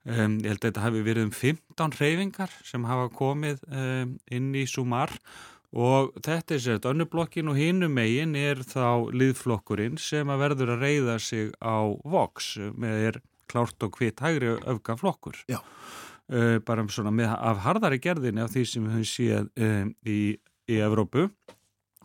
Um, 0.04 0.36
ég 0.44 0.52
held 0.52 0.60
að 0.60 0.68
þetta 0.68 0.84
hafi 0.84 1.00
verið 1.00 1.24
um 1.24 1.30
15 1.32 1.94
reyfingar 1.96 2.52
sem 2.68 2.82
hafa 2.84 3.08
komið 3.16 3.62
um, 3.72 4.10
inn 4.28 4.50
í 4.52 4.66
Sumar 4.68 5.14
og 5.74 6.14
þetta 6.22 6.54
er 6.54 6.62
sérst 6.62 6.86
önnublokkin 6.86 7.50
og 7.50 7.58
hinum 7.58 7.96
megin 7.98 8.36
er 8.38 8.62
þá 8.62 9.10
liðflokkurinn 9.10 9.98
sem 9.98 10.30
að 10.30 10.42
verður 10.44 10.74
að 10.76 10.84
reyða 10.86 11.16
sig 11.18 11.50
á 11.58 11.82
voks 12.06 12.54
með 12.78 13.06
er 13.08 13.20
klárt 13.50 13.82
og 13.82 13.98
hvitt 13.98 14.22
hægri 14.22 14.54
öfgaflokkur 14.62 15.40
uh, 15.50 16.58
bara 16.64 16.86
svona 16.88 17.12
með 17.14 17.34
af 17.34 17.64
hardari 17.66 17.98
gerðinni 18.02 18.44
af 18.44 18.54
því 18.54 18.64
sem 18.70 18.86
við 18.86 18.96
höfum 18.98 19.10
séð 19.10 19.50
um, 19.66 19.92
í, 20.06 20.20
í 20.70 20.80
Evrópu. 20.84 21.28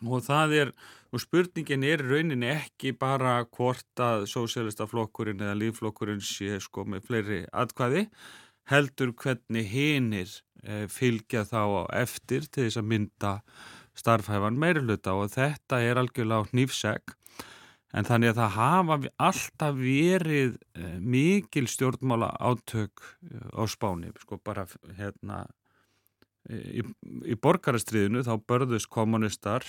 Og 0.00 0.22
það 0.24 0.54
er, 0.56 0.70
og 1.12 1.22
spurningin 1.22 1.84
er 1.84 2.02
rauninni 2.04 2.48
ekki 2.54 2.94
bara 2.96 3.40
hvort 3.44 4.00
að 4.02 4.26
sósélista 4.32 4.86
flokkurinn 4.88 5.42
eða 5.44 5.58
líðflokkurinn 5.60 6.22
sé 6.24 6.58
sko 6.64 6.86
með 6.88 7.06
fleiri 7.08 7.42
atkvæði 7.52 8.06
heldur 8.70 9.12
hvernig 9.18 9.66
hinnir 9.70 10.30
fylgja 10.92 11.44
þá 11.48 11.62
eftir 11.96 12.44
til 12.48 12.66
þess 12.66 12.80
að 12.80 12.90
mynda 12.90 13.32
starfhæfan 13.98 14.58
meiruluta 14.60 15.14
og 15.18 15.32
þetta 15.34 15.80
er 15.84 16.00
algjörlega 16.00 16.46
á 16.46 16.52
nýfseg 16.56 17.14
en 17.96 18.06
þannig 18.06 18.32
að 18.32 18.40
það 18.40 18.52
hafa 18.56 18.98
alltaf 19.28 19.78
verið 19.80 20.52
e, 20.78 20.90
mikil 21.02 21.66
stjórnmála 21.70 22.30
átök 22.38 23.02
e, 23.26 23.40
á 23.50 23.62
spáni 23.70 24.12
sko 24.22 24.38
bara 24.44 24.66
hérna 24.98 25.42
í, 26.50 26.84
í 27.26 27.38
borgarastriðinu 27.42 28.22
þá 28.26 28.34
börðust 28.46 28.90
kommunistar 28.92 29.66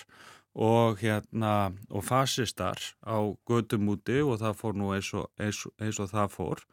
og 0.55 0.99
hérna 0.99 1.71
og 1.89 2.03
fasistar 2.03 2.75
á 3.07 3.17
gödumúti 3.47 4.19
og 4.19 4.41
það 4.41 4.57
fór 4.59 4.75
nú 4.75 4.91
eins 4.91 5.13
og, 5.15 5.29
eins, 5.39 5.63
eins 5.79 5.99
og 5.99 6.11
það 6.11 6.33
fór. 6.35 6.63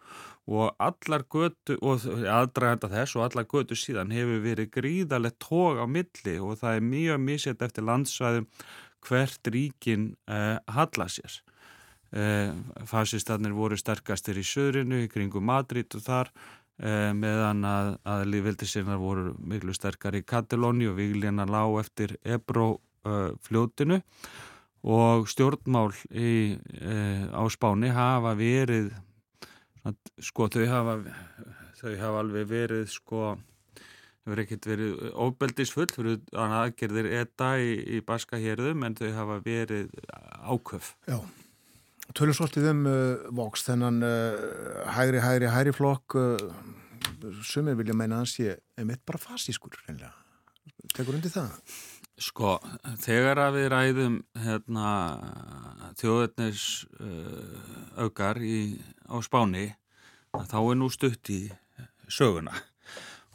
Og 0.49 0.73
allar 0.81 1.23
gödu 1.29 1.77
og 1.85 2.03
aðdraganda 2.09 2.91
þess 2.91 3.17
og 3.17 3.27
allar 3.29 3.47
gödu 3.47 3.77
síðan 3.79 4.15
hefur 4.15 4.43
verið 4.43 4.73
gríðalegt 4.75 5.39
tóg 5.45 5.79
á 5.79 5.87
milli 5.87 6.39
og 6.41 6.59
það 6.59 6.75
er 6.75 6.89
mjög 6.89 7.23
mísett 7.23 7.63
eftir 7.63 7.87
landsvæðum 7.87 8.49
hvert 9.07 9.53
ríkin 9.55 10.15
eh, 10.27 10.59
halla 10.67 11.07
sér. 11.07 11.43
Eh, 12.11 12.51
fasistarnir 12.89 13.53
voru 13.53 13.77
sterkastir 13.77 14.41
í 14.41 14.47
söðrinu 14.47 15.05
í 15.05 15.11
kringum 15.13 15.45
Madrid 15.45 15.93
og 15.95 16.03
þar 16.03 16.33
eh, 16.81 17.13
meðan 17.15 17.63
að, 17.69 17.95
að 18.09 18.27
lífveldisirnar 18.33 18.99
voru 18.99 19.35
miklu 19.39 19.77
sterkar 19.77 20.17
í 20.17 20.25
Katalóni 20.25 20.89
og 20.89 20.97
Víglina 20.99 21.47
lág 21.47 21.79
eftir 21.85 22.17
Ebro 22.25 22.79
uh, 23.05 23.35
fljótinu. 23.47 24.01
Og 24.89 25.27
stjórnmál 25.29 25.91
í, 26.15 26.57
uh, 26.83 27.29
á 27.35 27.43
Spáni 27.51 27.91
hafa 27.93 28.35
verið 28.39 28.93
sko 30.23 30.49
þau 30.53 30.65
hafa 30.69 30.97
þau 31.79 31.93
hafa 31.99 32.23
alveg 32.23 32.49
verið 32.51 32.87
sko 32.93 33.35
þau 33.39 34.31
verið 34.33 34.45
ekkert 34.45 34.69
verið 34.69 35.03
óbeldisfull 35.15 35.89
fyrir 35.93 36.19
aðgerðir 36.37 37.11
etta 37.21 37.53
í, 37.63 37.75
í 37.99 38.01
baska 38.05 38.41
hérðum 38.41 38.85
en 38.87 38.97
þau 38.99 39.11
hafa 39.17 39.39
verið 39.45 39.93
áköf. 40.45 40.95
Já. 41.09 41.21
Tölum 42.17 42.37
svolítið 42.37 42.71
um 42.71 42.87
uh, 42.89 43.29
Vox 43.37 43.67
þennan 43.67 44.01
uh, 44.01 44.89
hægri, 44.97 45.21
hægri, 45.21 45.51
hægri 45.53 45.75
flokk 45.77 46.17
uh, 46.17 46.37
sumir 47.45 47.77
vilja 47.79 47.97
meina 47.97 48.17
að 48.17 48.25
hans 48.25 48.35
sé 48.39 48.57
einmitt 48.79 49.05
bara 49.07 49.21
fasískur 49.21 49.77
tekur 50.95 51.19
undir 51.19 51.33
það 51.33 51.53
Sko, 52.19 52.57
þegar 52.99 53.39
að 53.39 53.55
við 53.55 53.69
ræðum 53.71 54.15
hérna, 54.43 54.91
þjóðetnis 56.01 56.63
uh, 56.99 58.03
aukar 58.03 58.43
í, 58.43 58.83
á 59.07 59.23
spáni, 59.23 59.79
þá 60.35 60.59
er 60.59 60.75
nú 60.81 60.91
stutt 60.91 61.31
í 61.31 61.47
söguna 62.11 62.51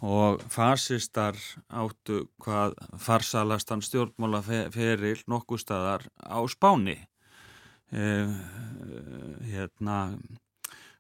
og 0.04 0.44
fasistar 0.52 1.40
áttu 1.72 2.28
hvað 2.44 2.76
farsalastan 3.00 3.80
stjórnmála 3.88 4.44
feril 4.44 5.16
nokkuð 5.32 5.64
staðar 5.64 6.04
á 6.20 6.44
spáni. 6.52 7.00
Uh, 7.94 8.34
hérna, 9.48 10.20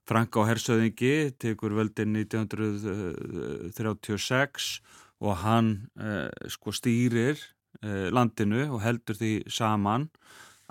Franka 0.07 0.39
og 0.39 0.47
Hersöðingi 0.47 1.35
tekur 1.35 1.75
völdin 1.75 2.15
1936 2.15 4.79
og 5.19 5.35
hann 5.43 5.91
uh, 5.99 6.31
sko 6.47 6.71
stýrir 6.71 7.35
landinu 7.81 8.67
og 8.75 8.81
heldur 8.83 9.17
því 9.17 9.31
saman 9.51 10.09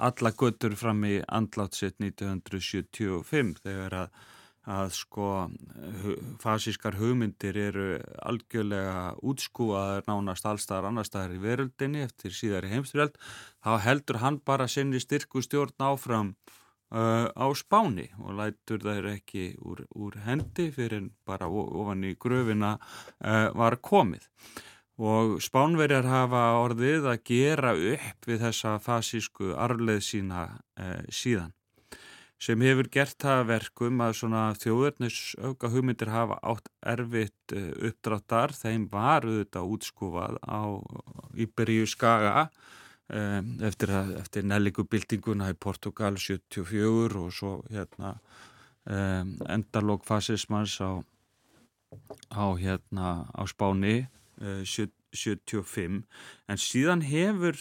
alla 0.03 0.33
göttur 0.33 0.77
fram 0.79 1.03
í 1.05 1.19
andlátsitt 1.29 2.01
1975 2.01 3.59
þegar 3.63 3.97
að, 3.99 4.23
að 4.73 4.95
sko 4.97 5.29
fasískar 6.43 6.97
hugmyndir 7.01 7.59
eru 7.67 7.87
algjörlega 8.23 9.13
útskúaður 9.21 10.09
nánast 10.09 10.49
allstaðar 10.49 10.91
annar 10.91 11.09
staðar 11.09 11.37
í 11.37 11.43
veröldinni 11.43 12.03
eftir 12.07 12.35
síðari 12.35 12.73
heimstyrjald 12.73 13.19
þá 13.63 13.73
heldur 13.87 14.23
hann 14.25 14.41
bara 14.45 14.71
sinni 14.71 15.03
styrku 15.03 15.45
stjórn 15.45 15.87
áfram 15.93 16.35
uh, 16.95 17.29
á 17.29 17.47
spáni 17.59 18.09
og 18.23 18.37
lætur 18.41 18.83
þær 18.83 19.13
ekki 19.17 19.53
úr, 19.61 19.85
úr 19.95 20.19
hendi 20.27 20.71
fyrir 20.75 21.11
bara 21.29 21.49
ofan 21.49 22.05
í 22.09 22.17
gröfina 22.21 22.77
uh, 22.79 23.49
var 23.59 23.79
komið 23.83 24.29
og 25.03 25.41
spánverjar 25.43 26.07
hafa 26.07 26.43
orðið 26.63 27.09
að 27.11 27.25
gera 27.27 27.73
upp 27.75 28.29
við 28.29 28.45
þessa 28.45 28.77
fasísku 28.83 29.51
arfleð 29.59 30.05
sína 30.07 30.45
eh, 30.79 31.03
síðan 31.11 31.51
sem 32.43 32.63
hefur 32.65 32.89
gert 32.91 33.19
það 33.23 33.45
verkum 33.53 34.01
að 34.03 34.17
þjóðurnisauka 34.65 35.71
hugmyndir 35.71 36.11
hafa 36.11 36.39
átt 36.43 36.71
erfitt 36.95 37.55
eh, 37.55 37.71
uppdráttar. 37.91 38.55
Þeim 38.57 38.89
var 38.91 39.27
auðvitað 39.27 39.75
útskúfað 39.77 40.39
á 40.43 40.61
Íberíu 41.39 41.87
skaga 41.87 42.49
um, 43.07 43.53
eftir, 43.63 43.93
eftir 44.19 44.47
nellikubildinguna 44.51 45.53
í 45.53 45.59
Portugal 45.59 46.19
74 46.19 47.23
og 47.23 47.31
svo 47.37 47.53
hérna 47.71 48.17
um, 48.91 49.37
endalók 49.47 50.03
fasismans 50.09 50.81
á, 50.83 50.99
á 52.35 52.47
hérna 52.59 53.15
á 53.31 53.43
Spáni 53.47 54.03
75 54.43 56.03
en 56.49 56.61
síðan 56.61 57.05
hefur 57.07 57.59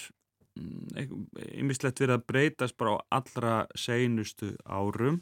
ymmislegt 0.57 2.01
verið 2.01 2.17
að 2.17 2.27
breytast 2.27 2.77
bara 2.79 2.97
á 2.99 3.21
allra 3.21 3.55
seinustu 3.77 4.55
árum. 4.65 5.21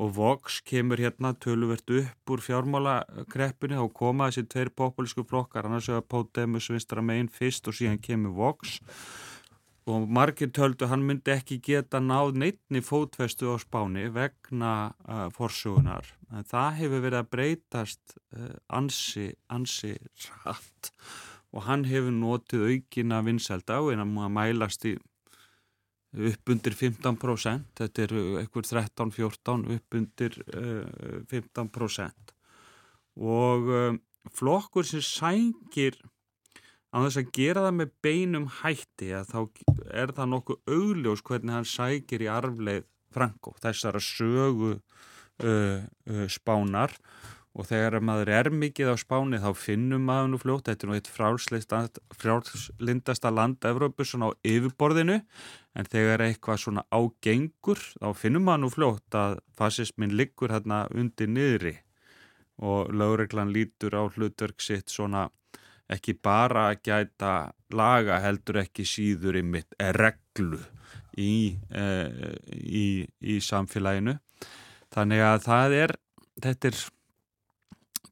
Og 0.00 0.14
Vox 0.16 0.62
kemur 0.64 0.96
hérna 0.96 1.34
töluvert 1.36 1.90
upp 1.92 2.30
úr 2.32 2.40
fjármálakreppinu 2.40 3.76
og 3.82 3.92
koma 3.92 4.30
þessi 4.30 4.48
tveir 4.48 4.70
populísku 4.72 5.26
flokkar 5.28 5.68
annars 5.68 5.90
vegar 5.90 6.06
Pódemus 6.08 6.70
vinstra 6.72 7.04
meginn 7.04 7.28
fyrst 7.28 7.68
og 7.68 7.76
síðan 7.76 8.00
kemur 8.00 8.32
Vox. 8.38 8.78
og 8.80 9.31
margir 9.86 10.52
töldu 10.54 10.86
hann 10.86 11.02
myndi 11.02 11.32
ekki 11.34 11.58
geta 11.60 11.98
náð 12.00 12.36
neittni 12.38 12.82
fótvestu 12.82 13.50
á 13.50 13.58
spáni 13.58 14.06
vegna 14.14 14.94
uh, 15.08 15.28
forsögunar 15.34 16.06
en 16.30 16.44
það 16.46 16.76
hefur 16.78 17.02
verið 17.02 17.18
að 17.18 17.30
breytast 17.30 18.16
uh, 18.36 18.54
ansi, 18.68 19.32
ansi 19.48 19.96
rætt 20.44 20.92
og 21.52 21.66
hann 21.66 21.84
hefur 21.84 22.14
notið 22.14 22.68
aukina 22.70 23.22
vinselda 23.26 23.80
og 23.82 23.92
en 23.92 24.04
að 24.06 24.30
mælast 24.30 24.86
í 24.86 24.94
upp 26.12 26.50
undir 26.52 26.74
15%, 26.76 27.70
þetta 27.78 28.02
eru 28.04 28.22
eitthvað 28.38 28.68
13-14 28.68 29.68
upp 29.76 29.96
undir 29.96 30.38
uh, 30.52 31.22
15% 31.32 32.34
og 33.18 33.70
uh, 33.72 33.94
flokkur 34.30 34.86
sem 34.86 35.02
sængir 35.02 35.98
á 36.92 36.96
þess 37.00 37.20
að 37.22 37.30
gera 37.36 37.66
það 37.66 37.76
með 37.80 37.92
beinum 38.04 38.48
hætti 38.60 39.12
að 39.16 39.30
þá 39.32 39.40
er 40.02 40.14
það 40.16 40.32
nokkuð 40.32 40.74
augljós 40.76 41.24
hvernig 41.26 41.56
hann 41.56 41.68
sækir 41.68 42.24
í 42.26 42.32
arfleið 42.32 42.88
Franko, 43.12 43.54
þessara 43.60 44.00
sögu 44.00 44.74
uh, 44.76 46.26
spánar. 46.32 46.96
Og 47.52 47.66
þegar 47.68 47.98
maður 48.00 48.30
er 48.32 48.48
mikið 48.48 48.90
á 48.92 48.96
spáni 48.96 49.36
þá 49.42 49.50
finnum 49.60 50.06
maður 50.08 50.30
nú 50.32 50.38
fljótt, 50.40 50.70
þetta 50.70 50.86
er 50.86 50.88
nú 50.88 50.94
eitt 50.96 51.10
frálslindasta 52.16 53.32
land 53.32 53.66
Evrópu 53.68 54.06
svona 54.08 54.30
á 54.32 54.36
yfirborðinu. 54.40 55.18
En 55.76 55.88
þegar 55.92 56.24
eitthvað 56.24 56.62
svona 56.62 56.86
ágengur 56.88 57.82
þá 57.98 58.08
finnum 58.16 58.48
maður 58.48 58.62
nú 58.64 58.72
fljótt 58.72 59.18
að 59.20 59.36
fasismin 59.58 60.16
liggur 60.16 60.54
hérna 60.54 60.86
undir 60.96 61.28
niðri. 61.28 61.74
Og 62.64 62.88
lögreglan 62.88 63.52
lítur 63.52 64.00
á 64.00 64.08
hlutverk 64.08 64.64
sitt 64.64 64.88
svona 64.88 65.28
ekki 65.90 66.14
bara 66.22 66.68
að 66.70 66.82
gæta 66.88 67.34
laga 67.72 68.20
heldur 68.22 68.62
ekki 68.62 68.86
síður 68.86 69.40
í 69.40 69.42
mitt 69.42 69.74
reglu 69.96 70.60
í, 71.18 71.56
e, 71.70 71.86
í, 72.52 72.86
í 73.20 73.40
samfélaginu 73.42 74.18
þannig 74.92 75.24
að 75.26 75.38
það 75.46 75.78
er 75.82 75.96
þetta 76.42 76.72
er 76.72 76.82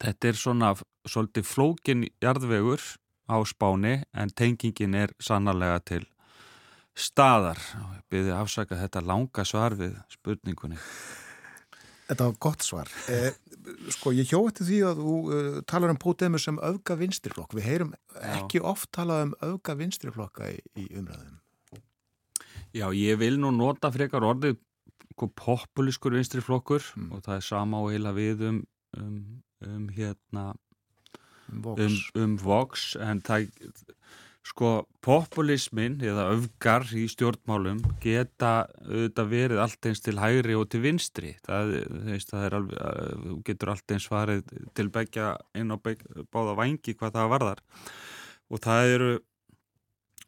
Þetta 0.00 0.30
er 0.30 0.38
svona 0.38 0.70
svolítið 1.08 1.44
flókin 1.44 2.06
jarðvegur 2.24 2.80
á 3.28 3.36
spáni 3.44 3.98
en 4.16 4.32
tengingin 4.32 4.96
er 4.96 5.12
sannarlega 5.20 5.80
til 5.84 6.04
staðar. 6.96 7.60
Ég 7.98 8.06
byrði 8.12 8.32
afsaka 8.36 8.78
þetta 8.80 9.04
langa 9.04 9.44
svar 9.44 9.76
við 9.76 9.98
spurningunni. 10.12 10.80
Þetta 12.10 12.26
var 12.26 12.40
gott 12.46 12.66
svar. 12.66 12.90
Eh, 13.10 13.34
sko, 13.94 14.10
ég 14.16 14.30
hjótti 14.30 14.64
því 14.66 14.78
að 14.88 15.00
þú 15.04 15.14
uh, 15.30 15.58
talar 15.68 15.92
um 15.92 15.98
Pótemu 16.00 16.40
sem 16.40 16.56
auðga 16.64 16.96
vinstriflokk. 16.98 17.52
Við 17.54 17.66
heyrum 17.68 17.92
ekki 18.18 18.58
Já. 18.58 18.64
oft 18.72 18.88
talað 18.96 19.26
um 19.28 19.34
auðga 19.44 19.76
vinstriflokka 19.78 20.48
í, 20.50 20.56
í 20.80 20.86
umræðum. 20.98 21.36
Já, 22.74 22.86
ég 22.96 23.20
vil 23.20 23.36
nú 23.42 23.52
nota 23.54 23.90
frekar 23.92 24.24
orðið 24.26 24.56
sko, 25.12 25.28
populískur 25.36 26.16
vinstriflokkur 26.16 26.82
mm. 26.96 27.12
og 27.14 27.22
það 27.26 27.36
er 27.36 27.46
sama 27.46 27.82
og 27.84 27.92
heila 27.92 28.14
við 28.16 28.46
um, 28.48 28.60
um 28.96 29.20
um 29.66 29.88
hérna 29.88 30.54
Vox. 31.48 31.80
um, 31.80 32.22
um 32.22 32.36
Vox 32.38 32.96
en 32.96 33.20
það 33.20 33.50
sko 34.46 34.70
populismin 35.04 35.98
eða 36.04 36.30
öfgar 36.34 36.86
í 36.96 37.04
stjórnmálum 37.12 37.80
geta 38.02 38.66
auðvitað 38.86 39.32
verið 39.32 39.62
allt 39.64 39.88
eins 39.90 40.02
til 40.04 40.16
hægri 40.20 40.56
og 40.56 40.68
til 40.72 40.82
vinstri. 40.84 41.34
Það, 41.46 41.74
það 42.30 42.46
er 42.46 42.56
alveg, 42.58 43.34
getur 43.46 43.74
allt 43.74 43.96
eins 43.96 44.08
farið 44.10 44.54
til 44.76 44.88
begja 44.92 45.34
inn 45.54 45.72
á 45.72 45.76
báða 45.78 46.56
vangi 46.58 46.96
hvað 46.96 47.18
það 47.18 47.34
varðar. 47.34 47.64
Og 48.50 48.64
það 48.64 48.94
eru 48.94 49.12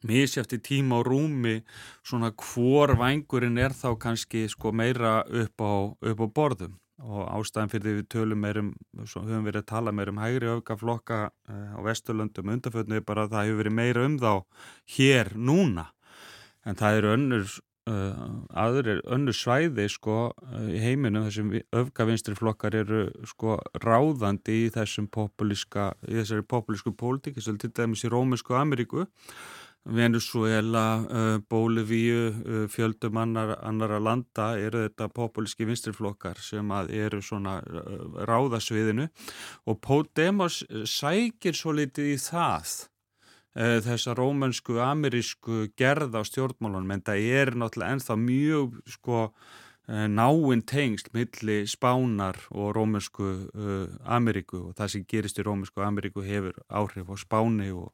misjæfti 0.07 0.59
tíma 0.63 1.01
og 1.01 1.09
rúmi 1.09 1.57
svona 2.03 2.33
hvor 2.35 2.95
vangurinn 2.99 3.59
er 3.59 3.75
þá 3.75 3.95
kannski 4.03 4.49
sko 4.51 4.75
meira 4.75 5.23
upp 5.25 5.63
á, 5.63 5.73
upp 5.95 6.25
á 6.27 6.27
borðum 6.27 6.79
og 7.01 7.25
ástæðan 7.33 7.73
fyrir 7.73 7.87
því 7.87 7.95
við 7.99 8.09
tölum 8.13 8.43
meirum, 8.45 8.71
höfum 9.01 9.47
verið 9.47 9.63
að 9.63 9.71
tala 9.73 9.95
meirum 9.97 10.21
hægri 10.23 10.51
öfgaflokka 10.53 11.19
uh, 11.31 11.75
á 11.75 11.81
Vesturlöndum 11.87 12.53
undarfötnu 12.55 13.01
er 13.01 13.07
bara 13.07 13.27
að 13.27 13.35
það 13.35 13.49
hefur 13.49 13.61
verið 13.63 13.77
meira 13.79 14.07
um 14.07 14.17
þá 14.23 14.33
hér 14.97 15.33
núna. 15.35 15.89
En 16.63 16.79
það 16.79 16.99
eru 17.01 17.13
önnur 17.17 17.47
uh, 17.91 18.21
aðrir, 18.63 19.01
önnur 19.11 19.37
svæði 19.37 19.89
sko 19.91 20.19
uh, 20.31 20.69
í 20.71 20.83
heiminum 20.83 21.27
þessum 21.27 21.51
öfgavinstri 21.83 22.37
flokkar 22.39 22.77
eru 22.83 23.03
sko 23.29 23.59
ráðandi 23.83 24.63
í 24.67 24.71
þessum 24.75 25.09
populíska 25.13 25.93
í 26.07 26.21
þessari 26.21 26.47
populísku 26.47 26.95
pólitík 26.95 27.41
til 27.43 27.75
dæmis 27.75 28.07
í 28.07 28.13
Rómusku 28.13 28.55
Ameríku 28.59 29.09
Venezuela, 29.85 31.03
uh, 31.03 31.39
Bólivíu, 31.51 32.29
uh, 32.31 32.69
fjöldum 32.71 33.17
annar, 33.19 33.57
annara 33.67 33.99
landa 33.99 34.53
eru 34.59 34.85
þetta 34.85 35.09
populíski 35.11 35.67
vinstriflokkar 35.67 36.39
sem 36.39 36.71
eru 36.87 37.19
svona 37.23 37.57
uh, 37.67 38.23
ráðasviðinu 38.29 39.09
og 39.67 39.81
Podemos 39.83 40.63
sækir 40.87 41.59
svo 41.59 41.75
litið 41.75 42.15
í 42.15 42.17
það 42.23 42.89
þessa 43.53 44.15
rómönsku, 44.17 44.79
amerísku 44.81 45.67
gerð 45.77 46.15
á 46.17 46.25
stjórnmálunum 46.25 46.95
en 46.95 47.03
það 47.05 47.27
er 47.37 47.51
náttúrulega 47.53 47.99
ennþá 47.99 48.15
mjög 48.17 48.79
sko 48.89 49.19
náinn 50.09 50.63
tengsl 50.65 51.11
milli 51.13 51.59
Spánar 51.69 52.39
og 52.49 52.73
rómönsku 52.73 53.29
Ameríku. 54.09 54.71
Og 54.71 54.79
það 54.79 54.95
sem 54.95 55.05
gerist 55.05 55.37
í 55.37 55.45
rómönsku 55.45 55.85
Ameríku 55.85 56.25
hefur 56.25 56.57
áhrif 56.73 57.13
á 57.13 57.17
Spáni 57.21 57.69
og, 57.77 57.93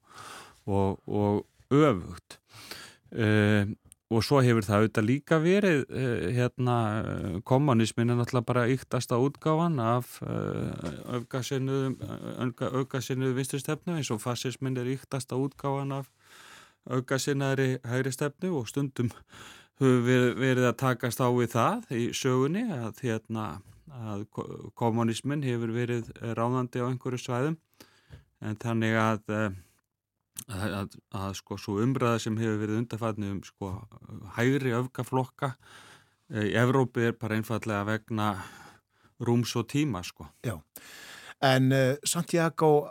og, 0.70 1.02
og 1.10 1.42
öfugt. 1.70 2.38
Uh, 3.12 3.68
og 4.08 4.24
svo 4.24 4.40
hefur 4.40 4.64
það 4.64 4.82
auðvitað 4.82 5.04
líka 5.08 5.38
verið 5.40 5.82
uh, 5.88 6.28
hérna 6.32 6.76
kommunismin 7.48 8.12
er 8.12 8.18
náttúrulega 8.18 8.48
bara 8.48 8.68
yktasta 8.72 9.18
útgáfan 9.20 9.76
af 9.84 10.18
uh, 10.24 11.20
aukasinnuðu 12.72 13.34
vinstristefnu 13.36 13.98
eins 13.98 14.12
og 14.12 14.22
fascismin 14.24 14.76
er 14.80 14.88
yktasta 14.94 15.36
útgáfan 15.40 15.92
af 16.00 16.08
aukasinnaðri 16.88 17.78
hægri 17.84 18.12
stefnu 18.12 18.54
og 18.60 18.68
stundum 18.68 19.10
hefur 19.78 20.36
verið 20.40 20.70
að 20.70 20.78
takast 20.80 21.20
á 21.20 21.28
við 21.28 21.52
það 21.52 21.92
í 21.94 22.04
sögunni 22.16 22.64
að, 22.72 23.02
hérna, 23.04 23.44
að 23.92 24.24
kommunismin 24.78 25.44
hefur 25.44 25.72
verið 25.76 26.08
ráðandi 26.34 26.80
á 26.80 26.88
einhverju 26.88 27.20
svæðum. 27.22 27.56
En 28.40 28.56
þannig 28.56 28.96
að 28.98 29.22
að, 30.48 30.74
að, 30.80 30.96
að 31.20 31.36
sko 31.40 31.58
svo 31.60 31.78
umræða 31.84 32.22
sem 32.24 32.38
hefur 32.40 32.60
verið 32.62 32.80
undarfæðni 32.82 33.32
um 33.34 33.42
sko 33.46 33.72
hægri 34.38 34.74
öfgaflokka 34.78 35.52
e, 36.32 36.48
í 36.48 36.54
Evrópi 36.58 37.08
er 37.08 37.16
bara 37.20 37.38
einfallega 37.38 37.84
vegna 37.88 38.30
rúms 39.24 39.54
og 39.58 39.68
tíma 39.70 40.02
sko. 40.06 40.28
Já, 40.46 40.56
en 41.44 41.72
uh, 41.74 41.94
Santiago 42.06 42.88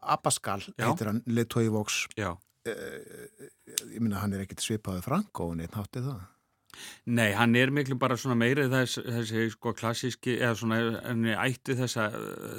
Abascal 0.00 0.62
Já. 0.76 0.86
heitir 0.86 1.10
hann, 1.10 1.22
Letói 1.26 1.68
Vox, 1.72 2.04
uh, 2.20 2.36
ég 2.68 4.00
minna 4.00 4.20
hann 4.22 4.36
er 4.36 4.44
ekkert 4.44 4.64
svipaði 4.64 5.04
Franko 5.04 5.50
og 5.50 5.58
neitt 5.60 5.76
háttið 5.76 6.12
það. 6.12 6.28
Nei, 7.10 7.30
hann 7.34 7.54
er 7.58 7.72
miklu 7.74 7.96
bara 8.00 8.16
svona 8.20 8.36
meirið 8.38 8.74
þess, 8.74 9.00
þessi 9.06 9.46
sko 9.54 9.72
klassíski, 9.76 10.36
eða 10.38 10.58
svona 10.58 10.78
ætti 11.44 11.76
þessa, 11.78 12.10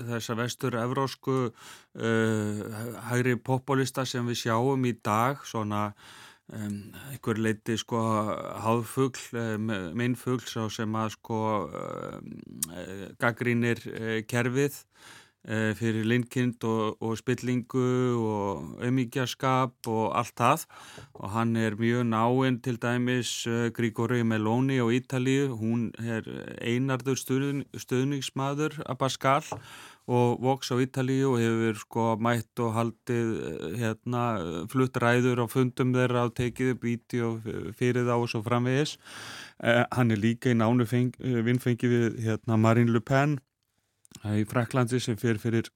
þessa 0.10 0.38
vestur-evrósku 0.40 1.38
uh, 1.48 2.82
hægri 3.10 3.38
populista 3.40 4.06
sem 4.06 4.28
við 4.28 4.44
sjáum 4.44 4.86
í 4.90 4.94
dag, 5.04 5.42
svona 5.48 5.88
um, 6.52 6.78
einhver 7.14 7.42
leiti 7.42 7.78
sko 7.80 8.04
háðfugl, 8.66 9.24
um, 9.40 9.72
minnfugl 9.98 10.70
sem 10.74 11.00
að 11.00 11.16
sko 11.16 11.42
um, 11.70 12.30
gaggrínir 13.22 13.84
uh, 13.88 14.20
kerfið 14.28 14.84
fyrir 15.42 16.06
linkind 16.06 16.62
og, 16.70 17.02
og 17.02 17.18
spillingu 17.18 17.86
og 18.14 18.82
auðmíkjaskap 18.86 19.90
og 19.90 20.04
allt 20.18 20.36
það. 20.38 20.66
Og 21.18 21.32
hann 21.34 21.56
er 21.58 21.78
mjög 21.80 22.06
náinn 22.12 22.60
til 22.62 22.78
dæmis 22.82 23.32
uh, 23.50 23.70
Grigori 23.74 24.22
Meloni 24.24 24.78
á 24.78 24.86
Ítalíu, 24.86 25.56
hún 25.58 25.90
er 25.98 26.28
einarður 26.62 27.18
stuðn, 27.18 27.66
stuðningsmaður 27.74 28.84
að 28.86 29.02
Pascal 29.02 29.42
og 30.12 30.42
voks 30.42 30.72
á 30.74 30.76
Ítalíu 30.82 31.34
og 31.34 31.42
hefur 31.42 31.78
sko 31.80 32.06
mætt 32.22 32.62
og 32.62 32.74
haldið 32.76 33.30
hérna 33.80 34.24
flutt 34.72 34.98
ræður 34.98 35.46
á 35.46 35.48
fundum 35.50 35.94
þeirra 35.96 36.26
og 36.28 36.36
tekið 36.38 36.74
upp 36.74 36.86
vídeo 36.86 37.30
fyrir 37.78 38.10
þá 38.10 38.16
og 38.18 38.28
svo 38.32 38.42
framvegis. 38.46 38.98
Hann 39.62 40.12
er 40.12 40.20
líka 40.20 40.52
í 40.52 40.58
nánu 40.58 40.90
vinnfengi 40.90 41.92
við 41.92 42.20
hérna 42.26 42.58
Marine 42.58 42.92
Le 42.92 43.02
Pen 43.02 43.38
í 44.30 44.44
Fraklandi 44.50 45.00
sem 45.02 45.18
fyrir 45.20 45.42
fyrir 45.42 45.72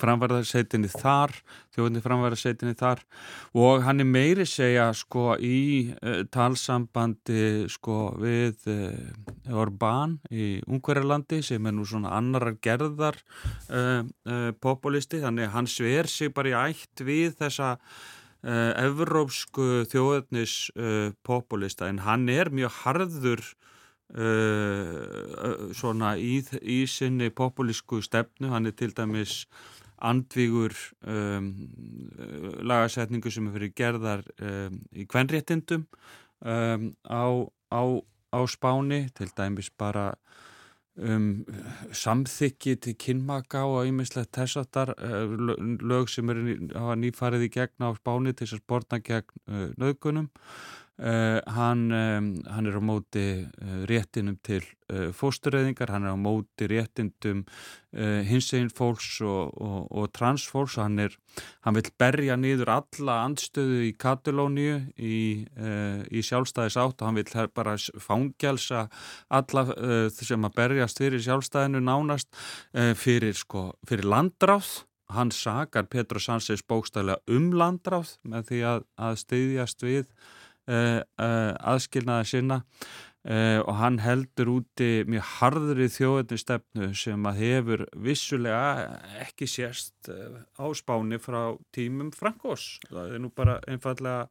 framvarðarsetinni 0.00 0.90
þar 0.92 1.34
þjóðinni 1.74 2.02
framvarðarsetinni 2.04 2.76
þar. 2.78 3.02
Og 3.58 3.84
hann 3.86 4.02
er 4.02 4.08
meiri 4.08 4.46
segja 4.48 4.88
sko 4.96 5.36
í 5.36 5.92
uh, 5.94 6.22
talsambandi 6.32 7.68
sko 7.72 7.98
við 8.20 8.68
uh, 8.72 9.58
Orbán 9.62 10.18
í 10.32 10.54
Ungverjarlandi 10.68 11.42
sem 11.44 11.68
er 11.68 11.76
nú 11.76 11.86
svona 11.88 12.14
annarar 12.16 12.58
gerðar 12.64 13.20
uh, 13.68 14.02
populisti. 14.62 15.22
Þannig 15.22 15.52
hann 15.54 15.70
sver 15.70 16.10
sig 16.10 16.32
bara 16.34 16.52
í 16.52 16.58
ætt 16.72 17.06
við 17.06 17.38
þessa 17.42 17.76
evrópsku 18.42 19.84
þjóðinnis 19.86 20.72
populista. 21.22 21.86
En 21.86 22.00
hann 22.02 22.24
er 22.26 22.48
mjög 22.50 22.72
harður 22.80 23.44
Uh, 24.12 25.70
svona 25.72 26.10
í, 26.20 26.42
í 26.60 26.82
sinni 26.84 27.30
populísku 27.32 28.02
stefnu, 28.04 28.50
hann 28.52 28.68
er 28.68 28.74
til 28.76 28.90
dæmis 28.92 29.46
andvígur 30.04 30.74
um, 31.08 31.46
lagasetningu 32.60 33.32
sem 33.32 33.46
er 33.48 33.54
fyrir 33.54 33.72
gerðar 33.78 34.24
um, 34.36 34.76
í 34.92 35.06
kvenréttindum 35.08 35.86
um, 36.44 36.90
á, 37.08 37.24
á, 37.72 37.82
á 38.36 38.40
spáni, 38.52 39.06
til 39.16 39.32
dæmis 39.38 39.72
bara 39.72 40.10
samþykki 40.92 42.74
til 42.84 42.92
kynmaka 43.00 43.62
og 43.64 43.86
einmislegt 43.86 44.36
þessartar 44.36 44.92
uh, 44.92 45.24
lög 45.80 46.10
sem 46.12 46.28
er 46.28 46.42
nýfarið 47.00 47.46
í 47.46 47.52
gegn 47.54 47.88
á 47.88 47.96
spáni 47.96 48.34
til 48.36 48.44
þess 48.44 48.58
að 48.58 48.64
spórna 48.66 49.00
gegn 49.00 49.40
uh, 49.48 49.70
nöðgunum 49.80 50.28
Uh, 51.02 51.40
hann, 51.50 51.90
um, 51.90 52.26
hann 52.46 52.66
er 52.70 52.76
á 52.78 52.82
móti 52.84 53.42
uh, 53.42 53.80
réttinum 53.90 54.36
til 54.46 54.62
uh, 54.86 55.08
fóstureyðingar, 55.10 55.90
hann 55.90 56.04
er 56.06 56.14
á 56.14 56.18
móti 56.20 56.68
réttindum 56.70 57.40
hinsegin 57.92 58.70
fólks 58.72 59.18
og, 59.20 59.50
og, 59.60 59.88
og 59.90 60.06
transfólks 60.16 60.78
hann, 60.80 60.94
er, 61.02 61.16
hann 61.66 61.74
vil 61.76 61.90
berja 62.00 62.38
niður 62.40 62.70
alla 62.72 63.16
andstöðu 63.26 63.82
í 63.84 63.90
Katalóníu 64.00 64.78
í, 64.96 65.18
í 66.08 66.22
sjálfstæðis 66.24 66.78
átt 66.80 67.04
og 67.04 67.10
hann 67.10 67.18
vil 67.18 67.50
bara 67.52 67.74
fangjalsa 68.00 68.86
alla 69.28 69.66
sem 70.08 70.48
að 70.48 70.56
berjast 70.56 71.04
fyrir 71.04 71.20
sjálfstæðinu 71.26 71.84
nánast 71.84 72.32
fyrir, 72.96 73.36
sko, 73.36 73.74
fyrir 73.84 74.08
landráð. 74.08 74.86
Hann 75.12 75.34
sakar 75.36 75.84
Petro 75.92 76.16
Sánchez 76.16 76.64
bókstæðilega 76.64 77.20
um 77.28 77.52
landráð 77.52 78.16
með 78.24 78.48
því 78.48 78.62
að, 78.70 78.88
að 78.96 79.20
styðjast 79.26 79.84
við 79.84 80.08
aðskilnaða 80.68 82.26
sinna 82.28 82.58
uh, 82.62 83.58
og 83.64 83.72
hann 83.80 83.98
heldur 84.02 84.52
úti 84.58 84.90
mjög 85.10 85.24
harðri 85.40 85.88
þjóðetnistefnu 85.90 86.92
sem 86.98 87.26
að 87.26 87.40
hefur 87.42 87.86
vissulega 87.98 89.00
ekki 89.24 89.48
sérst 89.50 90.10
á 90.10 90.66
spáni 90.78 91.18
frá 91.22 91.56
tímum 91.74 92.12
Frankós 92.14 92.76
það 92.86 93.16
er 93.16 93.24
nú 93.24 93.32
bara 93.34 93.58
einfallega 93.66 94.28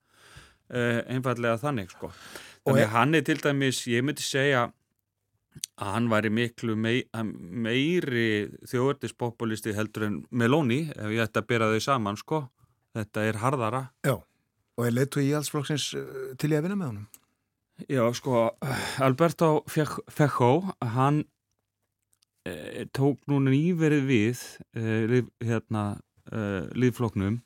einfallega 0.72 1.58
þannig 1.60 1.90
sko. 1.92 2.12
Þannig 2.64 2.86
að 2.86 2.94
hann 2.94 3.18
er 3.18 3.26
til 3.28 3.40
dæmis, 3.44 3.82
ég 3.92 4.06
myndi 4.08 4.24
segja 4.24 4.70
að 5.82 5.94
hann 5.98 6.10
væri 6.12 6.32
miklu 6.32 6.78
mei, 6.80 7.02
meiri 7.12 8.48
þjóðetnispopulisti 8.72 9.76
heldur 9.76 10.08
en 10.08 10.20
Meloni 10.32 10.86
ef 10.94 11.12
ég 11.12 11.26
ætti 11.26 11.42
að 11.42 11.50
bera 11.50 11.72
þau 11.74 11.84
saman 11.84 12.20
sko. 12.20 12.46
Þetta 12.96 13.26
er 13.28 13.40
harðara. 13.42 13.82
Já 14.08 14.16
Og 14.80 14.88
er 14.88 14.96
leittu 14.96 15.24
í 15.24 15.34
allsflokksins 15.36 15.92
eh, 16.00 16.32
til 16.40 16.54
ég 16.54 16.62
að 16.62 16.70
vinna 16.70 16.80
með 16.80 16.94
honum? 16.94 17.10
Já, 17.90 18.04
sko, 18.14 18.50
Alberto 19.02 19.64
Fejo, 19.68 20.52
hann 20.94 21.24
e, 22.46 22.86
tók 22.94 23.24
núna 23.32 23.54
nýverið 23.54 24.04
við 24.06 24.42
e, 24.78 25.22
hérna, 25.46 25.86
e, 26.30 26.44
líðfloknum 26.78 27.40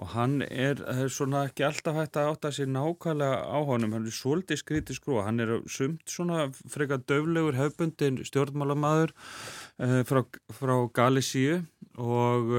og 0.00 0.08
hann 0.14 0.40
er, 0.46 0.80
er 0.88 1.10
svona 1.12 1.44
ekki 1.50 1.66
alltaf 1.66 1.98
hægt 1.98 2.16
að 2.18 2.30
átta 2.32 2.52
sér 2.54 2.70
nákvæmlega 2.72 3.42
á 3.44 3.58
honum, 3.68 3.92
hann 3.94 4.08
er 4.08 4.16
svolítið 4.16 4.62
skrítið 4.62 4.98
skrú, 4.98 5.20
hann 5.22 5.42
er 5.44 5.52
sumt 5.70 6.08
svona 6.10 6.48
frekar 6.72 7.04
döflegur 7.04 7.58
hefbundin 7.58 8.22
stjórnmálamadur 8.26 9.12
frá, 10.08 10.24
frá 10.56 10.74
Galísíu 10.96 11.60
og 12.00 12.56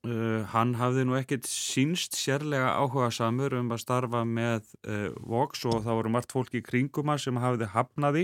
Uh, 0.00 0.46
hann 0.54 0.78
hafði 0.80 1.02
nú 1.04 1.12
ekkert 1.18 1.44
sínst 1.44 2.14
sérlega 2.16 2.70
áhuga 2.72 3.10
samur 3.12 3.52
um 3.58 3.68
að 3.74 3.82
starfa 3.82 4.22
með 4.24 4.70
uh, 4.88 5.10
Vox 5.28 5.66
og 5.68 5.82
þá 5.84 5.90
voru 5.90 6.12
margt 6.14 6.32
fólki 6.32 6.62
í 6.62 6.64
kringum 6.64 7.12
hann 7.12 7.20
sem 7.20 7.36
hafði 7.36 7.68
hafnaði 7.68 8.22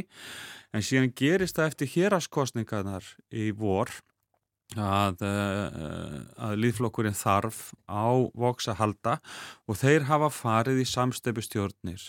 en 0.73 0.87
síðan 0.89 1.13
gerist 1.13 1.59
það 1.59 1.69
eftir 1.75 1.91
héraskostningarnar 1.93 3.11
í 3.29 3.51
vor 3.53 3.93
að, 4.73 5.21
uh, 5.21 6.17
að 6.49 6.57
líðflokkurinn 6.65 7.21
þarf 7.21 7.61
á 7.85 8.25
Vox 8.33 8.73
að 8.73 8.81
halda 8.81 9.19
og 9.69 9.77
þeir 9.77 10.09
hafa 10.09 10.33
farið 10.33 10.81
í 10.81 10.89
samstefustjórnir 10.89 12.09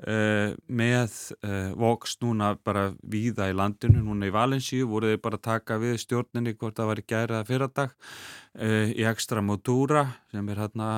Uh, 0.00 0.54
með 0.64 1.12
uh, 1.44 1.74
Vox 1.76 2.14
núna 2.22 2.54
bara 2.64 2.86
víða 3.04 3.50
í 3.50 3.52
landinu, 3.52 4.00
núna 4.00 4.30
í 4.30 4.32
Valensíu 4.32 4.86
voru 4.88 5.10
þeir 5.10 5.20
bara 5.20 5.40
taka 5.44 5.76
við 5.76 5.98
stjórninni 6.00 6.54
hvort 6.56 6.78
það 6.78 6.88
var 6.88 7.02
í 7.02 7.04
gæraða 7.04 7.48
fyrardag 7.50 7.92
uh, 7.92 8.86
í 8.96 9.04
Extra 9.10 9.42
Modura 9.44 10.06
sem 10.32 10.48
er 10.48 10.62
hérna 10.62 10.88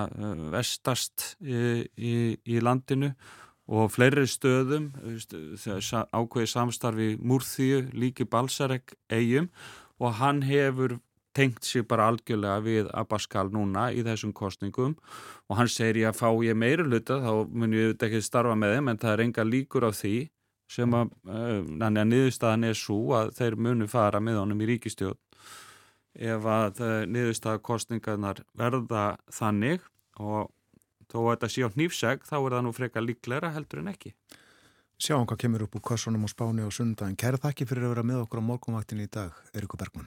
vestast 0.54 1.32
í, 1.42 1.82
í, 1.98 2.14
í 2.46 2.62
landinu 2.62 3.10
og 3.66 3.90
fleiri 3.90 4.28
stöðum 4.30 4.92
ákveði 4.94 6.52
samstarfi 6.54 7.10
Múrþíu, 7.18 7.88
líki 7.98 8.28
Balsarek 8.30 8.94
eigum 9.10 9.50
og 9.98 10.20
hann 10.22 10.44
hefur 10.46 11.00
tengt 11.36 11.64
sér 11.66 11.86
bara 11.88 12.08
algjörlega 12.10 12.60
við 12.64 12.90
Abascal 12.96 13.48
núna 13.52 13.88
í 13.92 14.04
þessum 14.06 14.34
kostningum 14.36 14.94
og 15.48 15.58
hann 15.58 15.70
segir 15.72 16.02
ég 16.02 16.12
að 16.12 16.20
fá 16.20 16.28
ég 16.44 16.58
meira 16.58 16.86
hluta 16.86 17.18
þá 17.22 17.32
mun 17.48 17.76
ég 17.76 17.90
auðvitað 17.90 18.08
ekki 18.08 18.28
starfa 18.28 18.58
með 18.58 18.76
þeim 18.76 18.92
en 18.92 19.02
það 19.02 19.14
er 19.14 19.24
enga 19.26 19.46
líkur 19.48 19.88
á 19.88 19.90
því 19.96 20.16
sem 20.72 20.96
að, 20.96 21.12
uh, 21.28 21.58
að 21.84 21.98
niðurstaðan 22.08 22.68
er 22.68 22.78
svo 22.78 23.00
að 23.18 23.34
þeir 23.38 23.58
munu 23.60 23.88
fara 23.90 24.20
með 24.24 24.40
honum 24.42 24.62
í 24.64 24.70
ríkistjóð 24.72 25.18
ef 26.32 26.48
að 26.54 26.84
uh, 26.84 26.94
niðurstaða 27.08 27.64
kostningarnar 27.64 28.44
verða 28.58 29.06
þannig 29.32 29.84
og 30.20 30.52
þó 31.12 31.18
að 31.26 31.34
þetta 31.34 31.52
sé 31.52 31.68
á 31.68 31.70
nýfseg 31.76 32.24
þá 32.28 32.38
er 32.38 32.54
það 32.56 32.64
nú 32.66 32.76
freka 32.76 33.04
líklæra 33.04 33.52
heldur 33.56 33.82
en 33.82 33.92
ekki 33.92 34.14
Sjáum 35.02 35.24
hvað 35.26 35.40
kemur 35.42 35.64
upp 35.64 35.72
úr 35.74 35.82
kossunum 35.82 36.28
og 36.28 36.30
spáni 36.30 36.62
og 36.62 36.70
sundan. 36.70 37.16
Kæra 37.18 37.40
þakki 37.42 37.66
fyrir 37.66 37.88
að 37.88 37.94
vera 37.96 38.06
með 38.06 38.22
okkur 38.22 38.38
á 38.38 38.48
morgunvaktin 38.52 39.02
í 39.02 39.10
dag, 39.10 39.34
Eirikur 39.50 39.80
Bergman. 39.82 40.06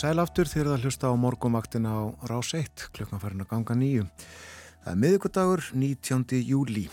Sælaftur 0.00 0.48
þegar 0.48 0.70
það 0.70 0.84
hlusta 0.86 1.08
á 1.12 1.14
morgumaktina 1.18 1.90
á 1.92 2.02
rás 2.30 2.54
1 2.56 2.86
klukkan 2.96 3.20
farin 3.20 3.42
að 3.44 3.50
ganga 3.50 3.74
nýju. 3.76 4.04
Það 4.80 4.92
er 4.92 5.00
miðugudagur 5.02 5.62
19. 5.76 6.38
júli. 6.40 6.84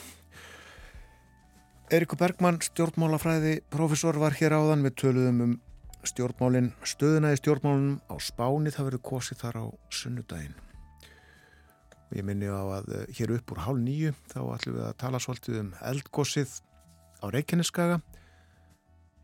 Eirikur 1.87 2.19
Bergmann, 2.19 2.59
stjórnmálafræði, 2.59 3.61
profesor 3.71 4.19
var 4.19 4.35
hér 4.35 4.57
áðan 4.57 4.83
við 4.83 4.97
töluðum 4.99 5.39
um 5.45 5.53
stjórnmálin, 6.03 6.73
stöðuna 6.83 7.31
í 7.31 7.39
stjórnmálunum 7.39 8.01
á 8.11 8.15
Spáni, 8.19 8.75
það 8.75 8.89
verður 8.89 9.03
kosið 9.13 9.41
þar 9.45 9.61
á 9.63 9.65
sunnudaginn. 9.87 10.59
Ég 12.17 12.27
minni 12.27 12.51
á 12.51 12.59
að 12.59 12.91
eh, 12.91 13.07
hér 13.15 13.37
upp 13.37 13.55
úr 13.55 13.63
hálf 13.63 13.81
nýju 13.83 14.13
þá 14.33 14.39
ætlum 14.57 14.77
við 14.81 14.85
að 14.89 14.99
tala 14.99 15.23
svolítið 15.23 15.61
um 15.63 15.71
eldkosið 15.93 16.59
á 17.23 17.25
Reykjaneskaga. 17.31 18.03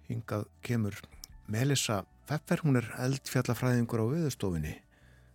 Hingað 0.08 0.48
kemur 0.64 1.04
Melissa 1.52 2.04
Pfeffer, 2.24 2.62
hún 2.64 2.80
er 2.80 2.88
eldfjallafræðingur 3.04 4.00
á 4.00 4.06
viðstofinni, 4.14 4.78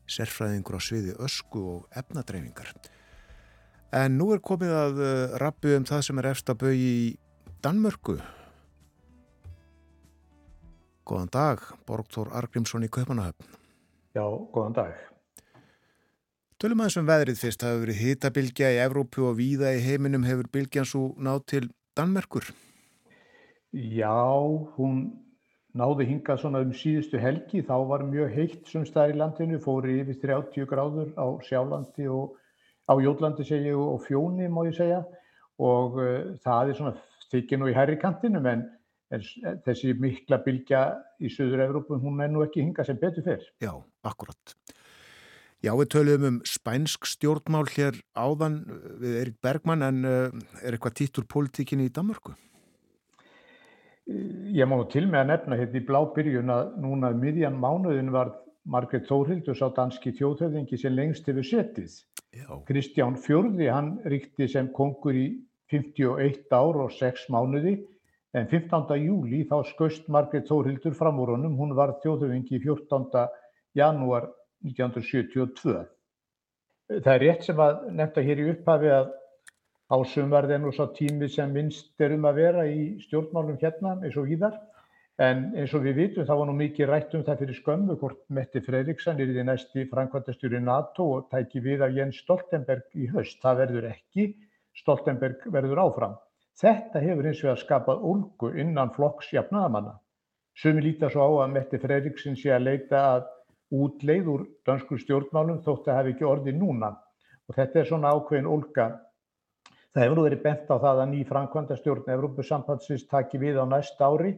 sérfræðingur 0.08 0.78
á 0.78 0.80
sviði 0.80 1.16
ösku 1.20 1.64
og 1.74 1.98
efnadreifingar. 2.00 2.72
En 3.92 4.16
nú 4.16 4.30
er 4.32 4.40
komið 4.44 4.72
að 4.76 5.02
eh, 5.04 5.36
rappu 5.40 5.74
um 5.76 5.84
það 5.88 6.06
sem 6.06 6.20
er 6.20 6.30
eftir 6.30 6.56
að 6.56 6.62
bau 6.62 6.72
í 6.72 6.94
Danmörku. 7.64 8.16
Góðan 11.08 11.30
dag, 11.32 11.68
Borgþór 11.88 12.32
Argrímsson 12.40 12.84
í 12.84 12.90
Kaupanahöfn. 12.92 13.54
Já, 14.16 14.24
góðan 14.52 14.76
dag. 14.80 14.96
Tölum 16.58 16.80
aðeins 16.82 16.98
um 16.98 17.08
veðrið 17.08 17.38
fyrst, 17.38 17.60
það 17.62 17.74
hefur 17.74 17.84
verið 17.84 18.02
hitabilgja 18.02 18.72
í 18.74 18.82
Evrópu 18.82 19.28
og 19.28 19.36
víða 19.38 19.76
í 19.76 19.84
heiminum 19.84 20.24
hefur 20.26 20.48
bilgjan 20.56 20.88
svo 20.88 21.12
náð 21.20 21.44
til 21.52 21.68
Danmerkur. 21.96 22.48
Já, 23.76 24.16
hún 24.74 25.27
náði 25.76 26.06
hingað 26.08 26.42
svona 26.42 26.62
um 26.64 26.72
síðustu 26.72 27.20
helgi, 27.20 27.62
þá 27.66 27.76
var 27.90 28.04
mjög 28.08 28.32
heitt 28.34 28.70
sem 28.70 28.86
staðir 28.88 29.16
í 29.16 29.18
landinu, 29.20 29.60
fóri 29.62 30.00
yfir 30.02 30.20
30 30.22 30.68
gráður 30.70 31.12
á 31.20 31.26
Sjálandi 31.44 32.08
og 32.08 32.38
á 32.88 32.94
Jólandi 32.96 33.44
segja 33.44 33.76
og 33.76 34.00
Fjóni 34.06 34.48
má 34.48 34.62
ég 34.68 34.76
segja 34.78 35.02
og 35.60 36.00
uh, 36.00 36.34
það 36.44 36.72
er 36.72 36.78
svona 36.78 36.94
þykir 37.28 37.60
nú 37.60 37.68
í 37.68 37.76
herri 37.76 37.98
kantinum 38.00 38.48
en, 38.48 38.64
en 39.12 39.24
þessi 39.66 39.92
mikla 40.00 40.40
bilgja 40.44 40.82
í 41.20 41.30
Suður 41.32 41.66
Evrópu, 41.66 42.00
hún 42.00 42.22
er 42.24 42.32
nú 42.32 42.44
ekki 42.46 42.64
hingað 42.64 42.88
sem 42.88 43.00
betur 43.00 43.26
fyrr. 43.26 43.44
Já, 43.60 43.74
akkurat. 44.06 44.56
Já, 45.58 45.72
við 45.74 45.88
töluðum 45.90 46.28
um 46.28 46.42
spænsk 46.46 47.08
stjórnmál 47.10 47.66
hér 47.74 47.98
áðan 48.14 48.60
við 49.02 49.16
Erik 49.24 49.40
Bergman 49.42 49.82
en 49.84 50.04
uh, 50.06 50.28
er 50.62 50.76
eitthvað 50.76 51.00
títur 51.02 51.26
pólitíkinni 51.28 51.90
í 51.90 51.92
Danmörku? 51.92 52.36
Ég 54.08 54.64
má 54.64 54.78
til 54.88 55.04
með 55.04 55.20
að 55.20 55.30
nefna 55.32 55.56
hérna 55.60 55.80
í 55.80 55.84
blá 55.84 55.98
byrjun 56.14 56.52
að 56.52 56.68
núna 56.80 57.10
miðjan 57.12 57.58
mánuðin 57.60 58.12
var 58.14 58.30
Margret 58.68 59.04
Þórhildur 59.08 59.56
sá 59.56 59.66
danski 59.76 60.14
þjóðhöfðingi 60.16 60.78
sem 60.80 60.94
lengst 60.96 61.28
hefur 61.28 61.44
setið. 61.44 61.98
Já. 62.32 62.48
Kristján 62.68 63.18
Fjörði, 63.20 63.68
hann 63.72 63.94
ríkti 64.08 64.48
sem 64.48 64.70
kongur 64.72 65.16
í 65.16 65.26
51 65.72 66.48
ár 66.56 66.80
og 66.86 66.92
6 66.96 67.28
mánuði 67.32 67.74
en 68.36 68.48
15. 68.48 68.96
júli 69.02 69.42
þá 69.48 69.60
skust 69.68 70.08
Margret 70.12 70.48
Þórhildur 70.48 70.96
fram 70.96 71.20
úr 71.20 71.34
honum, 71.36 71.56
hún 71.60 71.76
var 71.76 71.96
þjóðhöfðingi 72.02 72.60
14. 72.64 73.28
janúar 73.76 74.28
1972. 74.64 75.84
Það 76.88 77.14
er 77.14 77.24
rétt 77.24 77.44
sem 77.44 77.60
að 77.60 77.88
nefnda 77.92 78.24
hér 78.24 78.40
í 78.40 78.50
upphafi 78.54 78.92
að 78.92 79.12
ásumverð 79.88 80.52
er 80.54 80.60
nú 80.62 80.72
svo 80.74 80.88
tími 80.96 81.28
sem 81.32 81.52
minnst 81.52 82.00
er 82.00 82.12
um 82.16 82.26
að 82.28 82.42
vera 82.42 82.64
í 82.68 82.98
stjórnmálum 83.06 83.56
hérna 83.62 83.96
eins 84.02 84.18
og 84.20 84.28
íðar 84.28 84.58
en 85.18 85.48
eins 85.58 85.72
og 85.74 85.82
við 85.82 85.96
vitum 85.98 86.26
þá 86.28 86.34
var 86.38 86.46
nú 86.46 86.54
mikið 86.58 86.90
rætt 86.90 87.14
um 87.18 87.24
það 87.26 87.40
fyrir 87.42 87.56
skömmu 87.58 87.96
hvort 87.98 88.20
Metti 88.30 88.60
Fredriksson 88.62 89.18
er 89.18 89.30
í 89.32 89.34
því 89.34 89.46
næsti 89.48 89.86
framkvæmtastjóri 89.90 90.60
NATO 90.62 91.06
og 91.16 91.30
tæki 91.32 91.62
við 91.64 91.82
af 91.86 91.96
Jens 91.96 92.20
Stoltenberg 92.22 92.86
í 92.94 93.08
höst. 93.10 93.40
Það 93.42 93.62
verður 93.64 93.88
ekki, 93.90 94.28
Stoltenberg 94.78 95.48
verður 95.50 95.82
áfram. 95.82 96.14
Þetta 96.58 97.02
hefur 97.02 97.30
eins 97.30 97.42
og 97.42 97.50
að 97.54 97.64
skapað 97.64 98.04
úlgu 98.12 98.52
innan 98.62 98.94
flokks 98.94 99.32
jafnaðamanna. 99.34 99.96
Sumi 100.58 100.84
líta 100.84 101.10
svo 101.10 101.26
á 101.26 101.30
að 101.42 101.52
Metti 101.56 101.82
Fredriksson 101.82 102.38
sé 102.38 102.54
að 102.54 102.68
leita 102.68 103.02
að 103.16 103.28
útleið 103.74 104.30
úr 104.32 104.46
dansku 104.66 104.98
stjórnmálum 105.02 105.60
þótt 105.66 105.90
að 105.90 105.98
hafi 105.98 106.14
ekki 106.14 106.26
orði 106.26 106.54
núna 106.54 106.94
og 107.48 107.56
þetta 107.56 107.80
er 107.80 107.90
svona 107.90 108.14
ákveðin 108.14 108.50
ólka. 108.50 108.88
Það 109.96 110.04
hefur 110.04 110.18
nú 110.18 110.24
verið 110.26 110.42
bent 110.44 110.68
á 110.68 110.76
það 110.76 111.02
að 111.02 111.10
ný 111.12 111.20
framkvæmda 111.28 111.76
stjórn 111.78 112.10
Evrópusambandsins 112.12 113.06
taki 113.08 113.40
við 113.40 113.60
á 113.62 113.64
næst 113.68 114.00
ári 114.04 114.34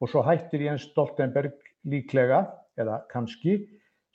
og 0.00 0.10
svo 0.10 0.24
hættir 0.26 0.64
Jens 0.66 0.88
Stoltenberg 0.90 1.54
líklega, 1.88 2.42
eða 2.80 3.00
kannski, 3.12 3.60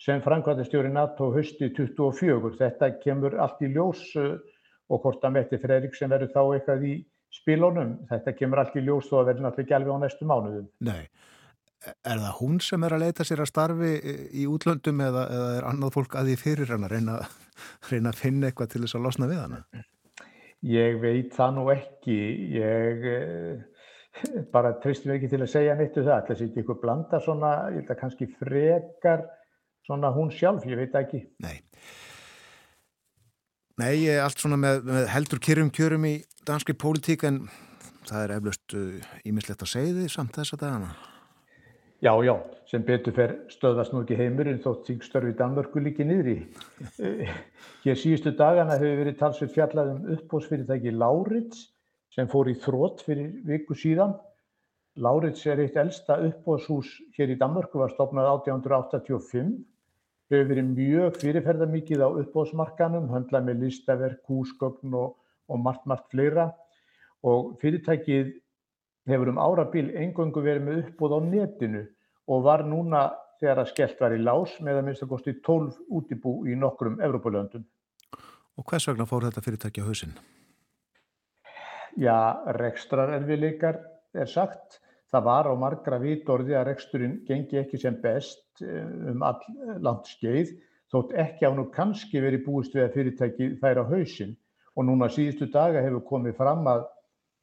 sem 0.01 0.21
framkvæmda 0.25 0.65
stjórn 0.67 0.93
NATO 0.97 1.31
hösti 1.33 1.71
24. 1.77 2.55
Þetta 2.59 2.91
kemur 3.03 3.37
allt 3.39 3.63
í 3.63 3.71
ljós 3.71 4.03
uh, 4.19 4.35
og 4.91 5.05
hvort 5.05 5.23
að 5.23 5.37
Mette 5.37 5.61
Fredrik 5.61 5.95
sem 5.95 6.11
verður 6.11 6.33
þá 6.33 6.41
eitthvað 6.43 6.89
í 6.89 6.97
spilunum, 7.35 7.95
þetta 8.11 8.35
kemur 8.35 8.61
allt 8.61 8.75
í 8.75 8.83
ljós 8.83 9.07
þó 9.09 9.21
að 9.21 9.31
verður 9.31 9.47
náttúrulega 9.47 9.65
ekki 9.65 9.79
alveg 9.79 9.95
á 9.95 10.03
næstu 10.03 10.27
mánuðum. 10.29 10.67
Nei 10.83 11.07
er 11.85 12.21
það 12.21 12.37
hún 12.39 12.61
sem 12.63 12.83
er 12.85 12.95
að 12.95 13.03
leita 13.03 13.25
sér 13.27 13.43
að 13.43 13.49
starfi 13.51 13.91
í 14.33 14.45
útlöndum 14.49 15.01
eða, 15.05 15.25
eða 15.35 15.49
er 15.59 15.67
annað 15.69 15.97
fólk 15.99 16.15
að 16.17 16.31
því 16.31 16.37
fyrir 16.41 16.71
hann 16.73 16.87
að 16.87 16.95
reyna, 16.95 17.17
reyna 17.91 18.13
að 18.13 18.21
finna 18.21 18.49
eitthvað 18.49 18.71
til 18.73 18.81
þess 18.85 18.97
að 18.97 19.05
losna 19.05 19.29
við 19.29 19.41
hana? 19.43 19.59
Ég 20.65 20.99
veit 21.01 21.33
það 21.35 21.57
nú 21.59 21.65
ekki. 21.73 22.17
Ég 22.55 23.07
eh, 23.11 23.63
bara 24.55 24.75
tristum 24.81 25.13
ekki 25.15 25.29
til 25.31 25.43
að 25.43 25.51
segja 25.53 25.77
neitt 25.77 25.97
um 25.99 26.07
það. 26.07 26.27
Það 26.29 26.39
sé 26.39 26.47
ekki 26.49 26.61
eitthvað 26.63 26.81
blanda 26.81 27.21
svona, 27.23 27.53
ég 27.73 27.83
held 27.83 27.93
að 27.93 28.01
kannski 28.01 28.29
frekar 28.39 29.25
svona 29.85 30.11
hún 30.15 30.31
sjálf, 30.33 30.65
ég 30.65 30.81
veit 30.81 30.97
ekki. 30.97 31.21
Nei. 31.45 31.59
Nei, 33.75 33.97
allt 34.23 34.39
svona 34.39 34.57
með, 34.59 34.85
með 34.87 35.09
heldur 35.11 35.41
kyrrum 35.43 35.69
kjörum 35.75 36.07
í 36.07 36.15
danski 36.47 36.77
pólitík 36.79 37.25
en 37.27 37.43
það 38.07 38.21
er 38.21 38.33
eflaust 38.37 38.77
ímislegt 39.27 39.59
uh, 39.59 39.67
að 39.67 39.73
segja 39.73 39.97
því 39.97 40.07
samt 40.13 40.39
þess 40.39 40.55
að 40.55 40.63
dagana. 40.63 40.95
Já, 42.03 42.11
já, 42.23 42.33
sem 42.67 42.83
betur 42.83 43.13
fer 43.15 43.31
stöðast 43.47 43.93
nú 43.95 44.01
ekki 44.03 44.17
heimurinn 44.19 44.59
þótt 44.59 44.89
þingstörfi 44.89 45.31
Danmörku 45.39 45.79
líki 45.79 46.03
niðri. 46.03 46.33
Hér 47.85 47.99
síðustu 48.01 48.33
dagana 48.35 48.75
hefur 48.75 48.99
verið 48.99 49.15
talsveit 49.21 49.53
fjallað 49.53 49.93
um 49.93 50.09
uppbósfyrirtæki 50.17 50.91
Láritz 50.91 51.69
sem 52.11 52.27
fór 52.27 52.51
í 52.51 52.57
þrótt 52.59 53.05
fyrir 53.07 53.31
viku 53.47 53.79
síðan. 53.79 54.17
Láritz 54.99 55.45
er 55.47 55.63
eitt 55.63 55.79
elsta 55.79 56.19
uppbóshús 56.27 56.91
hér 57.15 57.31
í 57.31 57.39
Danmörku, 57.39 57.79
var 57.79 57.95
stopnað 57.95 58.31
1885. 58.43 59.55
Hefur 60.31 60.51
verið 60.51 60.71
mjög 60.75 61.19
fyrirferðarmikið 61.23 62.03
á 62.03 62.09
uppbósmarkanum, 62.11 63.07
höndlað 63.13 63.47
með 63.47 63.69
listaverk, 63.69 64.19
húsgögn 64.27 64.99
og, 64.99 65.15
og 65.47 65.63
margt, 65.63 65.87
margt 65.87 66.11
fleira. 66.11 66.49
Og 67.23 67.55
fyrirtækið 67.63 68.35
hefur 69.09 69.31
um 69.31 69.41
árabil 69.41 69.91
engöngu 69.95 70.43
verið 70.43 70.65
með 70.65 70.81
uppbúð 70.83 71.15
á 71.15 71.19
netinu 71.25 71.83
og 72.31 72.45
var 72.45 72.65
núna 72.65 73.07
þegar 73.41 73.61
að 73.61 73.71
skellt 73.73 74.01
var 74.01 74.15
í 74.15 74.21
lás 74.21 74.55
með 74.63 74.79
að 74.79 74.87
minnst 74.87 75.05
að 75.05 75.11
kosti 75.11 75.35
12 75.45 75.81
útibú 75.97 76.37
í 76.49 76.55
nokkrum 76.57 77.01
Evrópulöndum. 77.03 77.65
Og 78.55 78.65
hvers 78.69 78.87
vegna 78.87 79.07
fór 79.09 79.27
þetta 79.27 79.43
fyrirtæki 79.43 79.83
á 79.83 79.87
hausinn? 79.89 80.15
Já, 81.99 82.43
rekstrarerfileikar 82.57 83.79
er 84.15 84.31
sagt. 84.31 84.79
Það 85.11 85.27
var 85.27 85.47
á 85.47 85.53
margra 85.59 85.99
vitorði 86.01 86.55
að 86.57 86.69
reksturinn 86.71 87.19
gengi 87.27 87.59
ekki 87.61 87.79
sem 87.79 87.95
best 88.01 88.63
eh, 88.63 88.83
um 89.11 89.21
all 89.23 89.39
langt 89.83 90.09
skeið 90.09 90.55
þótt 90.91 91.13
ekki 91.19 91.47
á 91.47 91.51
nú 91.55 91.67
kannski 91.73 92.21
verið 92.23 92.45
búist 92.47 92.75
við 92.75 92.87
að 92.87 92.97
fyrirtæki 92.97 93.47
þær 93.61 93.83
á 93.83 93.89
hausinn 93.91 94.35
og 94.75 94.87
núna 94.87 95.09
síðustu 95.11 95.47
daga 95.51 95.83
hefur 95.83 96.03
komið 96.09 96.37
fram 96.39 96.67
að 96.67 96.85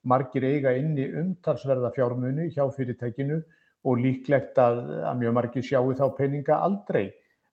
margir 0.02 0.44
eiga 0.44 0.72
inni 0.78 1.06
umtalsverða 1.20 1.92
fjármuni 1.96 2.48
hjá 2.54 2.64
fyrirtækinu 2.76 3.40
og 3.84 3.98
líklegt 3.98 4.58
að, 4.58 4.80
að 5.08 5.20
mjög 5.22 5.36
margir 5.38 5.66
sjáu 5.66 5.92
þá 5.98 6.06
peninga 6.18 6.58
aldrei. 6.66 7.10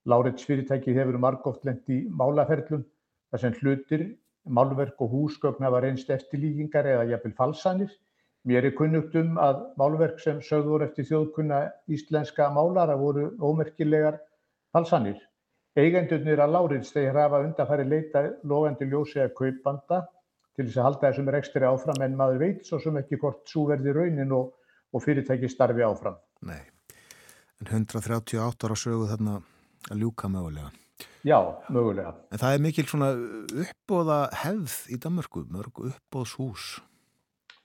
Láriðs 0.10 0.46
fyrirtæki 0.48 0.96
hefur 0.98 1.20
margótt 1.22 1.66
lengt 1.68 1.90
í 1.92 2.02
málaferlum 2.10 2.86
þar 3.30 3.44
sem 3.44 3.56
hlutir, 3.62 4.06
málverk 4.46 5.02
og 5.04 5.14
húsgögn 5.14 5.66
hafa 5.66 5.82
reynst 5.84 6.10
eftirlíkingar 6.14 6.88
eða 6.90 7.08
jafnvel 7.12 7.36
falsanir. 7.38 7.92
Mér 8.48 8.70
er 8.70 8.76
kunnugt 8.78 9.16
um 9.20 9.38
að 9.42 9.66
málverk 9.78 10.22
sem 10.24 10.40
sögður 10.42 10.86
eftir 10.88 11.10
þjóðkunna 11.10 11.66
íslenska 11.92 12.48
málara 12.56 12.96
voru 12.98 13.34
ómerkilegar 13.44 14.22
falsanir. 14.74 15.20
Eigendurnir 15.78 16.40
að 16.42 16.56
Láriðs 16.56 16.94
þeir 16.96 17.20
hafa 17.20 17.44
undanfæri 17.46 17.86
leita 17.86 18.24
logandi 18.48 18.88
ljósi 18.90 19.22
að 19.22 19.36
kaupanda 19.38 20.00
til 20.60 20.68
þess 20.68 20.82
að 20.82 20.88
halda 20.90 21.06
þessum 21.06 21.32
rekstri 21.36 21.68
áfram 21.70 22.04
en 22.04 22.18
maður 22.20 22.44
veit 22.44 22.68
svo 22.68 22.82
sem 22.84 23.00
ekki 23.00 23.20
hvort 23.22 23.48
svo 23.48 23.64
verði 23.70 23.96
raunin 23.96 24.36
og, 24.36 24.52
og 24.92 25.06
fyrirtæki 25.06 25.50
starfi 25.52 25.86
áfram. 25.86 26.20
Nei, 26.50 26.60
en 27.64 27.72
138 27.72 28.68
ára 28.68 28.78
sögu 28.80 29.08
þarna 29.08 29.40
að 29.90 30.04
ljúka 30.04 30.30
mögulega. 30.32 30.74
Já, 31.24 31.40
mögulega. 31.72 32.14
En 32.32 32.42
það 32.42 32.56
er 32.56 32.64
mikil 32.64 32.86
svona 32.88 33.10
uppbóða 33.64 34.20
hefð 34.42 34.76
í 34.92 35.00
Danmörku, 35.04 35.46
mörg 35.52 35.82
uppbóðshús. 35.92 36.68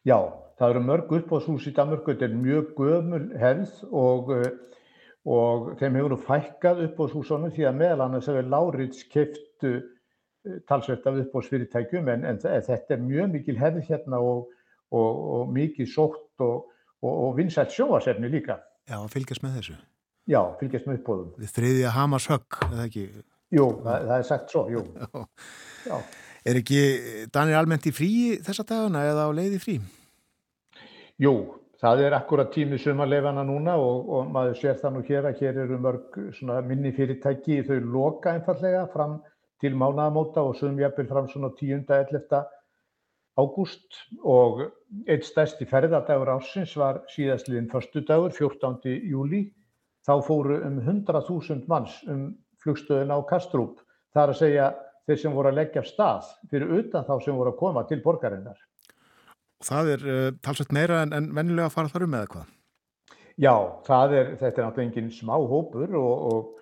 Já, 0.06 0.18
það 0.58 0.74
eru 0.74 0.84
mörg 0.88 1.14
uppbóðshús 1.18 1.66
í 1.70 1.74
Danmörku, 1.74 2.12
þetta 2.12 2.28
er 2.28 2.38
mjög 2.38 2.72
gömul 2.78 3.24
hefð 3.40 3.82
og, 3.90 4.32
og 5.26 5.70
þeim 5.80 5.98
hefur 6.00 6.16
fækkað 6.28 6.84
uppbóðshúsunum 6.88 7.54
því 7.54 7.68
að 7.70 7.78
meðal 7.82 8.06
annars 8.06 8.30
hefur 8.30 8.50
Láriðs 8.54 9.06
keftu 9.10 9.74
talsvert 10.68 11.06
af 11.08 11.18
uppbóðsfyrirtækjum 11.22 12.10
en, 12.12 12.26
en 12.28 12.38
þetta 12.42 12.96
er 12.96 13.02
mjög 13.02 13.32
mikil 13.38 13.56
hefð 13.60 13.88
hérna 13.88 14.20
og, 14.20 14.50
og, 14.92 15.22
og 15.38 15.52
mikið 15.54 15.90
sótt 15.90 16.44
og, 16.44 16.70
og 17.04 17.36
vinsælt 17.38 17.72
sjóasefni 17.74 18.30
líka. 18.32 18.58
Já, 18.90 18.98
fylgjast 19.12 19.44
með 19.44 19.58
þessu. 19.60 19.78
Já, 20.28 20.40
fylgjast 20.60 20.88
með 20.88 21.00
uppbóðum. 21.00 21.32
Við 21.40 21.56
þriðja 21.56 21.96
Hamas 21.96 22.28
högg, 22.32 22.60
eða 22.70 22.86
ekki? 22.88 23.08
Jú, 23.54 23.66
það, 23.84 24.06
það 24.10 24.14
er 24.16 24.28
sagt 24.28 24.54
svo, 24.54 24.64
jú. 24.72 24.84
Já. 25.90 25.98
Er 26.44 26.60
ekki 26.60 26.80
Danir 27.32 27.56
almennt 27.56 27.86
í 27.88 27.92
frí 27.94 28.08
þessa 28.44 28.64
daguna 28.68 29.04
eða 29.08 29.28
á 29.28 29.30
leiði 29.36 29.60
frí? 29.62 29.76
Jú, 31.20 31.32
það 31.80 32.02
er 32.04 32.16
akkurat 32.18 32.50
tími 32.52 32.76
sumarleifana 32.80 33.44
núna 33.46 33.76
og, 33.80 34.08
og 34.12 34.32
maður 34.34 34.58
sér 34.60 34.80
það 34.80 34.96
nú 34.96 35.04
hér 35.08 35.28
að 35.30 35.40
hér 35.40 35.60
eru 35.64 35.78
mörg 35.80 36.18
minni 36.68 36.92
fyrirtæki 36.96 37.62
þau 37.68 37.78
loka 37.94 38.34
einfallega 38.34 38.84
fram 38.92 39.20
til 39.64 39.74
mánaðamóta 39.80 40.44
og 40.44 40.58
sum 40.58 40.78
jafnvel 40.80 41.08
fram 41.08 41.28
svona 41.30 41.50
10. 41.56 41.84
11. 41.88 42.44
ágúst 43.40 43.98
og 44.22 44.60
eitt 45.10 45.24
stærsti 45.26 45.66
ferðardagur 45.66 46.30
ásins 46.36 46.76
var 46.78 47.00
síðastliðin 47.10 47.70
förstu 47.72 48.04
dagur, 48.06 48.30
14. 48.36 48.84
júli. 49.10 49.48
Þá 50.04 50.20
fóru 50.26 50.60
um 50.66 50.78
100.000 50.84 51.64
manns 51.66 51.96
um 52.06 52.34
flugstöðuna 52.62 53.16
á 53.16 53.20
Kastrúp. 53.28 53.80
Það 54.12 54.22
er 54.22 54.32
að 54.34 54.40
segja 54.42 54.66
þeir 55.08 55.20
sem 55.22 55.36
voru 55.36 55.50
að 55.50 55.58
leggja 55.60 55.84
stað 55.88 56.28
fyrir 56.50 56.74
utan 56.78 57.06
þá 57.08 57.14
sem 57.24 57.36
voru 57.36 57.54
að 57.54 57.60
koma 57.60 57.84
til 57.88 58.02
borgarinnar. 58.04 58.60
Og 59.60 59.68
það 59.68 59.94
er 59.94 60.04
uh, 60.04 60.28
talsveit 60.44 60.74
meira 60.76 61.00
en, 61.04 61.14
en 61.16 61.30
vennilega 61.36 61.70
að 61.70 61.76
fara 61.78 61.92
þar 61.92 62.06
um 62.06 62.18
eða 62.18 62.30
hvað? 62.34 62.52
Já, 63.34 63.54
er, 63.90 64.28
þetta 64.38 64.60
er 64.60 64.66
náttúrulega 64.68 64.84
engin 64.84 65.10
smá 65.10 65.34
hópur 65.34 65.96
og, 65.98 66.12
og, 66.30 66.52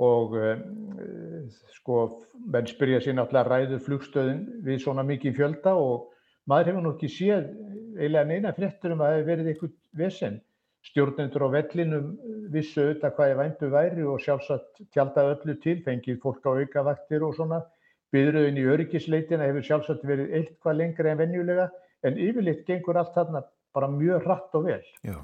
og 0.00 0.36
um, 0.38 0.62
sko, 1.76 1.96
menn 2.52 2.68
spyrja 2.70 3.00
sér 3.04 3.18
náttúrulega 3.18 3.48
ræður 3.50 3.84
flugstöðin 3.86 4.44
við 4.64 4.84
svona 4.84 5.04
mikið 5.08 5.36
fjölda 5.36 5.74
og 5.76 6.08
maður 6.48 6.72
hefur 6.72 6.86
nú 6.86 6.94
ekki 6.94 7.10
séð 7.12 7.50
eiginlega 7.98 8.28
neina 8.30 8.54
fréttur 8.56 8.94
um 8.94 9.02
að 9.02 9.10
það 9.10 9.18
hefur 9.18 9.30
verið 9.32 9.52
eitthvað 9.52 9.76
vesen 10.00 10.40
stjórnendur 10.86 11.44
á 11.44 11.48
vellinum 11.52 12.06
vissu 12.52 12.82
auðvitað 12.82 13.14
hvað 13.16 13.30
ég 13.30 13.38
væntu 13.40 13.70
væri 13.74 14.06
og 14.08 14.22
sjálfsagt 14.24 14.80
tjáltaði 14.94 15.34
öllu 15.34 15.56
til, 15.64 15.76
fengið 15.84 16.20
fólk 16.22 16.46
á 16.48 16.50
aukavaktir 16.56 17.26
og 17.26 17.36
svona. 17.36 17.60
Byðröðin 18.10 18.58
í 18.58 18.66
öryggisleitina 18.66 19.46
hefur 19.46 19.66
sjálfsagt 19.66 20.06
verið 20.08 20.32
eitthvað 20.40 20.80
lengri 20.80 21.12
en 21.12 21.20
venjulega 21.20 21.68
en 22.06 22.16
yfirleitt 22.18 22.64
gengur 22.66 22.98
allt 22.98 23.12
þarna 23.14 23.44
bara 23.76 23.90
mjög 23.92 24.24
hratt 24.24 24.56
og 24.58 24.66
vel. 24.66 24.82
Já, 25.06 25.20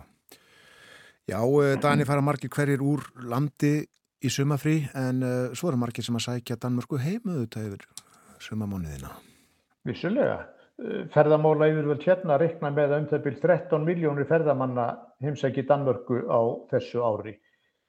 Já 1.27 1.41
eh, 1.43 1.75
Dani 1.83 2.07
fara 2.07 2.23
margir 2.23 2.53
hverjir 2.53 2.85
úr 2.85 3.03
landi 3.27 3.81
í 4.25 4.33
sumafrí 4.33 4.81
en 4.97 5.23
uh, 5.23 5.55
svo 5.57 5.71
eru 5.71 5.81
margir 5.81 6.07
sem 6.07 6.17
að 6.17 6.27
sækja 6.31 6.59
Danmörku 6.63 6.99
heimuðu 7.01 7.47
þetta 7.47 7.65
yfir 7.69 7.89
sumamóniðina. 8.43 9.13
Vissulega. 9.87 10.39
Eh, 10.77 11.07
ferðamála 11.09 11.71
yfirvöld 11.71 12.03
hérna 12.05 12.37
reikna 12.37 12.69
með 12.75 12.95
um 12.99 13.05
það 13.09 13.23
byrj 13.25 13.37
13 13.45 13.85
miljónir 13.87 14.27
ferðamanna 14.29 14.87
heimsæki 15.25 15.65
Danmörku 15.69 16.19
á 16.29 16.41
þessu 16.73 17.01
ári. 17.01 17.37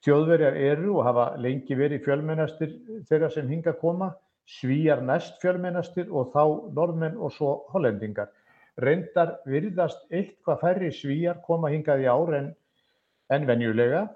Þjóðverjar 0.06 0.56
eru 0.70 0.94
og 0.96 1.04
hafa 1.04 1.26
lengi 1.42 1.76
verið 1.76 2.04
fjölmennastir 2.06 2.72
þeirra 3.10 3.28
sem 3.34 3.48
hinga 3.50 3.74
koma, 3.80 4.12
svíjar 4.48 5.02
næst 5.04 5.36
fjölmennastir 5.42 6.08
og 6.08 6.30
þá 6.32 6.44
norðmenn 6.78 7.18
og 7.18 7.34
svo 7.34 7.50
hollendingar. 7.74 8.30
Reyndar 8.80 9.34
virðast 9.44 10.06
eitthvað 10.08 10.60
færri 10.62 10.92
svíjar 10.94 11.42
koma 11.44 11.68
hingað 11.74 12.06
í 12.06 12.08
ár 12.08 12.34
en, 12.38 12.52
en 13.34 13.48
venjulega 13.50 14.06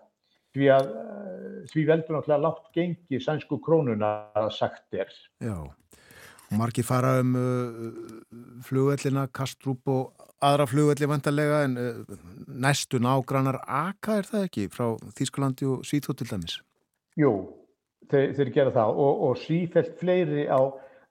því 0.54 0.68
að 0.78 0.88
því 1.70 1.86
veldur 1.88 2.16
náttúrulega 2.16 2.42
látt 2.42 2.66
gengi 2.74 3.20
sænsku 3.22 3.60
krónuna 3.62 4.12
sagt 4.50 4.94
er. 4.94 5.10
Já. 5.42 5.70
Marki 6.52 6.82
fara 6.84 7.20
um 7.20 7.34
uh, 7.36 7.92
flugvellina, 8.66 9.26
Kastrup 9.32 9.88
og 9.88 10.28
aðra 10.44 10.66
flugvelli 10.68 11.08
vantarlega 11.08 11.62
en 11.64 11.78
uh, 11.80 12.18
næstu 12.46 13.00
nágrannar 13.00 13.62
Aka 13.64 14.18
er 14.20 14.28
það 14.28 14.46
ekki 14.48 14.66
frá 14.72 14.90
Þýskalandi 15.16 15.68
og 15.72 15.86
Svíþó 15.88 16.16
til 16.18 16.28
dæmis? 16.28 16.58
Jú, 17.16 17.32
þeir, 18.12 18.34
þeir 18.36 18.52
gera 18.58 18.74
það 18.76 19.00
og, 19.06 19.22
og 19.28 19.40
sífælt 19.40 19.96
fleiri 20.00 20.44
á, 20.52 20.60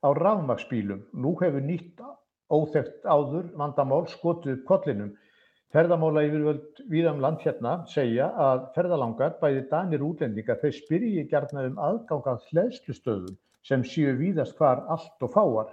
á 0.06 0.10
rafmagsbílum. 0.18 1.08
Nú 1.18 1.34
hefur 1.42 1.66
nýtt 1.66 2.06
óþekkt 2.52 3.08
áður 3.08 3.50
vandamál 3.58 4.06
skotuð 4.12 4.62
kollinum. 4.70 5.16
Ferðamála 5.72 6.26
yfirvöld 6.28 6.82
viðam 6.92 7.20
um 7.20 7.22
land 7.24 7.44
hérna 7.46 7.78
segja 7.88 8.26
að 8.46 8.66
ferðalangar, 8.76 9.38
bæði 9.40 9.62
danir 9.70 10.02
útlendingar, 10.04 10.58
þeir 10.60 10.74
spyrji 10.76 11.22
gerna 11.32 11.64
um 11.70 11.78
aðgangað 11.80 12.42
hlæðslustöðum 12.50 13.38
sem 13.64 13.86
séu 13.88 14.18
víðast 14.20 14.58
hvar 14.60 14.82
allt 14.92 15.24
og 15.24 15.32
fáar. 15.32 15.70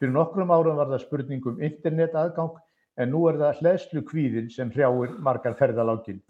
Fyrir 0.00 0.14
nokkrum 0.14 0.52
árum 0.54 0.80
var 0.80 0.88
það 0.94 1.04
spurningum 1.04 1.60
internet 1.60 2.16
aðgang 2.16 2.56
en 2.96 3.12
nú 3.12 3.26
er 3.28 3.36
það 3.42 3.60
hlæðslu 3.60 4.04
kvíðin 4.08 4.48
sem 4.54 4.72
hrjáir 4.72 5.12
margar 5.28 5.58
ferðalákin. 5.60 6.22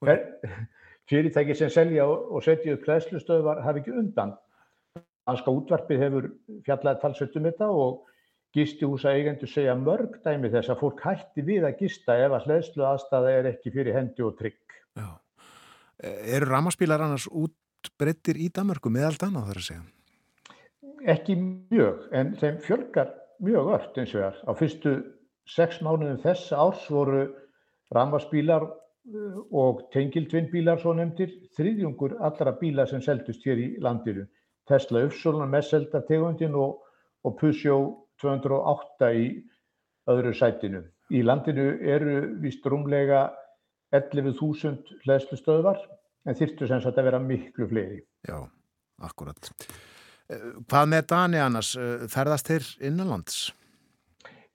Fer, 0.00 0.24
fyrirtæki 1.10 1.58
sem 1.58 1.72
selja 1.74 2.08
og 2.08 2.40
setja 2.46 2.78
upp 2.78 2.88
hlæðslustöðvar 2.88 3.60
hafi 3.66 3.84
ekki 3.84 3.98
undan. 4.00 4.32
Danska 5.28 5.52
útvarpið 5.52 6.06
hefur 6.06 6.32
fjallaði 6.64 7.04
talsveitum 7.04 7.50
þetta 7.50 7.68
og 7.76 8.08
gistihúsa 8.54 9.12
eigendur 9.16 9.50
segja 9.50 9.74
mörg 9.78 10.20
dæmi 10.24 10.50
þess 10.52 10.70
að 10.70 10.80
fólk 10.84 11.02
hætti 11.04 11.42
við 11.46 11.66
að 11.66 11.80
gista 11.82 12.16
ef 12.22 12.36
að 12.36 12.48
hlæðslu 12.48 12.86
aðstæða 12.86 13.32
er 13.38 13.50
ekki 13.50 13.72
fyrir 13.74 13.98
hendi 13.98 14.24
og 14.26 14.36
trygg. 14.38 14.78
Já. 14.94 15.08
Eru 16.04 16.48
ramaspílar 16.50 17.02
annars 17.02 17.26
útbrettir 17.30 18.38
í 18.38 18.50
Danmarku 18.54 18.92
meðal 18.92 19.16
dana 19.20 19.44
þar 19.48 19.60
að 19.60 19.68
segja? 19.68 19.84
Ekki 21.14 21.36
mjög, 21.36 22.06
en 22.16 22.32
þeim 22.40 22.60
fjölgar 22.64 23.10
mjög 23.44 23.72
öll 23.76 24.00
eins 24.00 24.14
og 24.14 24.22
þar. 24.22 24.38
Á 24.48 24.52
fyrstu 24.58 24.94
sex 25.50 25.82
mánuðum 25.84 26.22
þess 26.22 26.54
árs 26.56 26.86
voru 26.90 27.26
ramvarsbílar 27.94 28.64
uh, 28.64 29.40
og 29.52 29.84
tengildvinnbílar 29.92 30.80
svo 30.80 30.94
nefndir 30.96 31.34
þriðjungur 31.58 32.16
allra 32.24 32.54
bíla 32.60 32.86
sem 32.88 33.02
seldust 33.04 33.44
hér 33.44 33.60
í 33.60 33.68
landinu. 33.84 34.24
Tesla 34.68 35.04
Uppsólan 35.04 35.52
með 35.52 35.68
selda 35.68 36.00
tegundin 36.08 36.56
og, 36.56 36.80
og 37.24 37.36
Peugeot 37.40 38.03
208 38.24 39.10
í 39.20 39.26
öðru 40.10 40.34
sætinu. 40.36 40.82
Í 41.12 41.22
landinu 41.24 41.70
eru 41.80 42.20
vist 42.42 42.64
rúmlega 42.66 43.28
11.000 43.94 45.02
hlæðslustöðvar 45.04 45.80
en 46.24 46.38
þyrstu 46.38 46.68
sem 46.68 46.80
sagt 46.82 46.98
að 46.98 47.10
vera 47.10 47.20
miklu 47.22 47.68
fleiri. 47.70 48.00
Já, 48.26 48.40
akkurat. 49.04 49.52
Hvað 50.24 50.88
með 50.88 51.04
Dani 51.12 51.42
annars? 51.42 51.74
Eh, 51.76 52.06
ferðast 52.08 52.48
þeir 52.48 52.70
innanlands? 52.88 53.52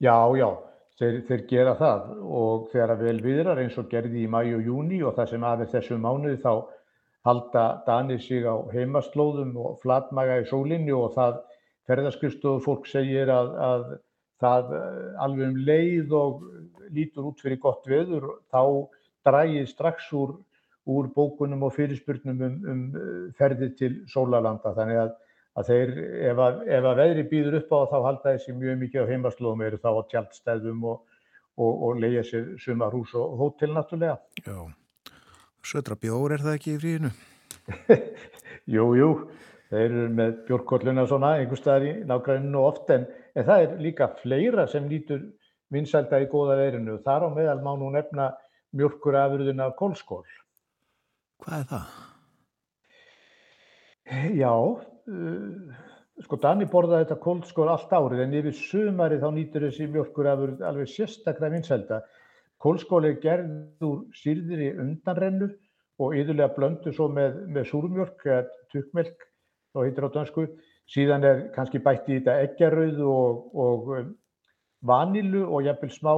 Já, 0.02 0.16
já, 0.40 0.48
þeir, 0.98 1.22
þeir 1.28 1.46
gera 1.50 1.76
það 1.78 2.10
og 2.24 2.68
þegar 2.74 2.94
að 2.96 3.06
vel 3.06 3.22
viðrar 3.24 3.62
eins 3.62 3.78
og 3.78 3.90
gerði 3.92 4.24
í 4.26 4.32
mæju 4.32 4.58
og 4.58 4.70
júni 4.72 5.02
og 5.04 5.16
það 5.18 5.34
sem 5.34 5.46
aðeins 5.46 5.76
þessum 5.76 6.06
mánuði 6.06 6.40
þá 6.42 6.54
halda 7.28 7.66
Dani 7.86 8.18
sig 8.24 8.48
á 8.48 8.56
heimaslóðum 8.74 9.54
og 9.60 9.78
flatmaga 9.84 10.40
í 10.42 10.48
sólinni 10.50 10.96
og 10.96 11.14
það 11.18 11.42
ferðarskristofu 11.90 12.64
fólk 12.66 12.90
segir 12.90 13.32
að, 13.34 13.54
að 13.70 13.88
það 14.44 14.76
eh, 14.78 15.24
alveg 15.26 15.48
um 15.50 15.64
leið 15.70 16.14
og 16.20 16.44
lítur 16.96 17.32
út 17.32 17.42
fyrir 17.44 17.62
gott 17.62 17.90
veður 17.90 18.30
þá 18.54 18.62
drægir 19.28 19.68
strax 19.70 20.12
úr, 20.16 20.38
úr 20.90 21.10
bókunum 21.16 21.68
og 21.68 21.76
fyrirspurnum 21.76 22.46
um, 22.48 22.62
um 22.74 22.86
eh, 22.94 23.26
ferði 23.38 23.74
til 23.82 23.96
sólalanda 24.10 24.76
þannig 24.78 25.04
að 25.08 25.18
að 25.60 25.70
þeir, 25.70 25.94
ef 26.30 26.42
að, 26.44 26.60
ef 26.72 26.88
að 26.88 27.00
veðri 27.02 27.24
býður 27.30 27.58
upp 27.60 27.74
á 27.74 27.80
þá 27.92 27.98
halda 28.06 28.34
þessi 28.34 28.56
mjög 28.56 28.78
mikið 28.84 29.04
á 29.04 29.10
heimaslóðum 29.10 29.64
eru 29.66 29.80
þá 29.82 29.90
á 29.92 30.02
tjaldstæðum 30.14 30.86
og, 30.92 31.02
og, 31.60 31.72
og 31.74 32.00
leia 32.00 32.24
sér 32.28 32.54
sumarhús 32.62 33.16
og 33.20 33.36
hótel 33.42 33.74
náttúrulega. 33.76 34.20
Já, 34.46 34.60
södra 35.66 35.98
bjór 36.00 36.38
er 36.38 36.46
það 36.46 36.60
ekki 36.60 36.76
í 36.76 36.80
fríinu? 36.84 37.12
jú, 38.76 38.86
jú, 39.00 39.10
þeir 39.70 39.86
eru 39.86 40.10
með 40.18 40.36
bjórkolluna 40.48 41.06
svona 41.10 41.36
einhver 41.38 41.60
staðar 41.60 41.88
í 41.88 41.94
nágræninu 42.10 42.62
oft 42.66 42.90
en, 42.94 43.06
en 43.36 43.48
það 43.48 43.66
er 43.66 43.76
líka 43.86 44.10
fleira 44.22 44.66
sem 44.70 44.88
lítur 44.90 45.26
vinsælda 45.74 46.22
í 46.24 46.30
góða 46.32 46.58
veðrinu 46.60 46.98
og 46.98 47.04
þar 47.06 47.28
á 47.28 47.30
meðal 47.36 47.60
má 47.66 47.74
nú 47.78 47.92
nefna 47.94 48.32
mjölkurafurðuna 48.78 49.70
kólskól. 49.78 50.26
Hvað 51.44 51.60
er 51.60 51.68
það? 51.70 51.98
Já, 54.40 54.54
uh, 54.58 55.78
sko 56.26 56.40
Dani 56.42 56.66
borðaði 56.70 57.06
þetta 57.06 57.20
kóldskór 57.24 57.70
allt 57.70 57.94
árið 57.94 58.24
en 58.26 58.36
yfir 58.42 58.58
sumari 58.58 59.20
þá 59.22 59.30
nýtur 59.36 59.68
þessi 59.68 59.90
mjölkur 59.94 60.30
að 60.32 60.44
vera 60.44 60.72
alveg 60.72 60.90
sérstaklega 60.90 61.54
vinselda. 61.54 62.02
Kóldskól 62.60 63.06
er 63.08 63.20
gerð 63.24 63.86
úr 63.86 64.02
sýrðir 64.18 64.66
í 64.66 64.72
undanrennu 64.82 65.52
og 66.02 66.16
yðurlega 66.18 66.56
blöndu 66.56 66.94
svo 66.96 67.08
með, 67.14 67.38
með 67.54 67.70
súrmjölk 67.70 68.26
eða 68.26 68.42
tukkmjölk, 68.74 69.29
þá 69.74 69.84
heitir 69.84 70.08
á 70.08 70.16
dansku. 70.16 70.48
Síðan 70.90 71.26
er 71.28 71.42
kannski 71.54 71.82
bætt 71.86 72.10
í 72.10 72.18
þetta 72.18 72.40
eggjarauð 72.48 73.02
og, 73.06 73.44
og 73.54 73.92
um, 73.98 74.12
vanilu 74.86 75.46
og 75.46 75.68
jafnvel 75.68 75.94
smá 75.94 76.14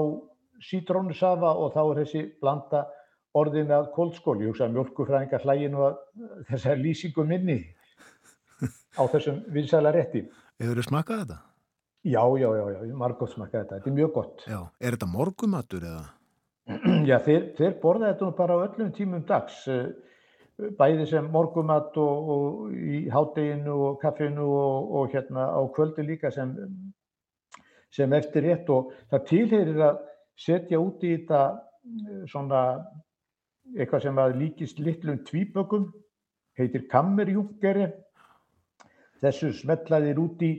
sítrónusafa 0.62 1.54
og 1.58 1.74
þá 1.76 1.82
er 1.84 2.02
þessi 2.04 2.24
blanda 2.42 2.86
orðin 3.38 3.74
að 3.76 3.92
kóldskól. 3.96 4.40
Ég 4.44 4.52
hugsa 4.52 4.68
að 4.68 4.78
mjölkufræðingar 4.78 5.46
hlæginu 5.46 5.86
að 5.88 6.02
þessar 6.52 6.82
lýsingum 6.82 7.32
minni 7.32 7.60
á 8.96 9.04
þessum 9.12 9.42
vinsæla 9.52 9.94
rétti. 9.96 10.26
Hefur 10.62 10.80
þið 10.80 10.88
smakað 10.88 11.24
þetta? 11.24 11.40
Já, 12.02 12.24
já, 12.42 12.48
já, 12.58 12.64
já, 12.74 12.94
margótt 12.98 13.36
smakað 13.36 13.64
þetta. 13.64 13.78
Þetta 13.78 13.92
er 13.92 13.98
mjög 13.98 14.14
gott. 14.16 14.46
Já, 14.50 14.60
er 14.82 14.98
þetta 14.98 15.10
morgumatur 15.12 15.86
eða? 15.92 16.06
Já, 17.10 17.18
þeir, 17.26 17.46
þeir 17.58 17.72
borða 17.82 18.12
þetta 18.12 18.28
bara 18.38 18.56
á 18.56 18.64
öllum 18.68 18.92
tímum 18.96 19.24
dags, 19.28 19.64
bæði 20.78 21.08
sem 21.10 21.28
morgumatt 21.32 21.98
og, 21.98 22.32
og 22.36 22.74
í 22.76 23.04
hátteginu 23.10 23.76
og 23.88 24.00
kaffinu 24.02 24.46
og, 24.46 24.92
og 25.00 25.14
hérna 25.16 25.48
á 25.50 25.62
kvöldu 25.76 26.06
líka 26.06 26.32
sem, 26.32 26.54
sem 27.92 28.14
eftir 28.14 28.46
rétt 28.46 28.70
og 28.70 28.92
það 29.12 29.28
tilherir 29.32 29.84
að 29.90 30.02
setja 30.38 30.80
út 30.82 31.04
í 31.04 31.16
þetta 31.16 31.42
svona 32.30 32.62
eitthvað 33.78 34.06
sem 34.06 34.20
að 34.20 34.38
líkist 34.42 34.80
litlum 34.84 35.22
tvíbökum, 35.28 35.88
heitir 36.60 36.88
kammerjúngeri, 36.92 37.88
þessu 39.22 39.52
smetlaðir 39.56 40.20
út 40.22 40.42
í 40.46 40.52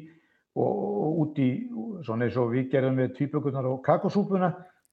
og 0.52 1.20
út 1.22 1.38
í 1.40 1.48
svona 2.04 2.26
eins 2.26 2.36
og 2.36 2.52
við 2.52 2.68
gerum 2.74 2.98
með 3.00 3.14
tvíbökunar 3.16 3.68
og 3.70 3.80
kakosúpuna 3.84 4.50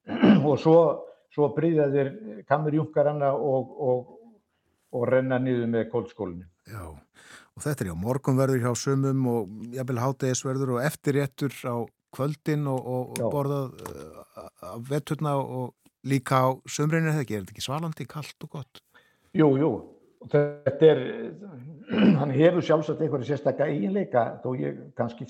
og 0.47 0.55
svo, 0.61 0.77
svo 1.33 1.49
bryðjaðir 1.55 2.11
kammerjúngaranna 2.47 3.33
og, 3.35 3.73
og, 3.79 4.13
og 4.95 5.05
renna 5.09 5.39
niður 5.41 5.69
með 5.71 5.87
kóldskólinu. 5.93 6.47
Já, 6.69 6.83
og 6.89 7.63
þetta 7.65 7.85
er 7.85 7.91
já 7.91 7.95
morgunverður 7.99 8.63
hjá 8.63 8.73
sumum 8.77 9.27
og 9.31 9.53
jafnvel 9.75 10.01
hátegisverður 10.03 10.75
og 10.75 10.83
eftirréttur 10.85 11.55
á 11.65 11.75
kvöldin 12.15 12.65
og, 12.69 12.89
og 12.89 13.19
borðað 13.33 13.83
uh, 13.85 14.47
af 14.71 14.87
vetturna 14.89 15.35
og 15.41 15.75
líka 16.09 16.41
á 16.41 16.49
þegar 16.65 17.27
gerir 17.27 17.45
þetta 17.45 17.53
ekki 17.53 17.65
svalandi, 17.65 18.07
kallt 18.09 18.47
og 18.47 18.57
gott? 18.57 18.81
Jú, 19.35 19.51
jú, 19.59 19.71
þetta 20.31 20.89
er, 20.89 21.01
hann 22.21 22.33
hefur 22.33 22.65
sjálfsagt 22.65 23.01
einhverju 23.03 23.29
sérstakka 23.29 23.69
eiginleika 23.69 24.39
þó 24.43 24.53
ég 24.57 24.79
kannski 24.97 25.27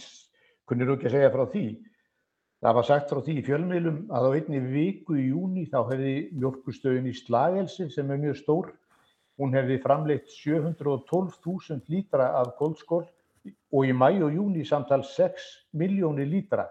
kunnir 0.70 0.94
ekki 0.94 1.10
að 1.10 1.18
segja 1.18 1.32
frá 1.34 1.46
því. 1.52 1.66
Það 2.60 2.76
var 2.76 2.86
sagt 2.86 3.12
frá 3.12 3.22
því 3.24 3.36
í 3.40 3.46
fjölmiðlum 3.48 4.00
að 4.12 4.26
á 4.28 4.30
einni 4.36 4.60
viku 4.60 5.16
í 5.16 5.30
júni 5.30 5.66
þá 5.72 5.80
hefði 5.94 6.16
mjölkustöðin 6.36 7.08
í 7.08 7.16
Slagelsi 7.16 7.88
sem 7.94 8.12
er 8.12 8.20
mjög 8.20 8.40
stór, 8.42 8.74
hún 9.40 9.56
hefði 9.56 9.80
framleitt 9.84 10.28
712.000 10.34 11.88
lítra 11.92 12.34
af 12.42 12.54
kóldskól 12.60 13.06
og 13.74 13.86
í 13.88 13.94
mæ 13.96 14.20
og 14.26 14.36
júni 14.36 14.66
samtal 14.68 15.04
6 15.08 15.48
miljónir 15.80 16.28
lítra. 16.30 16.68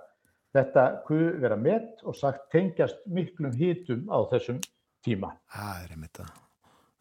Þetta 0.54 0.84
kuð 1.06 1.40
vera 1.42 1.56
met 1.60 2.02
og 2.04 2.16
sagt 2.16 2.48
tengjast 2.52 3.00
miklum 3.06 3.54
hitum 3.56 4.06
á 4.12 4.18
þessum 4.30 4.60
tíma. 5.04 5.32
Það 5.52 5.80
er 5.84 5.94
einmitt 5.94 6.20
að, 6.22 6.34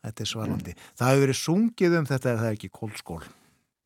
þetta 0.07 0.23
er 0.23 0.31
svarandi. 0.31 0.77
Það 0.99 1.11
hefur 1.11 1.25
verið 1.25 1.39
sungið 1.41 1.99
um 1.99 2.09
þetta 2.11 2.31
eða 2.31 2.41
það 2.41 2.49
er 2.49 2.57
ekki 2.57 2.71
kólskól? 2.79 3.21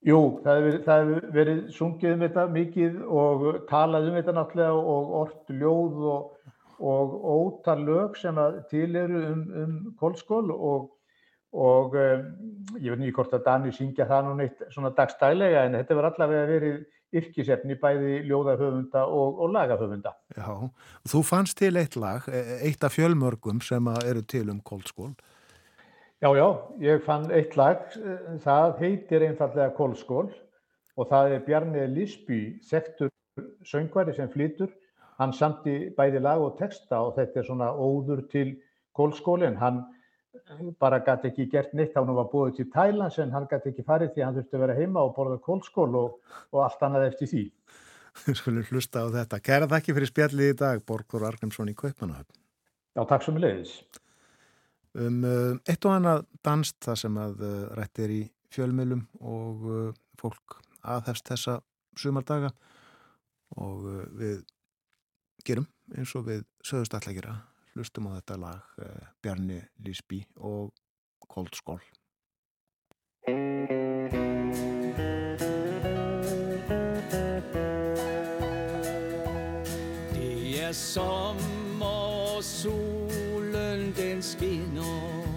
Jú, 0.01 0.21
það 0.41 0.57
hefur 0.57 0.71
verið, 0.71 1.27
verið 1.35 1.59
sungið 1.75 2.15
um 2.15 2.23
þetta 2.25 2.47
mikið 2.55 2.95
og 3.21 3.45
talað 3.69 4.09
um 4.09 4.17
þetta 4.17 4.33
náttúrulega 4.37 4.79
og 4.95 5.11
orrt 5.19 5.53
ljóð 5.61 6.07
og, 6.13 6.49
og 6.81 7.13
ótal 7.35 7.85
lög 7.85 8.17
sem 8.17 8.41
til 8.71 8.89
eru 8.97 9.21
um, 9.29 9.43
um 9.61 9.75
kólskól 10.01 10.49
og, 10.55 10.89
og 11.51 11.95
um, 11.99 12.25
ég 12.79 12.93
veit 12.93 13.01
nýjum 13.01 13.15
hvort 13.17 13.33
að 13.35 13.45
Dani 13.47 13.73
syngja 13.75 14.07
það 14.07 14.27
nú 14.27 14.35
neitt 14.39 14.61
svona 14.71 14.93
dagstælega 14.95 15.65
en 15.67 15.77
þetta 15.79 15.97
verður 15.97 16.11
allavega 16.13 16.49
verið 16.49 16.77
yrkisefni 17.11 17.75
bæði 17.79 18.21
ljóðahöfunda 18.29 19.03
og, 19.11 19.41
og 19.43 19.51
lagahöfunda. 19.51 20.13
Já, 20.37 20.47
þú 21.11 21.23
fannst 21.27 21.57
til 21.59 21.75
eitt 21.81 21.97
lag, 21.99 22.23
e, 22.31 22.61
eitt 22.69 22.85
af 22.87 22.95
fjölmörgum 22.95 23.59
sem 23.63 23.91
eru 24.05 24.23
til 24.23 24.47
um 24.53 24.61
Kóldskól. 24.63 25.11
Já, 26.21 26.29
já, 26.37 26.47
ég 26.79 27.03
fann 27.03 27.31
eitt 27.33 27.57
lag, 27.57 27.83
það 28.45 28.75
heitir 28.79 29.25
einfallega 29.27 29.73
Kóldskól 29.75 30.29
og 30.95 31.07
það 31.09 31.35
er 31.35 31.45
Bjarni 31.47 31.87
Lisby, 31.89 32.41
sektur 32.63 33.11
söngvari 33.65 34.15
sem 34.15 34.29
flytur. 34.31 34.71
Hann 35.19 35.33
samti 35.33 35.91
bæði 35.97 36.21
lag 36.23 36.41
og 36.41 36.55
texta 36.59 37.01
og 37.03 37.15
þetta 37.17 37.41
er 37.41 37.47
svona 37.47 37.71
óður 37.73 38.23
til 38.31 38.53
Kóldskólinn. 38.97 39.59
Hann 39.59 39.83
bara 40.81 40.99
gæti 41.05 41.29
ekki 41.31 41.47
gert 41.51 41.73
neitt 41.77 41.93
þá 41.93 42.01
hann 42.01 42.17
var 42.17 42.29
búið 42.31 42.57
til 42.57 42.67
Thailands 42.73 43.17
en 43.21 43.31
hann 43.35 43.47
gæti 43.49 43.71
ekki 43.71 43.85
farið 43.87 44.13
því 44.15 44.25
hann 44.25 44.37
þurfti 44.37 44.57
að 44.57 44.63
vera 44.65 44.77
heima 44.77 45.03
og 45.05 45.15
borða 45.15 45.39
kólskól 45.43 45.89
og, 45.99 46.19
og 46.51 46.61
allt 46.65 46.85
annað 46.87 47.07
eftir 47.11 47.31
því. 47.31 47.43
Þú 48.21 48.35
skulle 48.35 48.63
hlusta 48.67 49.05
á 49.05 49.07
þetta. 49.13 49.39
Kæra 49.39 49.69
þakki 49.71 49.95
fyrir 49.95 50.11
spjallið 50.11 50.53
í 50.53 50.57
dag, 50.59 50.83
Borgur 50.87 51.25
Argrímsson 51.29 51.71
í 51.71 51.75
Kaupanahöfn. 51.77 52.39
Já, 52.97 53.03
takk 53.07 53.23
svo 53.23 53.35
mjög 53.35 53.45
leiðis. 53.45 53.75
Um 54.99 55.21
uh, 55.23 55.53
eitt 55.71 55.87
og 55.87 55.95
annað 55.95 56.25
danst 56.43 56.81
það 56.83 56.97
sem 57.05 57.19
að 57.21 57.45
uh, 57.47 57.51
rætt 57.79 58.01
er 58.03 58.11
í 58.11 58.21
fjölmjölum 58.51 59.05
og 59.23 59.69
uh, 59.69 59.85
fólk 60.19 60.57
aðhefst 60.81 61.31
þessa 61.31 61.61
sumardaga 61.95 62.51
og 63.55 63.87
uh, 63.87 64.03
við 64.19 64.41
gerum 65.47 65.69
eins 65.95 66.11
og 66.19 66.27
við 66.27 66.43
sögust 66.67 66.93
alltaf 66.97 67.15
gera 67.15 67.37
hlustum 67.75 68.07
á 68.11 68.19
þetta 68.19 68.37
lag 68.41 68.59
uh, 68.81 69.07
Bjarni 69.23 69.61
Lísby 69.85 70.21
og 70.37 70.71
Cold 71.31 71.55
Skól 71.55 71.81
Det 80.13 80.63
er 80.63 80.71
sommer 80.71 82.11
og 82.35 82.43
solen 82.43 83.93
den 83.97 84.21
skinner. 84.21 85.27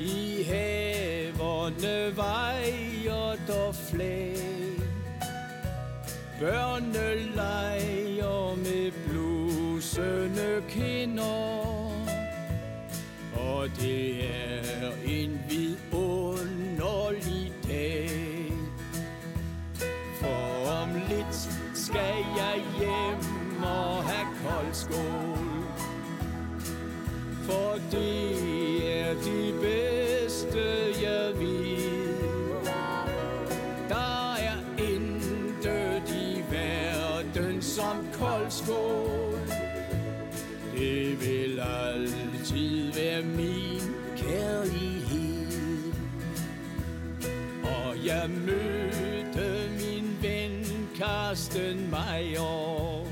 I 0.00 0.42
haverne 0.44 2.16
vejer 2.16 3.36
der 3.46 3.72
flag 3.72 4.38
Børne 6.40 7.14
leger 7.34 7.87
blusende 9.98 10.62
kinder 10.68 11.68
Og 13.34 13.68
det 13.80 14.24
er 14.24 14.92
en 15.06 15.40
vidunderlig 15.48 17.52
dag. 17.68 18.52
For 20.20 20.70
om 20.82 20.88
lidt 21.08 21.50
skal 21.74 22.16
jeg 22.36 22.62
hjem 22.78 23.18
og 23.62 24.04
have 24.04 24.28
koldskål 24.44 25.38
For 27.42 27.78
det 27.90 28.47
jeg 48.28 48.40
mødte 48.46 49.70
min 49.70 50.18
ven 50.22 50.88
Karsten 50.98 51.90
Meyer 51.90 53.06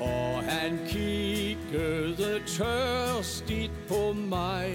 Og 0.00 0.42
han 0.48 0.78
kiggede 0.88 2.42
tørstigt 2.46 3.72
på 3.88 4.12
mig. 4.12 4.70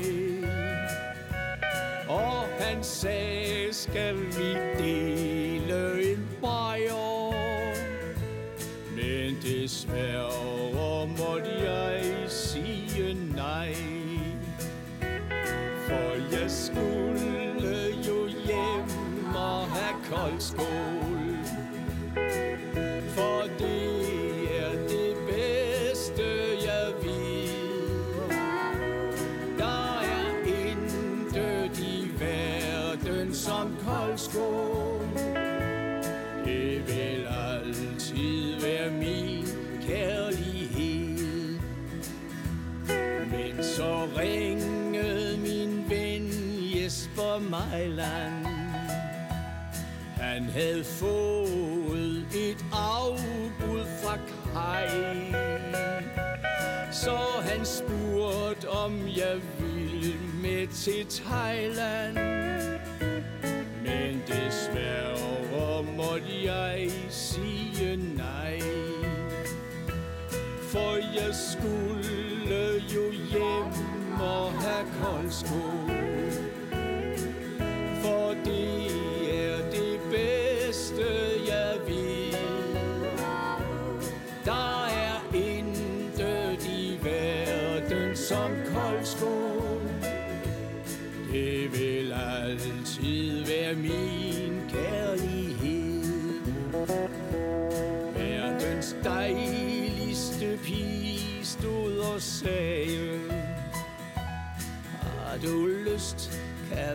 Og 2.09 2.47
han 2.59 2.83
sagde, 2.83 3.73
skal 3.73 4.15
vi 4.15 4.78
havde 50.49 50.83
fået 50.83 52.25
et 52.35 52.65
afbud 52.71 53.85
fra 54.03 54.17
Kai. 54.53 54.87
Så 56.91 57.17
han 57.41 57.65
spurgte 57.65 58.69
om 58.69 58.93
jeg 59.07 59.41
ville 59.59 60.15
med 60.41 60.67
til 60.67 61.05
Thailand. 61.25 62.13
Men 63.83 64.23
desværre 64.27 65.83
måtte 65.97 66.43
jeg 66.43 66.91
sige 67.09 67.95
nej. 67.95 68.59
For 70.61 70.95
jeg 70.95 71.35
skulle 71.35 72.83
jo 72.95 73.11
hjem 73.11 74.19
og 74.21 74.51
have 74.51 74.87
koldskål. 75.03 75.88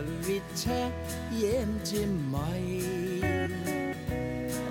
Lyst, 0.01 0.27
vi 0.27 0.41
tage 0.55 0.93
hjem 1.31 1.79
til 1.85 2.07
mig. 2.07 2.81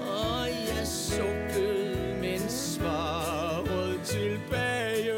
Og 0.01 0.49
jeg 0.49 0.87
sukkede, 0.87 2.17
men 2.21 2.41
svarede 2.49 3.99
tilbage 4.05 5.13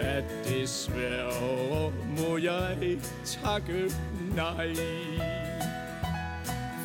At 0.00 0.24
desværre 0.48 1.92
må 2.18 2.36
jeg 2.36 2.98
takke 3.24 3.92
nej. 4.36 4.74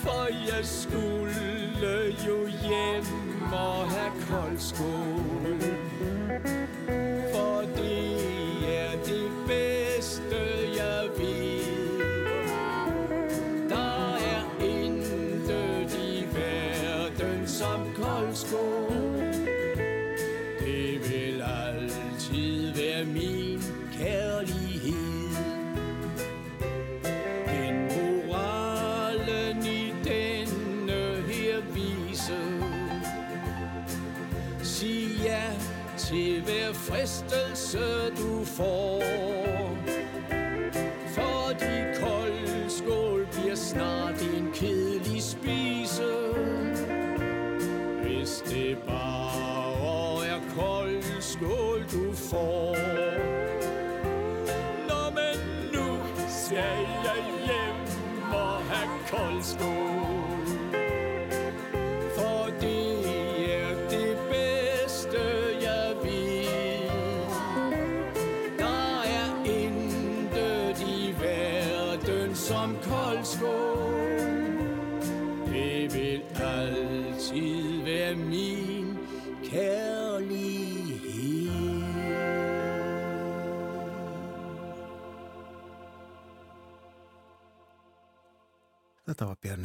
For 0.02 0.28
jeg 0.56 0.66
skulle 0.66 2.16
jo 2.28 2.48
hjem 2.48 3.06
og 3.54 3.90
have 3.90 4.12
koldskål 4.30 5.93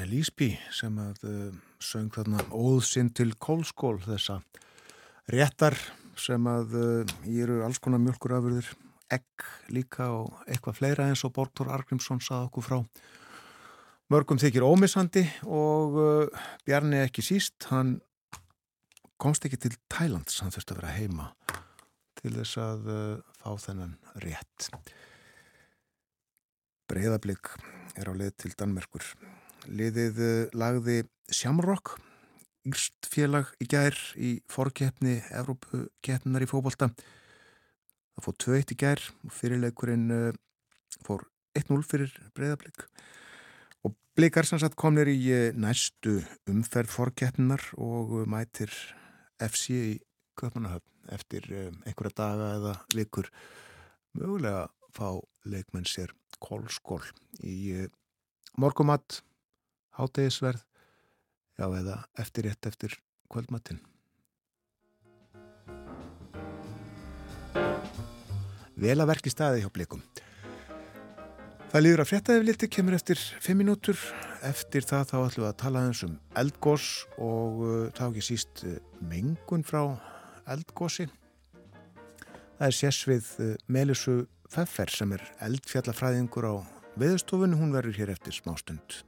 Lísby 0.08 0.52
sem 0.74 0.94
að 1.02 1.24
uh, 1.28 1.54
söng 1.82 2.10
þarna 2.14 2.42
óðsinn 2.54 3.10
til 3.14 3.30
kólskól 3.36 3.98
þessa 4.04 4.38
réttar 5.32 5.76
sem 6.18 6.44
að 6.48 6.76
uh, 6.78 7.14
ég 7.28 7.44
eru 7.44 7.60
alls 7.66 7.80
konar 7.82 8.00
mjölkurafurður, 8.02 8.70
egg 9.12 9.46
líka 9.72 10.10
og 10.14 10.42
eitthvað 10.48 10.78
fleira 10.80 11.08
eins 11.08 11.24
og 11.28 11.34
Borgþór 11.36 11.72
Argrímsson 11.76 12.22
sað 12.24 12.48
okkur 12.48 12.66
frá. 12.66 12.78
Mörgum 14.08 14.40
þykir 14.40 14.64
ómissandi 14.64 15.26
og 15.44 15.98
uh, 16.00 16.44
Bjarni 16.64 17.02
ekki 17.04 17.24
síst, 17.24 17.68
hann 17.72 17.98
komst 19.20 19.44
ekki 19.44 19.60
til 19.60 19.74
Tælands, 19.92 20.40
hann 20.40 20.54
þurfti 20.54 20.76
að 20.76 20.82
vera 20.82 20.94
heima 20.96 21.32
til 22.18 22.32
þess 22.34 22.58
að 22.58 22.88
fá 23.38 23.50
þennan 23.62 23.92
rétt. 24.24 24.70
Breiðablík 26.90 27.52
er 28.00 28.10
á 28.10 28.12
leið 28.16 28.32
til 28.42 28.54
Danmerkur. 28.58 29.04
Liðið 29.68 30.20
eh, 30.24 30.50
lagði 30.56 31.02
Shamrock, 31.28 31.98
írst 32.68 33.08
félag 33.12 33.50
í 33.60 33.66
gær 33.68 33.96
í 34.16 34.38
forkeppni 34.48 35.18
Evrópukeppnar 35.28 36.44
í 36.44 36.48
fókbalta. 36.48 36.88
Það 38.16 38.24
fór 38.24 38.38
2-1 38.44 38.72
í 38.72 38.78
gær 38.80 39.02
og 39.26 39.34
fyrirleikurinn 39.36 40.06
eh, 40.14 40.38
fór 41.04 41.26
1-0 41.58 41.82
fyrir 41.84 42.14
Breiðablík. 42.36 42.86
Og 43.84 43.96
Blíkar 44.16 44.48
sem 44.48 44.60
sagt 44.62 44.78
komnir 44.80 45.10
í 45.12 45.18
eh, 45.34 45.52
næstu 45.52 46.22
umferð 46.48 46.94
forkeppnar 46.94 47.68
og 47.76 48.22
mætir 48.30 48.72
FC 49.36 49.76
í 49.76 49.94
Köpmanahöfn 50.38 51.12
eftir 51.12 51.46
einhverja 51.58 52.16
daga 52.16 52.48
eða 52.56 52.72
vikur 52.94 53.28
mögulega 54.16 54.66
fá 54.94 55.16
leikmenn 55.48 55.88
sér 55.88 56.12
kólskól 56.42 57.02
í 57.40 57.86
morgumatt, 58.58 59.22
hátegisverð, 59.98 60.64
já 61.58 61.66
eða 61.66 62.00
eftir 62.18 62.48
rétt 62.48 62.70
eftir 62.70 62.96
kvöldmattin. 63.28 63.82
Vel 68.78 68.94
að 69.02 69.10
verki 69.10 69.30
staði 69.32 69.64
hjá 69.64 69.70
blikum. 69.74 70.02
Það 71.68 71.82
líður 71.82 72.00
að 72.00 72.08
fréttaði 72.08 72.44
liti, 72.46 72.68
kemur 72.72 72.94
eftir 72.96 73.20
5 73.44 73.58
minútur. 73.58 73.98
Eftir 74.46 74.86
það 74.86 75.08
þá 75.10 75.16
ætlum 75.18 75.42
við 75.42 75.48
að 75.48 75.58
tala 75.60 75.82
um 75.90 76.14
eldgós 76.40 76.86
og 77.18 77.58
uh, 77.60 77.72
þá 77.98 78.04
ekki 78.06 78.24
síst 78.24 78.62
uh, 78.64 78.78
mengun 79.04 79.66
frá 79.66 79.82
eldgósi. 80.48 81.08
Það 82.56 82.66
er 82.70 82.78
sérsvið 82.78 83.28
uh, 83.42 83.52
Melissu 83.66 84.16
Pfeffer 84.48 84.94
sem 84.94 85.12
er 85.12 85.26
eldfjallafræðingur 85.44 86.48
á 86.48 86.54
veðustofunni, 86.96 87.58
hún 87.60 87.74
verður 87.74 88.00
hér 88.00 88.14
eftir 88.14 88.38
smástund. 88.38 89.02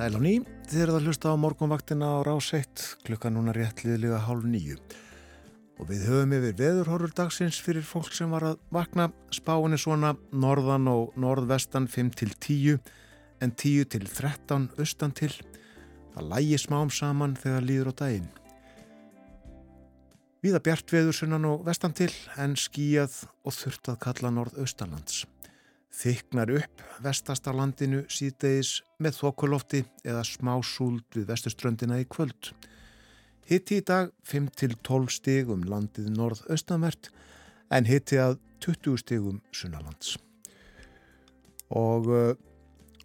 Sæl 0.00 0.16
á 0.16 0.20
ný, 0.24 0.38
þið 0.64 0.80
erum 0.80 0.96
að 0.96 1.06
hlusta 1.10 1.28
á 1.28 1.36
morgunvaktina 1.36 2.06
á 2.08 2.24
ráseitt, 2.24 2.80
klukka 3.04 3.28
núna 3.28 3.52
réttliðlega 3.52 4.22
hálf 4.24 4.46
nýju. 4.48 4.78
Og 5.76 5.90
við 5.90 6.06
höfum 6.08 6.30
yfir 6.38 6.54
veðurhorfur 6.56 7.10
dagsins 7.18 7.58
fyrir 7.60 7.84
fólk 7.84 8.08
sem 8.16 8.32
var 8.32 8.46
að 8.48 8.62
vakna. 8.72 9.10
Spáin 9.28 9.76
er 9.76 9.82
svona 9.82 10.14
norðan 10.32 10.88
og 10.88 11.18
norðvestan 11.20 11.84
5 11.92 12.14
til 12.16 12.32
10 12.32 12.78
en 13.44 13.52
10 13.52 13.90
til 13.92 14.06
13 14.08 14.70
austan 14.80 15.12
til. 15.20 15.34
Það 16.14 16.30
lægi 16.32 16.60
smám 16.64 16.88
saman 16.96 17.34
þegar 17.42 17.66
líður 17.68 17.90
á 17.92 17.94
daginn. 18.00 18.30
Víða 20.40 20.62
bjart 20.64 20.96
veður 20.96 21.18
sunnan 21.20 21.44
og 21.44 21.68
vestan 21.68 21.92
til 21.92 22.08
en 22.40 22.56
skíjað 22.56 23.26
og 23.44 23.52
þurft 23.52 23.92
að 23.92 24.00
kalla 24.08 24.32
norðaustanlands. 24.32 25.26
Þyknar 25.90 26.52
upp 26.60 26.82
vestasta 27.02 27.52
landinu 27.54 28.04
síðdegis 28.12 28.80
með 29.02 29.16
þokulofti 29.18 29.82
eða 30.06 30.22
smá 30.26 30.52
súld 30.64 31.04
við 31.16 31.26
vestuströndina 31.32 31.98
í 32.00 32.06
kvöld. 32.08 32.52
Hitti 33.50 33.80
í 33.80 33.84
dag 33.86 34.12
5-12 34.30 35.10
stig 35.10 35.50
um 35.50 35.64
landið 35.66 36.12
norð-austanvert 36.14 37.10
en 37.74 37.88
hitti 37.88 38.20
að 38.22 38.38
20 38.62 39.00
stigum 39.02 39.40
sunnalands. 39.50 40.14
Og 41.74 42.06
uh, 42.10 42.30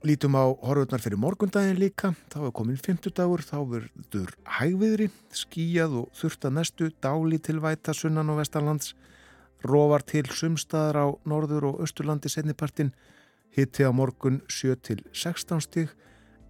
lítum 0.05 0.37
á 0.37 0.45
horfurnar 0.53 1.01
fyrir 1.01 1.19
morgundagin 1.21 1.79
líka. 1.81 2.13
Þá 2.29 2.39
er 2.47 2.53
komin 2.55 2.77
50 2.77 3.13
dagur, 3.17 3.41
þá 3.41 3.57
verður 3.71 4.35
hægviðri, 4.59 5.09
skíjað 5.33 5.99
og 6.03 6.13
þurft 6.17 6.45
að 6.45 6.55
nestu 6.59 6.91
dáli 7.01 7.41
til 7.41 7.57
væta 7.63 7.95
sunnan 7.97 8.29
og 8.33 8.41
vestanlands 8.43 8.93
Róvar 9.65 10.03
til 10.05 10.27
sumstaðar 10.29 10.97
á 11.01 11.07
norður 11.25 11.71
og 11.71 11.79
austurlandi 11.81 12.29
setnipartin, 12.29 12.91
hitti 13.55 13.85
á 13.87 13.89
morgun 13.89 14.41
7-16 14.51 15.63
stíg, 15.65 15.93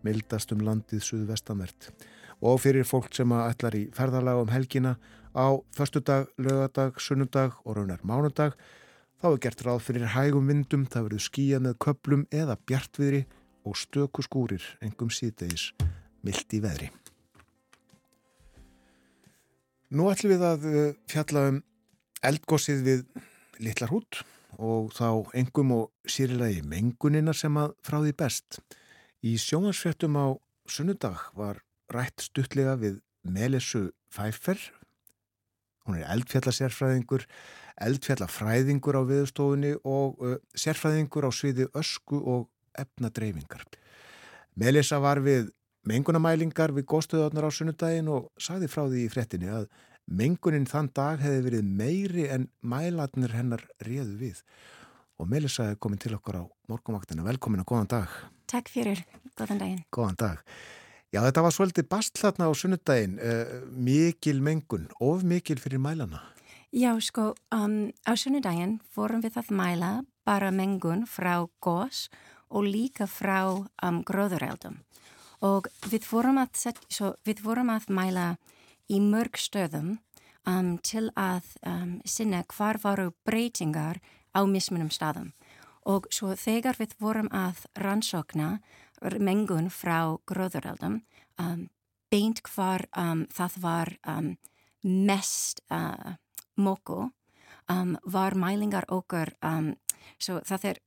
mildast 0.03 0.51
um 0.51 0.63
landið 0.65 1.03
suðvestanvert. 1.05 1.91
Og 2.43 2.59
fyrir 2.59 2.83
fólk 2.87 3.13
sem 3.15 3.31
að 3.31 3.45
ætlar 3.53 3.77
í 3.79 3.83
ferðalag 3.95 4.41
um 4.43 4.51
helgina 4.51 4.97
á 5.31 5.47
förstudag, 5.77 6.27
lögadag, 6.35 6.99
sunnudag 6.99 7.55
og 7.63 7.77
raunar 7.77 8.03
mánudag, 8.03 8.57
þá 9.23 9.27
er 9.31 9.41
gert 9.45 9.63
ráð 9.63 9.85
fyrir 9.87 10.11
hægum 10.11 10.51
vindum, 10.51 10.83
það 10.83 11.07
verður 11.07 11.25
skíja 11.29 11.61
með 11.63 11.79
köplum 11.85 12.25
eða 12.35 12.57
bjartviðri 12.67 13.23
og 13.65 13.79
stöku 13.79 14.25
skúrir, 14.25 14.65
engum 14.83 15.09
síðdegis, 15.09 15.71
mild 16.25 16.51
í 16.51 16.59
veðri. 16.61 16.91
Nú 19.95 20.09
ætlum 20.11 20.35
við 20.35 20.43
að 20.43 20.67
eh, 20.67 20.93
fjalla 21.07 21.47
um 21.53 21.63
eldgósið 22.25 22.81
við 22.85 23.03
litlar 23.63 23.93
hút 23.93 24.23
og 24.55 24.93
þá 24.95 25.35
engum 25.35 25.73
og 25.75 26.09
sýrilegi 26.09 26.63
mengunina 26.67 27.33
sem 27.35 27.55
að 27.59 27.75
frá 27.85 27.99
því 27.99 28.13
best. 28.19 28.59
Í 29.25 29.35
sjónvarsfjöldum 29.41 30.17
á 30.19 30.27
sunnudag 30.69 31.29
var 31.35 31.61
rætt 31.91 32.23
stuttlega 32.27 32.75
við 32.79 32.99
Melissu 33.25 33.89
Pfeiffer. 34.13 34.59
Hún 35.85 35.99
er 35.99 36.07
eldfjallasérfræðingur, 36.15 37.25
eldfjallafræðingur 37.85 38.97
á 38.97 39.01
viðstofunni 39.05 39.75
og 39.83 40.21
uh, 40.23 40.37
sérfræðingur 40.57 41.27
á 41.27 41.31
sviði 41.35 41.67
ösku 41.77 42.21
og 42.21 42.47
efnadreyfingar. 42.79 43.65
Melissa 44.55 45.01
var 45.03 45.21
við 45.23 45.51
mengunamælingar 45.85 46.73
við 46.73 46.87
góðstöðarnar 46.89 47.49
á 47.49 47.51
sunnudagin 47.53 48.09
og 48.09 48.31
sagði 48.41 48.69
frá 48.71 48.85
því 48.87 49.03
í 49.05 49.11
frettinni 49.11 49.51
að 49.51 49.67
Mengunin 50.05 50.67
þann 50.69 50.91
dag 50.93 51.17
hefði 51.17 51.41
verið 51.47 51.69
meiri 51.79 52.27
en 52.29 52.43
mælatnir 52.61 53.33
hennar 53.33 53.63
réðu 53.81 54.19
við. 54.19 54.41
Og 55.17 55.29
Melissa 55.31 55.71
er 55.71 55.79
komin 55.81 55.97
til 56.01 56.13
okkur 56.13 56.37
á 56.37 56.43
morgumvaktina. 56.69 57.25
Velkomin 57.25 57.63
og 57.63 57.71
góðan 57.71 57.89
dag. 57.89 58.13
Takk 58.45 58.69
fyrir, 58.69 59.01
góðan 59.33 59.61
daginn. 59.63 59.81
Góðan 59.89 60.19
dag. 60.21 60.43
Já, 61.09 61.23
þetta 61.23 61.45
var 61.45 61.55
svolítið 61.55 61.89
bastlatna 61.89 62.45
á 62.45 62.53
sunnudaginn. 62.53 63.17
Uh, 63.17 63.65
mikil 63.71 64.43
mengun, 64.45 64.85
of 65.01 65.25
mikil 65.25 65.57
fyrir 65.63 65.81
mælana. 65.81 66.21
Já, 66.75 66.91
sko, 67.01 67.31
um, 67.55 67.89
á 68.05 68.13
sunnudaginn 68.13 68.81
fórum 68.93 69.25
við 69.25 69.39
að 69.41 69.53
mæla 69.57 69.91
bara 70.27 70.51
mengun 70.53 71.07
frá 71.09 71.47
gós 71.63 72.11
og 72.51 72.67
líka 72.67 73.07
frá 73.09 73.47
um, 73.55 74.03
gróðurældum. 74.05 74.83
Og 75.41 75.65
við 75.89 76.05
fórum 76.05 76.37
að, 76.43 76.53
set, 76.61 76.83
svo, 76.93 77.15
við 77.25 77.41
fórum 77.41 77.73
að 77.73 77.89
mæla 77.89 78.35
í 78.91 78.99
mörg 79.01 79.37
stöðum 79.39 79.97
um, 80.47 80.77
til 80.85 81.09
að 81.17 81.47
um, 81.65 81.99
sinna 82.05 82.43
hvar 82.53 82.79
varu 82.83 83.11
breytingar 83.25 84.01
á 84.35 84.45
mismunum 84.45 84.91
staðum. 84.93 85.33
Og 85.85 86.07
svo 86.13 86.33
þegar 86.37 86.79
við 86.79 86.95
vorum 86.99 87.29
að 87.33 87.65
rannsókna 87.77 88.59
mengun 89.21 89.69
frá 89.69 90.17
gróðuraldum, 90.25 91.01
um, 91.41 91.67
beint 92.09 92.41
hvar 92.47 92.87
um, 92.97 93.25
það 93.33 93.59
var 93.61 93.93
um, 94.07 94.33
mest 94.81 95.61
uh, 95.69 96.17
móku, 96.57 97.09
um, 97.69 97.95
var 98.05 98.37
mælingar 98.37 98.87
okkur, 98.89 99.33
svo 100.21 100.39
það 100.45 100.69
er, 100.71 100.81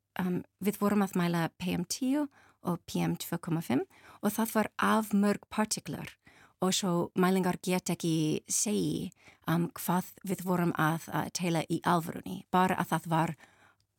við 0.65 0.79
vorum 0.81 1.05
að 1.05 1.17
mæla 1.19 1.49
PM10 1.63 2.27
og 2.67 2.81
PM2,5 2.91 3.85
og 4.23 4.33
það 4.35 4.55
var 4.55 4.71
af 4.83 5.13
mörg 5.15 5.45
partiklar 5.51 6.18
og 6.61 6.75
svo 6.75 6.93
mælingar 7.15 7.59
get 7.65 7.91
ekki 7.95 8.43
segi 8.51 9.11
um, 9.49 9.69
hvað 9.79 10.11
við 10.27 10.45
vorum 10.47 10.73
að 10.79 11.09
uh, 11.13 11.27
teila 11.35 11.63
í 11.71 11.81
alvörunni, 11.87 12.43
bara 12.53 12.79
að 12.81 12.95
það 12.95 13.09
var 13.13 13.35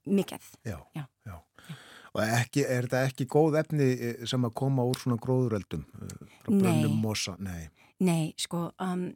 mikið. 0.09 0.51
Já, 0.65 0.77
já. 0.95 1.05
já. 1.25 1.37
Og 2.17 2.21
ekki, 2.25 2.63
er 2.65 2.87
þetta 2.89 3.01
ekki 3.05 3.27
góð 3.29 3.59
efni 3.61 3.87
eh, 3.93 4.21
sem 4.29 4.45
að 4.45 4.55
koma 4.57 4.85
úr 4.89 4.97
svona 4.97 5.19
gróðuröldum? 5.21 5.83
Eh, 6.01 6.29
Nei. 6.57 6.87
Nei. 7.45 7.67
Nei, 7.99 8.23
sko, 8.39 8.69
um, 8.81 9.09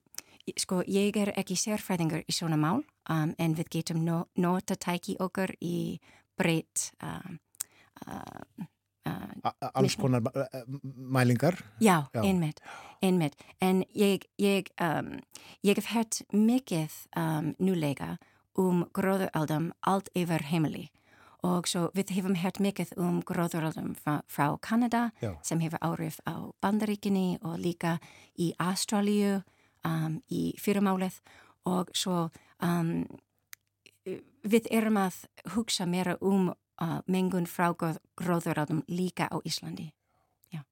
sko, 0.60 0.84
ég 0.86 1.18
er 1.18 1.32
ekki 1.40 1.58
sérfræðingur 1.58 2.26
í 2.28 2.36
svona 2.36 2.60
mál 2.60 2.84
um, 3.10 3.34
en 3.40 3.56
við 3.58 3.72
getum 3.80 4.04
no, 4.06 4.26
nota 4.38 4.78
tæki 4.78 5.18
okkur 5.24 5.56
í 5.64 5.98
breytt 6.38 6.92
uh, 7.02 7.34
uh, 8.06 8.68
alls 9.74 9.96
konar 9.96 10.22
mælingar? 10.96 11.58
Já, 11.80 12.08
Já. 12.14 12.22
einmitt, 12.24 12.62
einmitt. 13.02 13.36
En 13.62 13.84
ég, 13.96 14.26
ég, 14.38 14.70
um, 14.82 15.20
ég 15.64 15.76
hef 15.76 15.86
hægt 15.92 16.22
mikið 16.32 16.92
um, 17.18 17.54
núlega 17.60 18.18
um 18.56 18.86
gróðuraldum 18.94 19.72
allt 19.82 20.10
yfir 20.16 20.44
heimili. 20.52 20.90
Og 21.44 21.68
svo 21.68 21.90
við 21.92 22.14
hefum 22.16 22.38
hægt 22.40 22.62
mikið 22.64 22.94
um 22.98 23.20
gróðuraldum 23.28 23.96
frá, 24.00 24.22
frá 24.28 24.58
Kanada 24.62 25.12
Já. 25.22 25.36
sem 25.44 25.60
hefur 25.60 25.82
árið 25.84 26.22
á 26.24 26.56
bandaríkinni 26.64 27.40
og 27.44 27.60
líka 27.60 28.00
í 28.40 28.54
Ástralíu 28.60 29.42
um, 29.84 30.22
í 30.32 30.54
fyrirmálið 30.62 31.20
og 31.68 31.92
svo 31.96 32.30
um, 32.64 33.04
við 34.44 34.68
erum 34.72 35.00
að 35.00 35.24
hugsa 35.56 35.88
meira 35.88 36.16
um 36.22 36.52
mengun 37.08 37.46
frá 37.48 37.72
gróðuráðum 37.74 38.84
líka 38.88 39.28
á 39.30 39.38
Íslandi. 39.46 39.92
Já. 40.52 40.64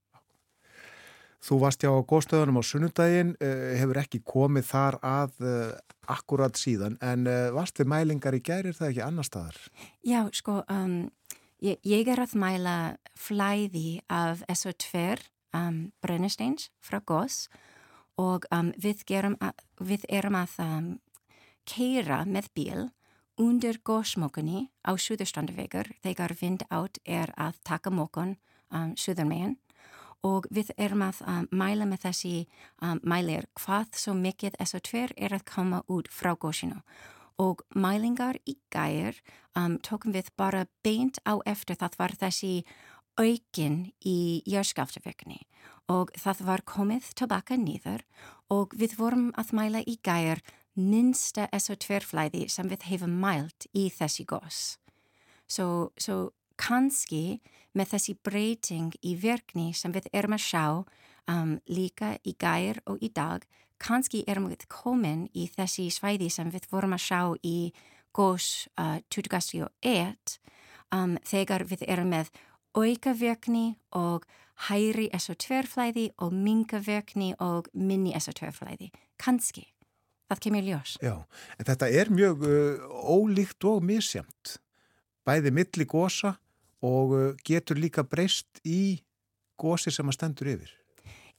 Þú 1.42 1.60
varst 1.62 1.84
já 1.84 1.92
á 1.94 2.02
góðstöðunum 2.02 2.60
á 2.60 2.64
sunnudaginn, 2.66 3.36
uh, 3.38 3.72
hefur 3.80 4.02
ekki 4.02 4.22
komið 4.26 4.68
þar 4.72 5.00
að 5.06 5.42
uh, 5.46 5.80
akkurat 6.12 6.58
síðan, 6.58 6.98
en 7.02 7.28
uh, 7.30 7.50
varst 7.56 7.80
við 7.80 7.92
mælingar 7.94 8.38
í 8.38 8.42
gæri, 8.44 8.74
er 8.74 8.78
það 8.78 8.92
ekki 8.92 9.06
annar 9.06 9.28
staðar? 9.28 9.60
Já, 10.04 10.22
sko, 10.36 10.62
um, 10.70 11.10
ég, 11.62 11.80
ég 11.88 12.10
er 12.12 12.24
að 12.24 12.36
mæla 12.42 12.78
flæði 13.16 14.02
af 14.10 14.44
SO2 14.50 15.22
um, 15.54 15.92
brennisteins 16.02 16.70
frá 16.84 17.00
gós 17.06 17.46
og 18.20 18.46
um, 18.54 18.72
við, 18.82 19.04
að, 19.12 19.62
við 19.80 20.06
erum 20.10 20.38
að 20.42 20.58
um, 20.64 20.90
keira 21.68 22.24
með 22.26 22.50
bíl 22.56 22.90
undir 23.40 23.80
góðsmókunni 23.86 24.70
á 24.84 24.92
Suðurstrandavegur 24.98 25.92
þegar 26.04 26.36
vind 26.40 26.66
átt 26.70 27.00
er 27.06 27.34
að 27.38 27.60
taka 27.68 27.92
mókun 27.94 28.38
um, 28.72 28.96
suðurmegin 28.98 29.58
og 30.26 30.46
við 30.54 30.72
erum 30.78 31.06
að 31.08 31.22
um, 31.26 31.48
mæla 31.52 31.88
með 31.90 32.06
þessi 32.08 32.36
um, 32.82 33.00
mælir 33.04 33.48
hvað 33.58 33.98
svo 33.98 34.16
mikið 34.18 34.58
SO2 34.62 35.08
er 35.18 35.36
að 35.36 35.48
koma 35.50 35.82
út 35.90 36.12
frá 36.12 36.36
gósinu 36.36 36.82
og 37.42 37.64
mælingar 37.74 38.38
í 38.46 38.58
gæir 38.74 39.18
um, 39.58 39.80
tókum 39.82 40.14
við 40.14 40.30
bara 40.38 40.68
beint 40.86 41.22
á 41.26 41.40
eftir 41.46 41.80
það 41.80 41.98
var 41.98 42.18
þessi 42.22 42.54
aukin 43.20 43.92
í 44.08 44.42
jörgskaftaverkni 44.50 45.42
og 45.92 46.14
það 46.20 46.46
var 46.48 46.64
komið 46.68 47.12
tilbaka 47.18 47.58
nýður 47.60 48.06
og 48.54 48.76
við 48.78 48.96
vorum 49.00 49.32
að 49.40 49.54
mæla 49.58 49.82
í 49.88 49.98
gæir 50.04 50.44
minnsta 50.76 51.48
SO2 51.52 52.02
flæði 52.06 52.46
sem 52.50 52.70
við 52.72 52.88
hefum 52.92 53.18
mælt 53.22 53.68
í 53.76 53.90
þessi 53.94 54.26
gós. 54.30 54.78
Svo, 55.52 55.92
svo 56.00 56.32
kannski 56.62 57.42
með 57.76 57.96
þessi 57.96 58.16
breyting 58.24 58.96
í 59.04 59.16
virkni 59.20 59.72
sem 59.76 59.94
við 59.96 60.08
erum 60.14 60.36
að 60.38 60.46
sjá 60.46 60.66
um, 61.32 61.58
líka 61.68 62.16
í 62.28 62.36
gær 62.40 62.82
og 62.86 63.02
í 63.04 63.12
dag, 63.14 63.44
kannski 63.82 64.24
erum 64.30 64.50
við 64.52 64.68
komin 64.72 65.26
í 65.34 65.48
þessi 65.52 65.90
svæði 65.92 66.30
sem 66.30 66.52
við 66.54 66.68
vorum 66.72 66.96
að 66.96 67.06
sjá 67.08 67.22
í 67.44 67.58
gós 68.14 68.68
uh, 68.78 69.00
2001 69.10 70.38
um, 70.94 71.18
þegar 71.26 71.66
við 71.68 71.86
erum 71.88 72.12
með 72.14 72.32
auka 72.78 73.16
virkni 73.18 73.76
og 73.98 74.28
hæri 74.68 75.10
SO2-flæði 75.16 76.12
og 76.22 76.34
minga 76.36 76.80
virkni 76.86 77.34
og 77.40 77.72
minni 77.74 78.14
SO2-flæði. 78.16 78.92
Kannski. 79.18 79.71
Það 80.32 80.44
kemur 80.46 80.64
ljós. 80.64 80.96
Já, 81.04 81.16
en 81.60 81.68
þetta 81.68 81.88
er 81.92 82.12
mjög 82.14 82.46
uh, 82.48 82.92
ólíkt 83.04 83.66
og 83.68 83.82
misjamt. 83.84 84.54
Bæði 85.28 85.52
milli 85.52 85.88
gósa 85.90 86.38
og 86.88 87.12
uh, 87.18 87.26
getur 87.44 87.82
líka 87.82 88.06
breyst 88.08 88.62
í 88.64 89.02
gósi 89.60 89.92
sem 89.92 90.08
að 90.08 90.16
stendur 90.16 90.54
yfir. 90.54 90.72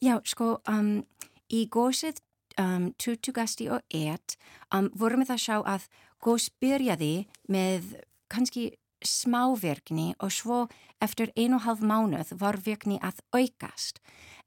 Já, 0.02 0.18
sko, 0.28 0.58
um, 0.68 1.00
í 1.48 1.64
gósið 1.72 2.20
um, 2.60 2.90
2001 3.00 4.36
um, 4.74 4.92
vorum 4.92 5.24
við 5.24 5.34
að 5.38 5.42
sjá 5.46 5.56
að 5.62 5.88
gós 6.22 6.50
byrjaði 6.60 7.14
með 7.48 7.94
kannski 8.28 8.74
smáverkni 9.02 10.12
og 10.22 10.30
svo 10.36 10.58
eftir 11.02 11.32
einu 11.32 11.56
og 11.58 11.64
halv 11.64 11.82
mánuð 11.86 12.36
var 12.38 12.60
virkni 12.62 13.00
að 13.02 13.24
aukast 13.34 14.02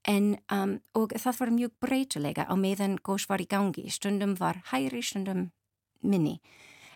en 0.08 0.36
um, 0.54 0.78
og 0.94 1.14
það 1.18 1.40
var 1.40 1.52
mjög 1.56 1.74
breytulega 1.82 2.46
á 2.46 2.54
meðan 2.58 2.98
gós 3.04 3.26
var 3.30 3.42
í 3.42 3.50
gangi, 3.50 3.90
stundum 3.90 4.36
var 4.40 4.62
hæri, 4.72 5.02
stundum 5.02 5.50
minni. 6.06 6.40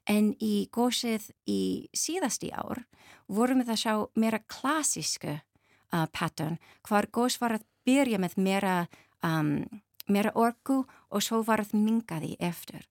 En 0.10 0.34
í 0.41 0.69
gósið 0.73 1.30
í 1.49 1.90
síðasti 1.94 2.52
ár 2.53 2.86
vorum 3.27 3.61
við 3.61 3.73
að 3.73 3.81
sjá 3.84 3.94
meira 4.15 4.40
klassísku 4.49 5.36
uh, 5.36 6.06
pattern 6.14 6.57
hvar 6.88 7.10
gós 7.11 7.40
var 7.41 7.57
að 7.57 7.65
byrja 7.86 8.22
með 8.22 8.38
meira, 8.38 8.76
um, 9.26 9.65
meira 10.07 10.34
orgu 10.36 10.84
og 11.10 11.26
svo 11.26 11.41
var 11.45 11.64
að 11.64 11.76
mingaði 11.77 12.36
eftir. 12.40 12.86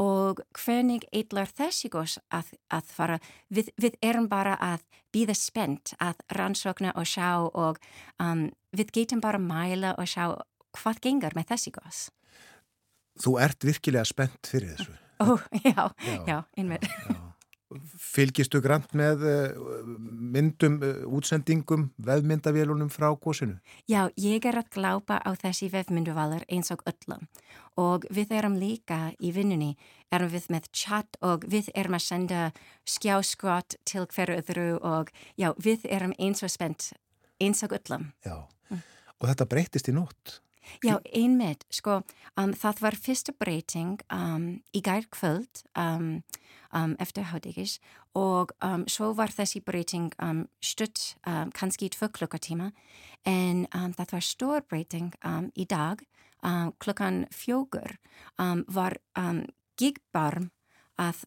Og 0.00 0.40
hvernig 0.56 1.04
eitlar 1.12 1.50
þessi 1.50 1.90
gós 1.92 2.16
að, 2.32 2.54
að 2.72 2.92
fara, 2.94 3.18
við, 3.52 3.68
við 3.76 3.98
erum 4.02 4.30
bara 4.30 4.54
að 4.56 4.86
býða 5.12 5.34
spennt 5.36 5.92
að 6.00 6.22
rannsókna 6.38 6.94
og 6.96 7.08
sjá 7.10 7.42
og 7.42 7.80
um, 8.22 8.48
við 8.76 8.94
getum 8.94 9.22
bara 9.22 9.40
mæla 9.42 9.94
og 9.98 10.08
sjá 10.10 10.30
hvað 10.78 11.02
gengur 11.06 11.36
með 11.36 11.52
þessi 11.54 11.74
gós. 11.74 12.02
Þú 13.20 13.38
ert 13.42 13.66
virkilega 13.66 14.06
spennt 14.08 14.50
fyrir 14.50 14.76
þessu. 14.76 14.94
Ó, 15.20 15.36
já, 15.66 15.90
já, 16.26 16.38
einmitt. 16.56 16.86
Fylgistu 18.00 18.58
grann 18.64 18.82
með 18.98 19.20
eh, 19.30 19.58
myndum, 20.34 20.80
eh, 20.82 21.04
útsendingum, 21.06 21.84
veðmyndavélunum 22.02 22.88
frá 22.90 23.12
gósinu? 23.14 23.60
Já, 23.86 24.08
ég 24.18 24.48
er 24.48 24.58
að 24.58 24.72
glápa 24.74 25.20
á 25.22 25.30
þessi 25.38 25.68
veðmynduvalar 25.70 26.42
eins 26.50 26.72
og 26.74 26.82
öllum 26.90 27.28
og 27.78 28.08
við 28.10 28.34
erum 28.40 28.56
líka 28.58 29.12
í 29.22 29.30
vinnunni, 29.36 29.76
erum 30.10 30.32
við 30.32 30.48
með 30.50 30.66
chat 30.74 31.20
og 31.22 31.46
við 31.46 31.70
erum 31.78 31.94
að 32.00 32.06
senda 32.08 32.42
skjáskott 32.82 33.78
til 33.86 34.02
hverju 34.02 34.40
öðru 34.40 34.68
og 34.80 35.14
já, 35.38 35.52
við 35.54 35.86
erum 35.86 36.16
eins 36.18 36.42
og 36.42 36.50
spennt 36.50 36.90
eins 37.40 37.64
og 37.66 37.74
öllum. 37.78 38.10
Já, 38.26 38.36
mm. 38.70 38.84
og 39.18 39.28
þetta 39.32 39.48
breytist 39.50 39.90
í 39.90 39.96
nótt? 39.96 40.40
Já, 40.84 40.98
einmitt, 41.14 41.64
sko, 41.72 42.00
um, 42.38 42.52
það 42.56 42.82
var 42.84 42.96
fyrsta 42.98 43.34
breyting 43.38 44.02
um, 44.12 44.60
í 44.76 44.82
gær 44.84 45.06
kvöld 45.12 45.64
um, 45.78 46.22
um 46.76 46.94
eftir 47.02 47.26
hádegis 47.32 47.78
og 48.16 48.54
um, 48.64 48.84
svo 48.90 49.10
var 49.18 49.32
þessi 49.34 49.62
breyting 49.66 50.14
um, 50.22 50.44
stutt 50.62 51.16
kannski 51.56 51.88
í 51.88 51.94
tvö 51.94 52.10
klukkatíma 52.14 52.70
en 53.28 53.66
það 53.72 54.14
var 54.14 54.24
stór 54.24 54.64
breyting 54.70 55.12
í 55.54 55.66
dag 55.68 56.00
klukkan 56.80 57.26
fjókur 57.34 57.98
var 58.72 58.96
gigbarm 59.76 60.48
að 60.96 61.26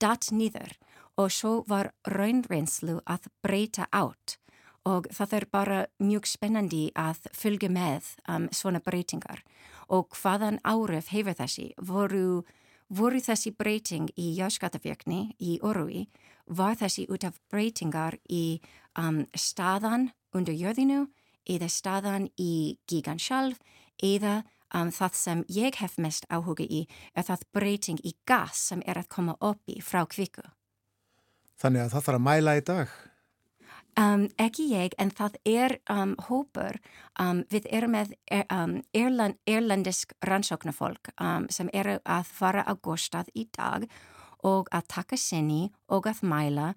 datt 0.00 0.30
nýður 0.32 0.72
og 1.20 1.34
svo 1.34 1.52
var 1.68 1.92
raunreynslu 2.08 3.00
að 3.04 3.28
breyta 3.44 3.90
átt 3.92 4.38
og 4.84 5.08
það 5.12 5.36
er 5.38 5.46
bara 5.52 5.78
mjög 6.02 6.28
spennandi 6.28 6.84
að 6.98 7.24
fylgja 7.32 7.70
með 7.72 8.10
um, 8.28 8.48
svona 8.52 8.82
breytingar 8.84 9.42
og 9.88 10.12
hvaðan 10.16 10.60
árið 10.64 11.10
hefur 11.12 11.36
þessi 11.38 11.70
voru, 11.80 12.44
voru 12.88 13.20
þessi 13.20 13.54
breyting 13.56 14.12
í 14.20 14.34
jáskatavirkni 14.38 15.34
í 15.40 15.58
orui 15.62 16.06
var 16.46 16.76
þessi 16.76 17.06
út 17.08 17.24
af 17.24 17.40
breytingar 17.50 18.18
í 18.28 18.60
um, 18.98 19.24
staðan 19.34 20.10
undir 20.34 20.56
jörðinu 20.58 21.06
eða 21.48 21.68
staðan 21.68 22.28
í 22.40 22.78
gigan 22.88 23.20
sjálf 23.20 23.60
eða 24.02 24.42
um, 24.74 24.92
það 24.92 25.16
sem 25.16 25.44
ég 25.48 25.80
hef 25.80 25.96
mest 25.98 26.28
áhuga 26.28 26.64
í 26.64 26.84
er 27.14 27.24
það 27.24 27.48
breyting 27.56 28.04
í 28.04 28.14
gas 28.28 28.68
sem 28.70 28.84
er 28.86 29.00
að 29.00 29.10
koma 29.16 29.36
upp 29.40 29.64
í 29.70 29.80
frá 29.80 30.04
kviku. 30.04 30.44
Þannig 31.60 31.84
að 31.84 31.92
það 31.94 32.06
þarf 32.08 32.18
að 32.18 32.24
mæla 32.28 32.56
í 32.58 32.64
dag? 32.66 32.94
Um, 33.94 34.24
ekki 34.42 34.64
ég, 34.72 34.94
en 34.98 35.12
það 35.14 35.36
er 35.46 35.76
um, 35.92 36.16
hópur, 36.26 36.80
um, 37.20 37.44
við 37.52 37.68
erum 37.70 37.94
með 37.94 38.16
er, 38.26 38.48
erland, 38.90 39.38
erlendisk 39.46 40.16
rannsóknarfólk 40.26 41.12
sem 41.54 41.70
eru 41.72 42.00
að 42.02 42.26
fara 42.26 42.64
á 42.66 42.74
góðstað 42.74 43.30
í 43.38 43.46
dag 43.54 43.86
og 44.42 44.66
að 44.74 44.88
taka 44.90 45.16
sinni 45.16 45.68
og 45.86 46.08
að 46.10 46.24
mæla 46.26 46.72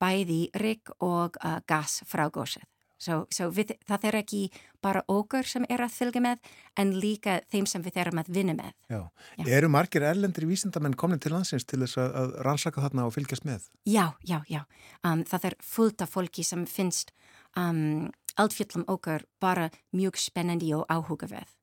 bæði 0.00 0.48
rigg 0.60 0.94
og 1.04 1.36
uh, 1.44 1.60
gas 1.68 2.00
frá 2.08 2.26
góðsað. 2.32 2.73
So, 3.04 3.18
so 3.34 3.50
við, 3.52 3.74
það 3.84 4.06
er 4.08 4.18
ekki 4.22 4.40
bara 4.84 5.02
okkur 5.12 5.48
sem 5.48 5.66
er 5.68 5.82
að 5.84 5.92
fylgja 5.92 6.22
með 6.24 6.52
en 6.80 6.92
líka 7.00 7.38
þeim 7.52 7.66
sem 7.68 7.84
við 7.84 7.98
erum 8.00 8.20
að 8.22 8.30
vinna 8.32 8.54
með. 8.56 8.72
Já. 8.88 9.00
Já. 9.36 9.44
Eru 9.58 9.70
margir 9.72 10.06
erlendri 10.08 10.48
vísindamenn 10.48 10.96
komin 11.00 11.20
til 11.20 11.34
landsins 11.34 11.66
til 11.68 11.82
þess 11.84 12.00
að, 12.00 12.16
að 12.22 12.34
rannsaka 12.48 12.84
þarna 12.84 13.08
og 13.08 13.14
fylgjast 13.16 13.48
með? 13.48 13.68
Já, 13.88 14.06
já, 14.24 14.38
já. 14.48 14.62
Um, 15.04 15.24
það 15.28 15.50
er 15.50 15.58
fullt 15.74 16.04
af 16.04 16.14
fólki 16.16 16.46
sem 16.46 16.64
finnst 16.70 17.12
um, 17.60 18.08
allfjöllum 18.40 18.86
okkur 18.90 19.28
bara 19.42 19.68
mjög 19.92 20.18
spennandi 20.20 20.72
og 20.76 20.88
áhuga 20.88 21.28
við. 21.30 21.54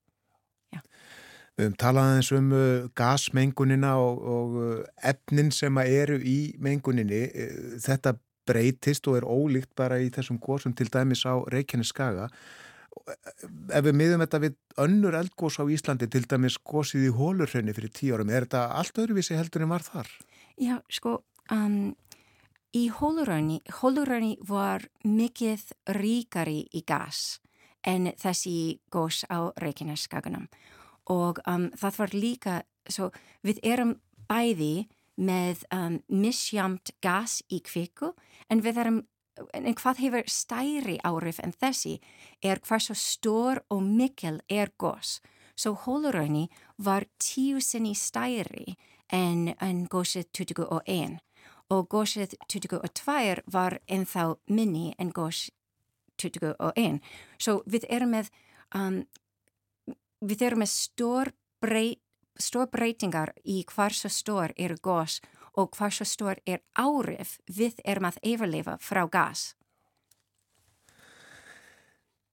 Já. 0.72 0.80
Við 1.58 1.66
höfum 1.66 1.78
talað 1.82 2.14
eins 2.16 2.30
um 2.32 2.52
uh, 2.56 2.90
gasmengunina 2.96 3.96
og, 4.00 4.20
og 4.24 4.60
uh, 4.62 4.76
efnin 5.04 5.50
sem 5.52 5.82
eru 5.82 6.22
í 6.22 6.54
menguninni. 6.62 7.26
Uh, 7.28 7.74
þetta 7.82 8.14
breytist 8.48 9.06
og 9.08 9.20
er 9.20 9.26
ólíkt 9.28 9.72
bara 9.78 10.00
í 10.02 10.10
þessum 10.12 10.40
góðsum 10.42 10.74
til 10.76 10.88
dæmis 10.92 11.24
á 11.28 11.34
Reykjanes 11.52 11.92
skaga 11.94 12.28
ef 13.72 13.84
við 13.86 13.96
miðum 13.96 14.22
þetta 14.24 14.40
við 14.42 14.56
önnur 14.82 15.16
eldgós 15.16 15.58
á 15.58 15.64
Íslandi 15.64 16.08
til 16.10 16.24
dæmis 16.28 16.58
góðsið 16.58 17.08
í 17.08 17.12
hólurhraunni 17.16 17.74
fyrir 17.76 17.92
tíu 17.94 18.16
árum, 18.16 18.30
er 18.30 18.46
þetta 18.46 18.64
allt 18.78 19.00
öðruvísi 19.02 19.38
heldur 19.38 19.64
en 19.64 19.72
var 19.72 19.84
þar? 19.86 20.10
Já, 20.60 20.76
sko 20.92 21.22
um, 21.54 21.94
í 22.76 22.84
hólurhraunni 22.92 23.60
hólurhraunni 23.80 24.36
var 24.48 24.86
mikið 25.04 25.72
ríkari 25.98 26.62
í 26.72 26.84
gas 26.86 27.40
en 27.86 28.12
þessi 28.20 28.78
gós 28.92 29.24
á 29.26 29.50
Reykjanes 29.58 30.06
skaganum 30.06 30.46
og 31.10 31.40
um, 31.48 31.70
það 31.74 31.98
var 31.98 32.14
líka 32.14 32.58
svo, 32.88 33.10
við 33.42 33.58
erum 33.66 33.96
bæði 34.30 34.86
með 35.16 35.64
um, 35.74 35.98
misjamt 36.08 36.94
gas 37.04 37.40
í 37.52 37.60
kviku 37.64 38.12
en 38.48 38.62
við 38.64 38.80
erum 38.84 39.02
en 39.56 39.74
hvað 39.76 40.00
hefur 40.02 40.28
stæri 40.28 40.98
árif 41.04 41.40
en 41.42 41.54
þessi 41.56 41.98
er 42.44 42.60
hversu 42.60 42.94
stór 42.98 43.62
og 43.72 43.82
mikil 43.82 44.40
er 44.48 44.72
gós. 44.78 45.20
Svo 45.56 45.74
hóluröðni 45.84 46.48
var 46.76 47.06
tíu 47.20 47.60
sinni 47.60 47.94
stæri 47.96 48.76
en, 49.12 49.54
en 49.60 49.86
gósið 49.88 50.28
21 50.32 51.18
og 51.72 51.88
gósið 51.88 52.36
22 52.48 53.42
var 53.52 53.78
ennþá 53.88 54.24
minni 54.48 54.92
en 54.98 55.12
gós 55.12 55.50
21. 56.20 57.00
Svo 57.38 57.62
við 57.66 57.86
erum 57.88 58.12
með, 58.16 58.28
um, 58.76 59.02
við 60.20 60.46
erum 60.48 60.64
með 60.64 60.72
stór 60.74 61.32
breyt 61.62 62.02
stór 62.40 62.68
breytingar 62.72 63.32
í 63.44 63.62
hversu 63.68 64.08
stór 64.08 64.54
eru 64.56 64.76
gós 64.82 65.20
og 65.58 65.74
hversu 65.76 66.04
stór 66.08 66.40
er 66.46 66.62
árif 66.78 67.38
við 67.48 67.80
erum 67.84 68.08
að 68.08 68.20
yfirleifa 68.22 68.78
frá 68.80 69.04
gas. 69.10 69.52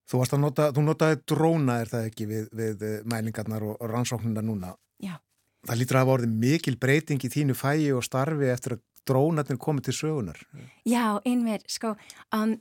Þú 0.09 0.39
nota, 0.41 0.71
þú 0.73 0.83
notaði 0.87 1.19
dróna 1.29 1.81
er 1.83 1.89
það 1.89 2.05
ekki 2.09 2.25
við, 2.25 2.45
við 2.55 2.85
eh, 2.85 3.01
mælingarnar 3.05 3.65
og, 3.65 3.75
og 3.77 3.91
rannsóknuna 3.91 4.41
núna. 4.41 4.71
Já. 4.97 5.19
Það 5.67 5.81
lítur 5.81 5.97
að 5.99 6.05
hafa 6.05 6.15
orðið 6.15 6.39
mikil 6.41 6.77
breyting 6.81 7.21
í 7.21 7.29
þínu 7.29 7.55
fæi 7.57 7.91
og 7.93 8.05
starfi 8.07 8.49
eftir 8.49 8.77
að 8.77 8.85
drónarnir 9.09 9.59
komið 9.61 9.89
til 9.89 9.95
sögunar. 9.99 10.39
Já, 10.87 11.19
einmitt, 11.27 11.67
sko, 11.69 11.93
um, 12.35 12.55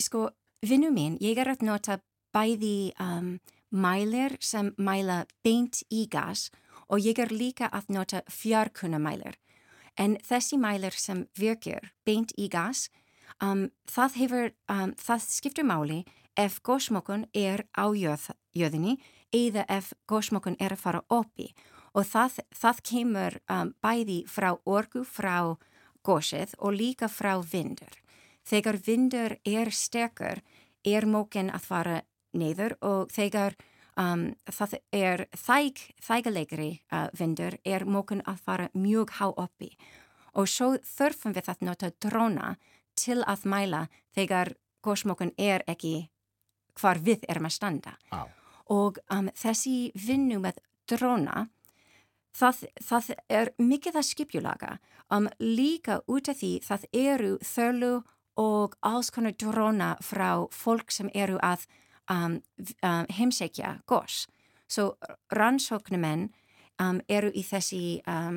sko, 0.00 0.30
vinnu 0.64 0.88
mín, 0.94 1.18
ég 1.20 1.36
er 1.42 1.52
að 1.52 1.66
nota 1.68 1.98
bæði 2.32 2.94
um, 3.02 3.34
mælir 3.76 4.36
sem 4.40 4.72
mæla 4.78 5.24
beint 5.44 5.82
í 5.92 6.06
gas 6.08 6.48
og 6.48 6.65
ég 6.94 7.18
er 7.18 7.32
líka 7.34 7.68
að 7.74 7.90
nota 7.96 8.22
fjarkunamælir. 8.30 9.34
En 9.98 10.16
þessi 10.22 10.58
mælir 10.60 10.94
sem 10.94 11.26
virkir 11.38 11.90
beint 12.04 12.32
í 12.38 12.48
gas, 12.52 12.90
um, 13.42 13.70
það, 13.88 14.18
hefur, 14.20 14.52
um, 14.68 14.92
það 14.94 15.26
skiptur 15.26 15.66
máli 15.66 16.04
ef 16.36 16.60
gósmokun 16.62 17.26
er 17.34 17.64
á 17.72 17.88
jöð, 17.96 18.30
jöðinni 18.54 18.98
eða 19.32 19.64
ef 19.68 19.92
gósmokun 20.08 20.58
er 20.60 20.76
að 20.76 20.82
fara 20.84 21.02
oppi 21.08 21.54
og 21.96 22.04
það, 22.04 22.40
það 22.52 22.82
kemur 22.90 23.38
um, 23.48 23.72
bæði 23.80 24.18
frá 24.28 24.52
orgu 24.64 25.04
frá 25.04 25.56
gósið 26.06 26.52
og 26.58 26.76
líka 26.76 27.08
frá 27.08 27.40
vindur. 27.40 27.94
Þegar 28.46 28.78
vindur 28.86 29.36
er 29.42 29.72
sterkur 29.74 30.42
er 30.86 31.06
mókin 31.08 31.50
að 31.50 31.64
fara 31.66 31.96
neyður 32.36 32.76
og 32.84 33.10
þegar 33.10 33.56
um, 33.96 34.30
það 34.44 34.78
er 34.92 35.26
þæg, 35.36 35.82
þægilegri 36.02 36.70
uh, 36.92 37.08
vindur 37.16 37.58
er 37.64 37.84
mókin 37.84 38.24
að 38.26 38.42
fara 38.44 38.68
mjög 38.74 39.16
há 39.20 39.28
oppi 39.32 39.72
og 40.36 40.48
svo 40.50 40.74
þurfum 40.84 41.34
við 41.36 41.50
að 41.50 41.64
nota 41.64 41.90
dróna 42.02 42.54
til 42.96 43.22
að 43.24 43.46
mæla 43.48 43.86
þegar 44.16 44.54
gósmokun 44.84 45.32
er 45.38 45.64
ekki 45.66 46.08
hvar 46.76 47.00
við 47.00 47.24
erum 47.28 47.48
að 47.48 47.56
standa. 47.56 47.94
Á. 48.12 48.28
Og 48.72 48.98
um, 49.12 49.30
þessi 49.36 49.92
vinnu 49.94 50.40
með 50.42 50.60
dróna, 50.90 51.46
það, 52.36 52.66
það 52.82 53.10
er 53.28 53.52
mikið 53.58 54.00
að 54.00 54.08
skipjulaga. 54.10 54.76
Um, 55.08 55.30
líka 55.40 56.00
út 56.10 56.28
af 56.28 56.40
því 56.40 56.52
það 56.66 56.86
eru 56.92 57.32
þörlu 57.46 57.92
og 58.36 58.76
alls 58.84 59.10
konar 59.14 59.36
dróna 59.38 59.94
frá 60.04 60.44
fólk 60.52 60.92
sem 60.92 61.08
eru 61.14 61.38
að 61.40 61.64
um, 62.10 62.40
um, 62.82 63.06
heimsækja 63.18 63.76
gos. 63.86 64.26
Svo 64.68 64.96
rannsóknumenn 65.32 66.28
um, 66.82 67.00
eru 67.08 67.30
í 67.34 67.44
þessi, 67.46 68.00
uh, 68.08 68.32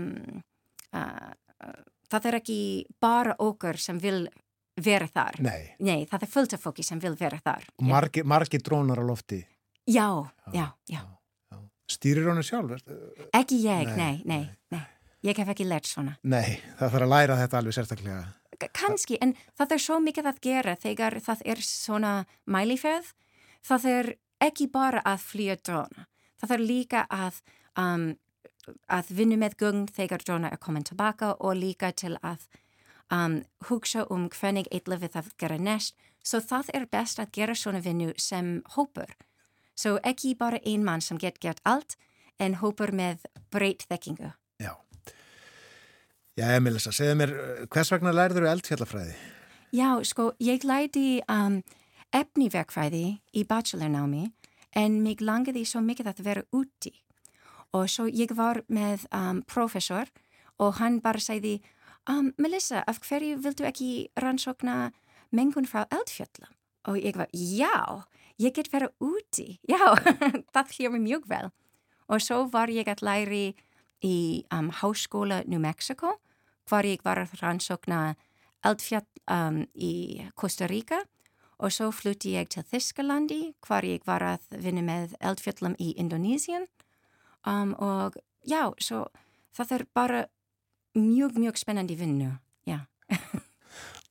uh, 0.93 1.71
það 2.09 2.29
er 2.31 2.39
ekki 2.41 2.59
bara 3.01 3.35
okkur 3.39 3.79
sem 3.81 4.01
vil 4.01 4.27
vera 4.79 5.07
þar. 5.11 5.39
Nei. 5.43 5.61
Nei, 5.83 6.03
það 6.09 6.25
er 6.25 6.33
fullt 6.33 6.55
af 6.55 6.63
fólki 6.63 6.85
sem 6.85 6.99
vil 7.01 7.15
vera 7.19 7.39
þar. 7.43 7.65
Margi, 7.83 8.23
margi 8.23 8.61
drónar 8.63 9.01
á 9.01 9.05
lofti. 9.05 9.41
Já, 9.89 10.29
já, 10.53 10.67
já. 10.87 11.01
já. 11.51 11.59
Stýrir 11.89 12.29
honu 12.29 12.43
sjálf? 12.45 12.77
Ekki 13.33 13.63
ég, 13.63 13.89
Nei, 13.97 13.97
nei, 13.97 14.23
nei, 14.25 14.43
nei. 14.75 14.85
Ég 15.25 15.39
hef 15.41 15.49
ekki 15.51 15.65
lært 15.67 15.89
svona. 15.89 16.13
Nei, 16.23 16.59
það 16.79 16.93
þarf 16.93 17.05
að 17.05 17.11
læra 17.11 17.37
þetta 17.41 17.57
alveg 17.59 17.75
sérstaklega. 17.75 18.19
Kanski, 18.75 19.17
en 19.23 19.33
það 19.57 19.73
er 19.75 19.81
svo 19.83 19.97
mikið 20.03 20.29
að 20.29 20.39
gera 20.43 20.75
þegar 20.79 21.17
það 21.23 21.41
er 21.51 21.63
svona 21.65 22.13
mæliferð. 22.47 23.09
Það 23.65 23.85
er 23.91 24.13
ekki 24.41 24.69
bara 24.71 25.03
að 25.05 25.25
flýja 25.25 25.57
dróna. 25.59 26.07
Það 26.39 26.55
er 26.55 26.63
líka 26.63 27.05
að, 27.11 27.41
um, 27.77 28.09
að 28.87 29.13
vinna 29.15 29.39
með 29.41 29.57
gung 29.59 29.87
þegar 29.91 30.23
dróna 30.25 30.51
er 30.51 30.61
komin 30.61 30.87
tilbaka 30.87 31.33
og 31.39 31.57
líka 31.59 31.91
til 31.91 32.15
að 32.23 32.47
um, 33.11 33.41
hugsa 33.69 34.05
um 34.09 34.29
hvernig 34.29 34.69
eitthvað 34.71 35.09
það 35.13 35.33
gera 35.37 35.57
næst. 35.57 35.95
Svo 36.23 36.41
það 36.43 36.71
er 36.75 36.85
best 36.91 37.19
að 37.19 37.33
gera 37.35 37.55
svona 37.55 37.81
vinnu 37.83 38.13
sem 38.19 38.59
hópur. 38.75 39.11
Svo 39.79 39.97
ekki 40.03 40.35
bara 40.35 40.59
ein 40.67 40.83
mann 40.83 41.01
sem 41.01 41.17
get 41.17 41.39
gert 41.39 41.61
allt, 41.63 41.95
en 42.39 42.59
hópur 42.59 42.91
með 42.95 43.23
breytt 43.51 43.85
þekkingu. 43.87 44.33
Já. 44.59 44.73
Já, 46.39 46.45
Emilisa, 46.55 46.91
segðu 46.95 47.15
mér, 47.19 47.33
eh, 47.35 47.65
hvers 47.67 47.91
vegna 47.91 48.15
lærður 48.15 48.45
þú 48.45 48.51
eldfjallafræði? 48.53 49.15
Já, 49.75 49.89
sko, 50.03 50.31
ég 50.39 50.63
læti 50.63 51.21
um, 51.29 51.59
efniverkfræði 52.15 53.19
í 53.35 53.43
bachelornámi 53.47 54.29
en 54.77 54.99
mig 55.03 55.21
langiði 55.21 55.65
svo 55.65 55.81
mikið 55.85 56.11
að 56.11 56.21
vera 56.25 56.45
úti. 56.55 56.93
Og 57.73 57.89
svo 57.89 58.07
ég 58.09 58.33
var 58.37 58.63
með 58.67 59.05
um, 59.13 59.43
professor 59.45 60.09
og 60.59 60.79
hann 60.79 60.99
bara 61.01 61.21
segði, 61.21 61.59
um, 62.09 62.31
Melissa, 62.37 62.83
af 62.87 63.01
hverju 63.05 63.37
vildu 63.43 63.67
ekki 63.69 64.09
rannsókna 64.17 64.91
mengun 65.31 65.69
frá 65.69 65.85
eldfjöllum? 65.93 66.53
Og 66.89 66.97
ég 66.97 67.17
var, 67.19 67.29
já, 67.33 68.05
ég 68.41 68.55
get 68.55 68.71
vera 68.73 68.89
úti. 69.03 69.59
Já, 69.69 69.93
það 70.55 70.71
hljóði 70.77 71.01
mjög 71.03 71.27
vel. 71.29 71.49
Og 72.09 72.23
svo 72.23 72.45
var 72.49 72.71
ég 72.71 72.87
að 72.89 73.03
læri 73.05 73.43
í 74.01 74.45
um, 74.55 74.71
Háskóla 74.73 75.43
New 75.45 75.59
Mexico, 75.61 76.15
hvar 76.65 76.87
ég 76.87 77.03
var 77.05 77.19
að 77.21 77.35
rannsókna 77.43 78.15
eldfjall 78.65 79.05
um, 79.29 79.61
í 79.75 80.23
Costa 80.39 80.67
Rica 80.71 81.03
og 81.59 81.73
svo 81.75 81.89
flutti 81.95 82.33
ég 82.37 82.49
til 82.53 82.63
Þískalandi 82.63 83.39
hvar 83.67 83.87
ég 83.87 84.05
var 84.07 84.23
að 84.23 84.45
vinna 84.63 84.83
með 84.85 85.15
eldfjallum 85.19 85.75
í 85.79 85.91
Indonesien 85.99 86.67
um, 87.47 87.73
og 87.75 88.15
já, 88.47 88.69
svo 88.79 89.05
það 89.55 89.75
er 89.79 89.85
bara 89.95 90.21
mjög, 90.97 91.35
mjög 91.39 91.59
spennandi 91.59 91.97
vinnu, 91.99 92.31
já. 92.67 92.79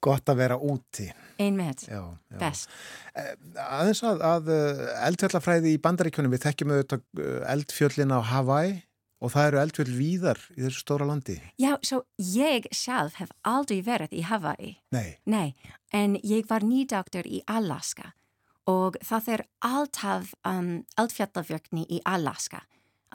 Gott 0.04 0.30
að 0.30 0.38
vera 0.44 0.56
úti. 0.62 1.08
Einmitt, 1.42 1.84
Já, 1.90 2.02
já. 2.30 2.36
best. 2.38 2.70
Eh, 3.18 3.32
Aðeins 3.64 4.00
að, 4.06 4.20
að 4.26 4.50
eh, 4.54 4.82
eldfjallafræði 5.08 5.72
í 5.74 5.80
bandaríkjunum, 5.82 6.32
við 6.34 6.44
þekkjum 6.44 6.72
auðvitað 6.74 7.02
eh, 7.22 7.40
eldfjöllin 7.54 8.14
á 8.14 8.20
Hawaii 8.30 8.76
og 9.20 9.32
það 9.34 9.46
eru 9.50 9.58
eldfjöll 9.62 9.94
víðar 9.98 10.38
í 10.56 10.62
þessu 10.62 10.82
stóra 10.84 11.06
landi. 11.08 11.38
Já, 11.58 11.74
svo 11.82 12.04
ég 12.18 12.68
sjálf 12.74 13.18
hef 13.18 13.32
aldrei 13.42 13.80
verið 13.82 14.12
í 14.14 14.22
Hawaii. 14.28 14.76
Nei, 14.94 15.18
Nei, 15.26 15.54
en 15.92 16.16
ég 16.22 16.46
var 16.50 16.62
nýdoktor 16.66 17.26
í 17.26 17.42
Alaska 17.46 18.12
og 18.68 18.98
það 19.02 19.28
er 19.34 19.42
alltaf 19.64 20.34
um, 20.46 20.84
eldfjallafjökni 21.00 21.86
í 21.88 22.00
Alaska. 22.04 22.62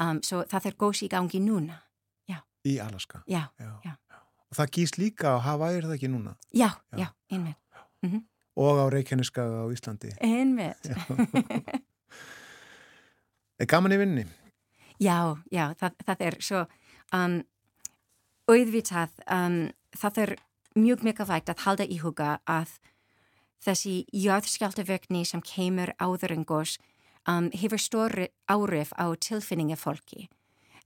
Um, 0.02 0.20
svo 0.26 0.42
það 0.50 0.66
er 0.72 0.78
góðs 0.82 1.04
í 1.06 1.10
gangi 1.14 1.40
núna. 1.44 1.80
í 2.64 2.78
Alaska. 2.80 3.20
Já, 3.28 3.50
Já. 3.60 3.74
Já. 3.84 3.92
Og 4.54 4.56
það 4.56 4.70
gýst 4.72 4.98
líka 4.98 5.34
á 5.36 5.38
Hawaii, 5.44 5.78
er 5.82 5.84
það 5.84 5.96
ekki 5.98 6.08
núna? 6.14 6.36
já, 6.56 6.70
Já. 6.96 6.98
já, 7.02 7.08
einmitt. 7.32 8.24
Og 8.56 8.78
á 8.80 8.86
Reykjaneskaga 8.94 9.66
á 9.66 9.68
Íslandi. 9.74 10.14
Einmitt. 10.24 10.88
Gaman 13.68 13.96
í 13.96 13.98
vinni? 14.00 14.24
Já, 15.02 15.38
já, 15.52 15.74
það, 15.80 16.00
það 16.06 16.24
er 16.28 16.38
svo 16.44 16.64
um, 17.14 17.38
auðvitað, 18.52 19.14
um, 19.32 19.60
það 19.98 20.20
er 20.24 20.36
mjög 20.78 21.06
mikilvægt 21.06 21.52
að 21.54 21.64
halda 21.66 21.88
í 21.88 22.00
huga 22.02 22.38
að 22.50 22.78
þessi 23.64 24.04
jöðskjáltaverkni 24.12 25.24
sem 25.26 25.42
kemur 25.46 25.94
áður 26.02 26.36
en 26.36 26.46
gos 26.48 26.78
um, 27.30 27.50
hefur 27.56 27.82
stóri 27.82 28.30
árif 28.52 28.94
á 29.00 29.08
tilfinningi 29.16 29.78
fólki. 29.80 30.28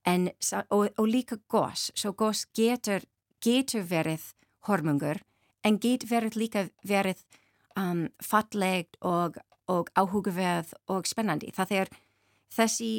En, 0.08 0.30
og, 0.72 0.88
og 0.96 1.08
líka 1.08 1.40
gos, 1.52 1.90
svo 1.98 2.14
gos 2.16 2.46
getur, 2.56 3.04
getur 3.44 3.84
verið 3.84 4.32
hormungur 4.68 5.20
en 5.66 5.80
get 5.84 6.06
verið 6.08 6.38
líka 6.40 6.68
verið 6.88 7.24
um, 7.76 8.08
fallegt 8.24 8.96
og, 9.02 9.40
og 9.68 9.92
áhugaverð 9.98 10.74
og 10.94 11.10
spennandi. 11.10 11.52
Það 11.56 11.74
er 11.82 11.92
þessi 12.54 12.92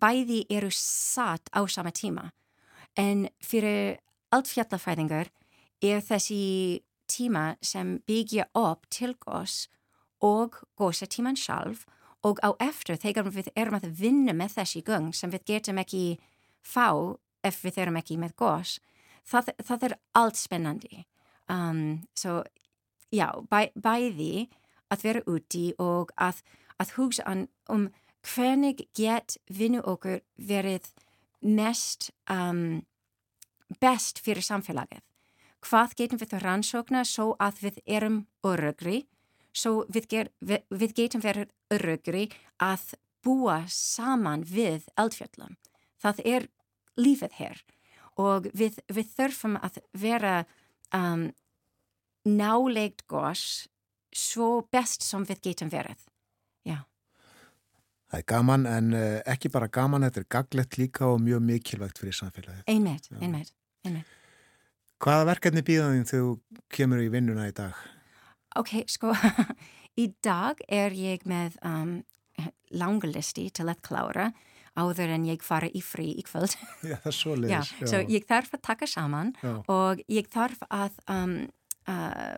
bæði 0.00 0.44
eru 0.50 0.70
satt 0.74 1.50
á 1.54 1.60
sama 1.68 1.92
tíma. 1.92 2.30
En 2.96 3.28
fyrir 3.40 3.98
eldfjallafræðingar 4.34 5.30
er 5.82 6.00
þessi 6.02 6.82
tíma 7.08 7.56
sem 7.62 7.98
byggja 8.06 8.48
upp 8.54 8.88
til 8.90 9.14
gos 9.20 9.68
og 10.20 10.58
gósatíman 10.76 11.38
sjálf 11.38 11.86
og 12.26 12.40
á 12.42 12.50
eftir 12.60 12.98
þegar 12.98 13.30
við 13.30 13.52
erum 13.54 13.78
að 13.78 13.92
vinna 14.00 14.34
með 14.34 14.58
þessi 14.58 14.82
göng 14.82 15.14
sem 15.14 15.30
við 15.30 15.46
getum 15.46 15.78
ekki 15.78 16.18
fá 16.62 16.90
ef 17.46 17.62
við 17.62 17.78
erum 17.84 18.00
ekki 18.00 18.18
með 18.18 18.34
gos 18.36 18.78
það, 19.28 19.52
það 19.64 19.86
er 19.88 19.94
allt 20.18 20.40
spennandi. 20.40 21.04
Um, 21.48 21.82
svo 22.18 22.42
já, 23.14 23.28
bæ, 23.48 23.70
bæði 23.76 24.48
að 24.92 25.04
vera 25.04 25.24
úti 25.28 25.64
og 25.80 26.12
að, 26.20 26.42
að 26.80 26.94
hugsa 26.98 27.24
um 27.72 27.88
hvernig 28.26 28.86
get 28.96 29.36
vinnu 29.48 29.82
okkur 29.82 30.20
verið 30.36 30.88
mest 31.40 32.10
um, 32.30 32.82
best 33.80 34.22
fyrir 34.24 34.44
samfélagið. 34.44 35.02
Hvað 35.64 35.94
getum 35.98 36.20
við 36.20 36.36
rannsókna 36.42 37.04
svo 37.06 37.32
að 37.42 37.62
við 37.66 37.80
erum 37.86 38.18
örugri, 38.46 39.06
svo 39.52 39.84
við, 39.90 40.06
ger, 40.10 40.30
við, 40.40 40.62
við 40.70 40.94
getum 40.94 41.24
verið 41.24 41.50
örugri 41.74 42.28
að 42.62 42.94
búa 43.26 43.64
saman 43.68 44.44
við 44.46 44.86
eldfjöllum. 44.98 45.56
Það 45.98 46.22
er 46.24 46.46
lífið 46.98 47.34
hér 47.40 47.64
og 48.18 48.48
við, 48.54 48.78
við 48.90 49.10
þurfum 49.16 49.58
að 49.62 49.80
vera 49.98 50.36
um, 50.94 51.28
nálegt 52.26 53.04
gos 53.10 53.66
svo 54.14 54.62
best 54.72 55.04
sem 55.06 55.26
við 55.26 55.42
getum 55.50 55.72
verið. 55.72 55.98
Það 58.08 58.20
er 58.22 58.26
gaman 58.32 58.66
en 58.68 58.92
uh, 58.96 59.18
ekki 59.28 59.50
bara 59.52 59.68
gaman, 59.68 60.06
þetta 60.08 60.22
er 60.22 60.28
gaglegt 60.32 60.78
líka 60.80 61.08
og 61.10 61.20
mjög 61.20 61.42
mikilvægt 61.44 62.00
fyrir 62.00 62.16
samfélagið. 62.16 62.62
Einmitt, 62.72 63.10
einmitt, 63.20 63.52
einmitt. 63.84 64.14
Hvaða 64.98 65.26
verkefni 65.28 65.62
býðaðin 65.62 66.08
þegar 66.08 66.24
þú 66.24 66.62
kemur 66.74 67.02
í 67.04 67.10
vinnuna 67.12 67.46
í 67.50 67.54
dag? 67.54 67.76
Ok, 68.58 68.72
sko, 68.90 69.12
í 70.02 70.08
dag 70.24 70.62
er 70.72 70.96
ég 70.96 71.28
með 71.28 71.60
um, 71.60 71.98
langlisti 72.72 73.46
til 73.54 73.68
að 73.68 73.84
klára 73.84 74.30
áður 74.78 75.12
en 75.14 75.28
ég 75.28 75.44
fara 75.44 75.68
í 75.68 75.82
frí 75.84 76.10
í 76.16 76.24
kvöld. 76.26 76.56
Já, 76.88 76.96
það 76.96 77.10
er 77.12 77.18
svo 77.20 77.36
leiðis. 77.36 77.52
Já, 77.52 77.80
já. 77.82 77.88
svo 77.92 78.04
ég 78.14 78.28
þarf 78.28 78.54
að 78.56 78.66
taka 78.70 78.88
saman 78.88 79.34
Já. 79.42 79.54
og 79.74 80.04
ég 80.08 80.28
þarf 80.32 80.62
að, 80.72 81.00
um, 81.12 81.34
uh, 81.90 82.36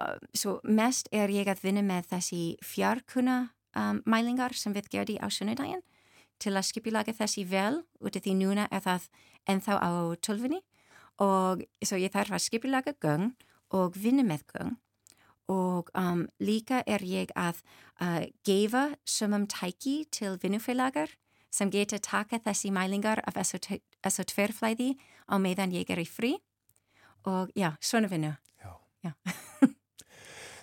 uh, 0.00 0.14
svo 0.32 0.60
mest 0.64 1.12
er 1.12 1.32
ég 1.34 1.50
að 1.50 1.66
vinna 1.66 1.84
með 1.86 2.14
þessi 2.14 2.44
fjarkuna 2.64 3.42
um, 3.76 4.02
mælingar 4.06 4.54
sem 4.56 4.74
við 4.74 4.90
gerði 4.92 5.16
á 5.20 5.26
sunnudaginn 5.30 5.82
til 6.42 6.56
að 6.56 6.68
skipilaga 6.68 7.14
þessi 7.14 7.44
vel 7.46 7.82
út 8.02 8.16
af 8.16 8.24
því 8.24 8.34
núna 8.38 8.68
er 8.70 8.82
það 8.84 9.08
ennþá 9.48 9.78
á 9.78 9.90
tölfunni 10.24 10.62
og 11.22 11.62
svo 11.84 11.98
ég 12.00 12.12
þarf 12.14 12.34
að 12.34 12.46
skipilaga 12.46 12.94
göng 13.02 13.32
og 13.72 13.96
vinna 13.96 14.24
með 14.26 14.46
göng 14.54 14.76
og 15.52 15.90
um, 15.98 16.26
líka 16.40 16.82
er 16.86 17.02
ég 17.04 17.32
að 17.36 17.60
uh, 18.00 18.24
gefa 18.46 18.92
sumum 19.04 19.46
tæki 19.50 20.04
til 20.10 20.38
vinnufélagar 20.42 21.12
sem 21.52 21.70
geta 21.70 21.98
taka 21.98 22.40
þessi 22.40 22.72
mælingar 22.72 23.20
af 23.26 23.36
SO2-flæði 23.36 24.94
á 25.28 25.34
meðan 25.36 25.74
ég 25.74 25.90
er 25.90 26.00
í 26.00 26.08
frí 26.08 26.36
og 27.28 27.52
já, 27.54 27.76
svona 27.80 28.08
vinnu. 28.08 28.34
Já. 28.62 28.72
Já. 29.04 29.12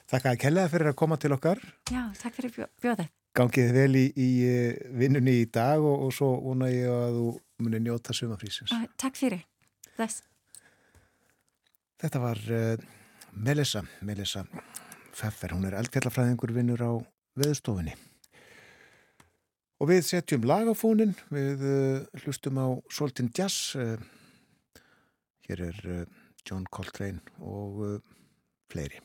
Þakka 0.09 0.31
að 0.33 0.39
kellaði 0.41 0.71
fyrir 0.73 0.89
að 0.89 0.97
koma 0.97 1.17
til 1.21 1.33
okkar. 1.35 1.59
Já, 1.93 2.01
takk 2.17 2.37
fyrir 2.39 2.53
bjó- 2.55 2.69
bjóðið. 2.81 3.09
Gangið 3.37 3.69
vel 3.75 3.91
í, 3.99 4.05
í 4.17 4.29
eh, 4.49 4.79
vinnunni 4.97 5.35
í 5.43 5.45
dag 5.53 5.83
og, 5.85 6.07
og 6.07 6.13
svo 6.15 6.31
vona 6.41 6.65
ég 6.71 6.89
að 6.89 7.17
þú 7.19 7.25
muni 7.61 7.81
njóta 7.85 8.15
sumafrísins. 8.17 8.73
Uh, 8.73 8.87
takk 8.97 9.19
fyrir. 9.19 9.43
Bless. 9.99 10.23
Þetta 12.01 12.21
var 12.23 12.41
uh, 12.55 12.81
Melissa, 13.37 13.83
Melissa 14.07 14.45
Pfeffer, 15.13 15.53
hún 15.53 15.67
er 15.69 15.77
eldfjallafræðingur 15.77 16.55
vinnur 16.55 16.81
á 16.81 16.91
veðustofunni. 17.37 17.93
Og 19.79 19.91
við 19.91 20.01
setjum 20.09 20.47
lag 20.49 20.65
á 20.67 20.73
fónin, 20.75 21.13
við 21.29 21.61
uh, 21.69 22.23
hlustum 22.23 22.57
á 22.57 22.67
Soltin 22.91 23.29
Jazz, 23.35 23.75
uh, 23.77 23.99
hér 25.45 25.67
er 25.69 25.79
uh, 25.85 26.01
John 26.49 26.65
Coltrane 26.73 27.21
og 27.45 28.01
fleiri. 28.73 29.03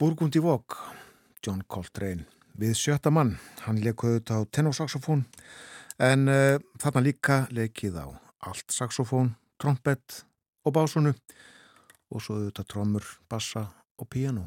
Burgundi 0.00 0.40
Vog, 0.40 0.78
John 1.44 1.58
Coltrane, 1.68 2.22
við 2.56 2.70
sjötta 2.80 3.10
mann. 3.12 3.34
Hann 3.66 3.82
leikuði 3.84 4.14
þetta 4.16 4.38
á 4.40 4.48
tenorsaxofón 4.56 5.26
en 6.00 6.22
uh, 6.24 6.56
þarna 6.80 7.02
líka 7.04 7.36
leikið 7.52 7.98
á 8.00 8.06
allt 8.48 8.72
saxofón, 8.72 9.34
trompet 9.60 10.22
og 10.64 10.72
básunu 10.78 11.12
og 11.12 12.24
svo 12.24 12.38
þetta 12.46 12.64
trommur, 12.72 13.04
bassa 13.28 13.66
og 14.00 14.08
piano. 14.08 14.46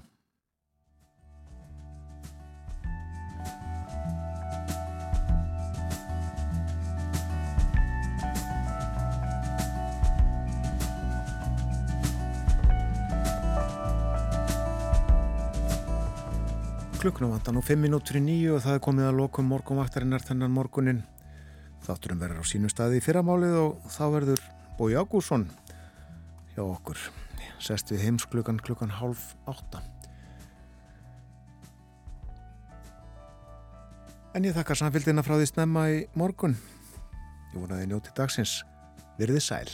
Klukknum 17.04 17.34
vantan 17.34 17.58
og 17.60 17.66
5 17.68 17.82
minútur 17.84 18.16
í 18.16 18.20
nýju 18.24 18.54
og 18.56 18.62
það 18.64 18.78
er 18.78 18.82
komið 18.86 19.08
að 19.10 19.18
lokum 19.18 19.50
morgunvaktarinnar 19.52 20.24
þennan 20.24 20.54
morgunin. 20.56 21.02
Þátturum 21.84 22.22
verður 22.22 22.40
á 22.40 22.46
sínu 22.48 22.72
staði 22.72 23.02
í 23.02 23.04
fyrramálið 23.04 23.58
og 23.60 23.90
þá 23.92 24.06
verður 24.14 24.46
Bói 24.78 24.96
Ágúrsson 24.96 25.44
hjá 26.54 26.64
okkur. 26.64 27.04
Sest 27.60 27.92
við 27.92 28.06
heims 28.06 28.24
klukkan 28.32 28.64
half 29.02 29.34
átta. 29.52 29.84
En 34.32 34.48
ég 34.48 34.56
þakka 34.56 34.80
samfélgina 34.86 35.28
frá 35.28 35.36
því 35.36 35.52
snemma 35.52 35.90
í 35.92 36.06
morgun. 36.16 36.56
Ég 37.52 37.60
vonaði 37.60 37.92
njóti 37.92 38.16
dagsins. 38.16 38.62
Virði 39.20 39.44
sæl. 39.44 39.68